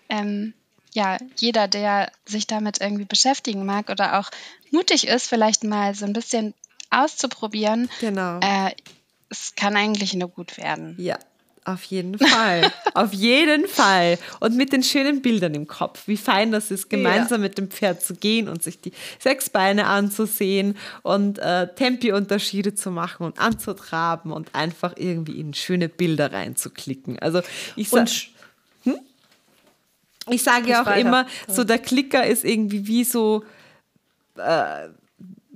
ähm, 0.09 0.55
ja, 0.93 1.19
jeder, 1.37 1.69
der 1.69 2.11
sich 2.27 2.47
damit 2.47 2.81
irgendwie 2.81 3.05
beschäftigen 3.05 3.65
mag 3.65 3.89
oder 3.91 4.19
auch 4.19 4.31
mutig 4.71 5.07
ist, 5.07 5.29
vielleicht 5.29 5.65
mal 5.65 5.95
so 5.95 6.05
ein 6.05 6.13
bisschen 6.13 6.55
auszuprobieren. 6.91 7.89
Genau. 8.01 8.41
Äh, 8.41 8.75
es 9.29 9.55
kann 9.55 9.77
eigentlich 9.77 10.15
nur 10.15 10.29
gut 10.29 10.59
werden. 10.59 10.97
Ja, 10.99 11.19
auf 11.65 11.85
jeden 11.85 12.19
Fall. 12.19 12.73
Auf 12.95 13.13
jeden 13.13 13.69
Fall. 13.69 14.19
Und 14.41 14.57
mit 14.57 14.73
den 14.73 14.83
schönen 14.83 15.23
Bildern 15.23 15.55
im 15.55 15.67
Kopf. 15.67 16.09
Wie 16.09 16.17
fein 16.17 16.51
das 16.53 16.71
ist, 16.71 16.89
gemeinsam 16.91 17.43
ja. 17.43 17.49
mit 17.49 17.59
dem 17.59 17.71
Pferd 17.71 18.03
zu 18.03 18.15
gehen 18.15 18.49
und 18.49 18.63
sich 18.63 18.81
die 18.81 18.93
sechs 19.19 19.51
Beine 19.51 19.87
anzusehen 19.87 20.77
und 21.03 21.39
äh, 21.39 21.73
Tempi-Unterschiede 21.73 22.75
zu 22.75 22.91
machen 22.91 23.27
und 23.27 23.39
anzutraben 23.39 24.33
und 24.33 24.55
einfach 24.55 24.95
irgendwie 24.97 25.39
in 25.39 25.55
schöne 25.55 25.89
Bilder 25.89 26.33
reinzuklicken. 26.33 27.19
Also 27.19 27.43
ich 27.77 27.91
sage. 27.91 28.11
Hm? 28.85 28.99
Ich 30.29 30.43
sage 30.43 30.71
ja 30.71 30.83
auch 30.83 30.87
weiter. 30.87 31.01
immer, 31.01 31.27
so 31.47 31.63
der 31.63 31.79
Klicker 31.79 32.27
ist 32.27 32.45
irgendwie 32.45 32.87
wie 32.87 33.05
so. 33.05 33.45
Äh, 34.37 34.89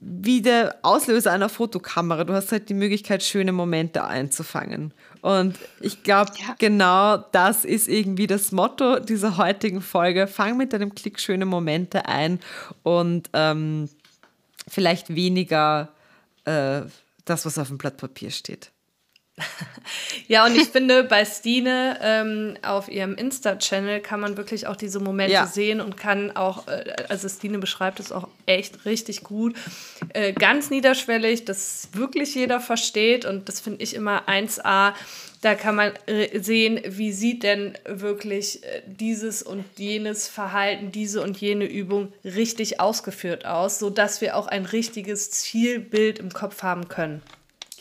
wie 0.07 0.43
der 0.43 0.77
Auslöser 0.83 1.33
einer 1.33 1.49
Fotokamera. 1.49 2.25
Du 2.25 2.35
hast 2.35 2.53
halt 2.53 2.69
die 2.69 2.75
Möglichkeit, 2.75 3.23
schöne 3.23 3.53
Momente 3.53 4.05
einzufangen. 4.05 4.93
Und 5.25 5.59
ich 5.81 6.03
glaube, 6.03 6.33
ja. 6.39 6.55
genau 6.59 7.17
das 7.17 7.65
ist 7.65 7.89
irgendwie 7.89 8.27
das 8.27 8.53
Motto 8.53 8.99
dieser 8.99 9.39
heutigen 9.39 9.81
Folge. 9.81 10.27
Fang 10.27 10.59
mit 10.59 10.75
deinem 10.75 10.95
Klick 10.95 11.19
schöne 11.19 11.47
Momente 11.47 12.05
ein 12.05 12.41
und 12.83 13.31
ähm, 13.33 13.89
vielleicht 14.69 15.15
weniger 15.15 15.89
äh, 16.45 16.83
das, 17.25 17.47
was 17.47 17.57
auf 17.57 17.69
dem 17.69 17.79
Blatt 17.79 17.97
Papier 17.97 18.31
steht. 18.31 18.71
Ja, 20.29 20.47
und 20.47 20.55
ich 20.55 20.69
finde, 20.69 21.03
bei 21.03 21.25
Stine 21.25 21.99
ähm, 22.01 22.57
auf 22.63 22.89
ihrem 22.89 23.17
Insta-Channel 23.17 24.01
kann 24.01 24.21
man 24.21 24.37
wirklich 24.37 24.69
auch 24.69 24.77
diese 24.77 25.01
Momente 25.01 25.33
ja. 25.33 25.47
sehen 25.47 25.81
und 25.81 25.97
kann 25.97 26.37
auch, 26.37 26.69
äh, 26.69 26.95
also 27.09 27.29
Stine 27.29 27.59
beschreibt 27.59 27.99
es 27.99 28.13
auch 28.13 28.29
echt 28.47 28.85
richtig 28.85 29.25
gut, 29.25 29.57
äh, 30.13 30.33
ganz 30.33 30.71
niederschwellig, 30.71 31.45
dass 31.45 31.89
wirklich 31.93 32.35
jeder 32.35 32.61
versteht 32.61 33.25
und 33.25 33.49
das 33.49 33.61
finde 33.61 33.83
ich 33.83 33.95
immer 33.95 34.29
1A. 34.29 34.95
Da 35.41 35.55
kann 35.55 35.75
man 35.75 35.93
äh, 36.07 36.41
sehen, 36.41 36.81
wie 36.87 37.13
sieht 37.13 37.43
denn 37.43 37.77
wirklich 37.85 38.63
äh, 38.63 38.83
dieses 38.87 39.43
und 39.43 39.65
jenes 39.77 40.29
Verhalten, 40.29 40.93
diese 40.93 41.21
und 41.23 41.37
jene 41.39 41.67
Übung 41.67 42.13
richtig 42.25 42.81
ausgeführt 42.81 43.45
aus, 43.45 43.81
sodass 43.81 44.21
wir 44.21 44.37
auch 44.37 44.47
ein 44.47 44.65
richtiges 44.65 45.33
Zielbild 45.33 46.21
im 46.21 46.33
Kopf 46.33 46.63
haben 46.63 46.89
können. 46.89 47.21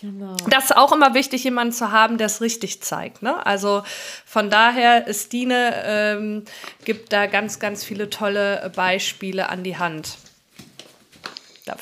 Genau. 0.03 0.35
Das 0.49 0.65
ist 0.65 0.75
auch 0.75 0.91
immer 0.91 1.13
wichtig, 1.13 1.45
jemanden 1.45 1.71
zu 1.71 1.93
haben, 1.93 2.17
der 2.17 2.27
es 2.27 2.41
richtig 2.41 2.81
zeigt. 2.81 3.23
Ne? 3.23 3.45
Also 3.45 3.83
von 4.25 4.49
daher, 4.49 5.05
Stine 5.13 5.81
ähm, 5.85 6.43
gibt 6.83 7.13
da 7.13 7.25
ganz, 7.25 7.59
ganz 7.59 7.85
viele 7.85 8.09
tolle 8.09 8.69
Beispiele 8.75 9.47
an 9.47 9.63
die 9.63 9.77
Hand. 9.77 10.17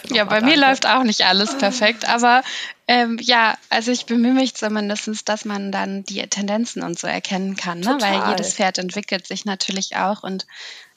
ja, 0.09 0.25
bei 0.25 0.39
danke. 0.39 0.45
mir 0.45 0.57
läuft 0.57 0.85
auch 0.85 1.01
nicht 1.01 1.25
alles 1.25 1.57
perfekt, 1.57 2.07
aber 2.07 2.43
ähm, 2.87 3.17
ja, 3.19 3.57
also 3.69 3.91
ich 3.91 4.05
bemühe 4.05 4.33
mich 4.33 4.53
zumindest, 4.53 5.27
dass 5.27 5.43
man 5.43 5.71
dann 5.71 6.03
die 6.03 6.21
Tendenzen 6.27 6.83
und 6.83 6.99
so 6.99 7.07
erkennen 7.07 7.55
kann, 7.55 7.79
ne? 7.79 7.97
weil 7.99 8.29
jedes 8.29 8.53
Pferd 8.53 8.77
entwickelt 8.77 9.25
sich 9.25 9.45
natürlich 9.45 9.95
auch 9.95 10.21
und 10.21 10.45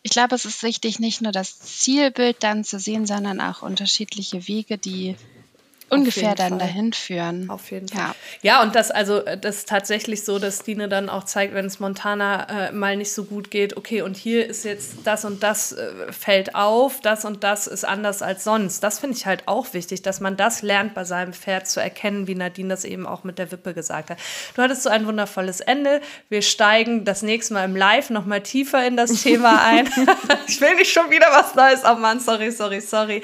ich 0.03 0.11
glaube, 0.11 0.35
es 0.35 0.45
ist 0.45 0.63
wichtig, 0.63 0.99
nicht 0.99 1.23
nur 1.23 1.33
das 1.33 1.59
Zielbild 1.59 2.43
dann 2.43 2.65
zu 2.65 2.79
sehen, 2.79 3.07
sondern 3.07 3.41
auch 3.41 3.63
unterschiedliche 3.63 4.47
Wege, 4.47 4.77
die 4.77 5.17
ungefähr 6.01 6.35
dann 6.35 6.51
Fall. 6.51 6.59
dahin 6.59 6.93
führen. 6.93 7.51
Auf 7.51 7.71
jeden 7.71 7.89
Fall. 7.89 8.01
Ja. 8.01 8.15
ja, 8.43 8.63
und 8.63 8.75
das 8.75 8.91
also 8.91 9.21
das 9.21 9.59
ist 9.59 9.69
tatsächlich 9.69 10.25
so, 10.25 10.39
dass 10.39 10.63
Dine 10.63 10.89
dann 10.89 11.09
auch 11.09 11.25
zeigt, 11.25 11.55
wenn 11.55 11.67
es 11.67 11.81
Montana 11.81 12.69
äh, 12.69 12.73
mal 12.73 12.97
nicht 12.97 13.13
so 13.13 13.25
gut 13.25 13.51
geht, 13.51 13.77
okay, 13.77 14.03
und 14.03 14.17
hier 14.17 14.47
ist 14.47 14.65
jetzt 14.65 14.99
das 15.05 15.25
und 15.25 15.43
das 15.43 15.73
äh, 15.73 16.13
fällt 16.13 16.55
auf, 16.55 17.01
das 17.01 17.25
und 17.25 17.45
das 17.45 17.67
ist 17.67 17.85
anders 17.85 18.23
als 18.23 18.45
sonst. 18.45 18.83
Das 18.83 18.99
finde 18.99 19.17
ich 19.17 19.27
halt 19.27 19.47
auch 19.47 19.73
wichtig, 19.73 20.03
dass 20.03 20.21
man 20.21 20.37
das 20.37 20.63
lernt 20.63 20.95
bei 20.95 21.05
seinem 21.05 21.33
Pferd 21.33 21.67
zu 21.67 21.81
erkennen, 21.81 22.27
wie 22.27 22.35
Nadine 22.35 22.69
das 22.69 22.85
eben 22.85 23.07
auch 23.07 23.25
mit 23.25 23.39
der 23.39 23.51
Wippe 23.53 23.75
gesagt 23.75 24.11
hat. 24.11 24.19
Du 24.55 24.63
hattest 24.63 24.83
so 24.83 24.91
ein 24.91 25.07
wundervolles 25.07 25.61
Ende. 25.61 26.01
Wir 26.29 26.43
steigen 26.43 27.05
das 27.05 27.23
nächste 27.23 27.55
Mal 27.55 27.65
im 27.65 27.77
Live 27.77 28.11
noch 28.11 28.27
mal 28.27 28.41
tiefer 28.41 28.87
in 28.87 28.97
das 28.97 29.23
Thema 29.23 29.63
ein. 29.65 29.89
ich 30.47 30.61
will 30.61 30.75
nicht 30.77 30.93
schon 30.93 31.11
wieder 31.11 31.27
was 31.31 31.55
Neues. 31.55 31.81
Oh 31.85 31.97
Mann, 31.97 32.21
sorry, 32.21 32.51
sorry, 32.51 32.81
sorry. 32.81 33.23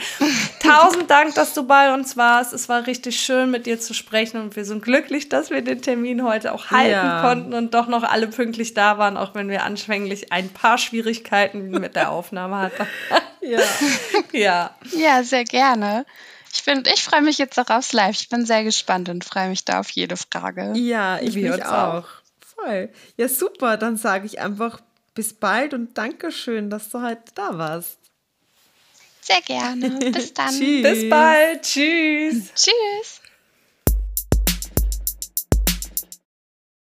Tausend 0.62 1.10
Dank, 1.10 1.34
dass 1.34 1.54
du 1.54 1.64
bei 1.64 1.92
uns 1.92 2.16
warst 2.16 2.52
es 2.60 2.68
war 2.68 2.86
richtig 2.86 3.18
schön, 3.18 3.50
mit 3.50 3.66
dir 3.66 3.80
zu 3.80 3.94
sprechen 3.94 4.40
und 4.40 4.54
wir 4.54 4.64
sind 4.64 4.82
glücklich, 4.82 5.28
dass 5.28 5.50
wir 5.50 5.62
den 5.62 5.80
Termin 5.80 6.22
heute 6.22 6.52
auch 6.52 6.70
halten 6.70 6.90
ja. 6.90 7.22
konnten 7.22 7.54
und 7.54 7.72
doch 7.72 7.88
noch 7.88 8.02
alle 8.02 8.26
pünktlich 8.26 8.74
da 8.74 8.98
waren, 8.98 9.16
auch 9.16 9.34
wenn 9.34 9.48
wir 9.48 9.64
anschwänglich 9.64 10.32
ein 10.32 10.50
paar 10.50 10.76
Schwierigkeiten 10.76 11.70
mit 11.70 11.96
der 11.96 12.10
Aufnahme 12.10 12.58
hatten. 12.58 12.86
ja. 13.40 13.60
ja. 14.32 14.74
Ja, 14.96 15.22
sehr 15.22 15.44
gerne. 15.44 16.04
Ich 16.52 16.62
finde, 16.62 16.90
ich 16.92 17.02
freue 17.02 17.22
mich 17.22 17.38
jetzt 17.38 17.58
auch 17.58 17.70
aufs 17.70 17.92
Live. 17.92 18.20
Ich 18.20 18.28
bin 18.28 18.44
sehr 18.44 18.64
gespannt 18.64 19.08
und 19.08 19.24
freue 19.24 19.48
mich 19.48 19.64
da 19.64 19.80
auf 19.80 19.88
jede 19.90 20.16
Frage. 20.16 20.72
Ja, 20.74 21.18
ich 21.20 21.34
mich 21.34 21.64
auch. 21.64 21.94
auch. 21.94 22.08
Voll. 22.40 22.90
Ja, 23.16 23.28
super. 23.28 23.76
Dann 23.76 23.96
sage 23.96 24.26
ich 24.26 24.40
einfach 24.40 24.80
bis 25.14 25.32
bald 25.32 25.74
und 25.74 25.96
Dankeschön, 25.96 26.68
dass 26.68 26.90
du 26.90 27.02
heute 27.02 27.22
da 27.34 27.56
warst. 27.56 27.99
Sehr 29.30 29.42
gerne. 29.42 30.10
Bis 30.10 30.34
dann. 30.34 30.58
Bis 30.58 31.08
bald. 31.08 31.62
Tschüss. 31.62 32.52
Tschüss. 32.54 33.19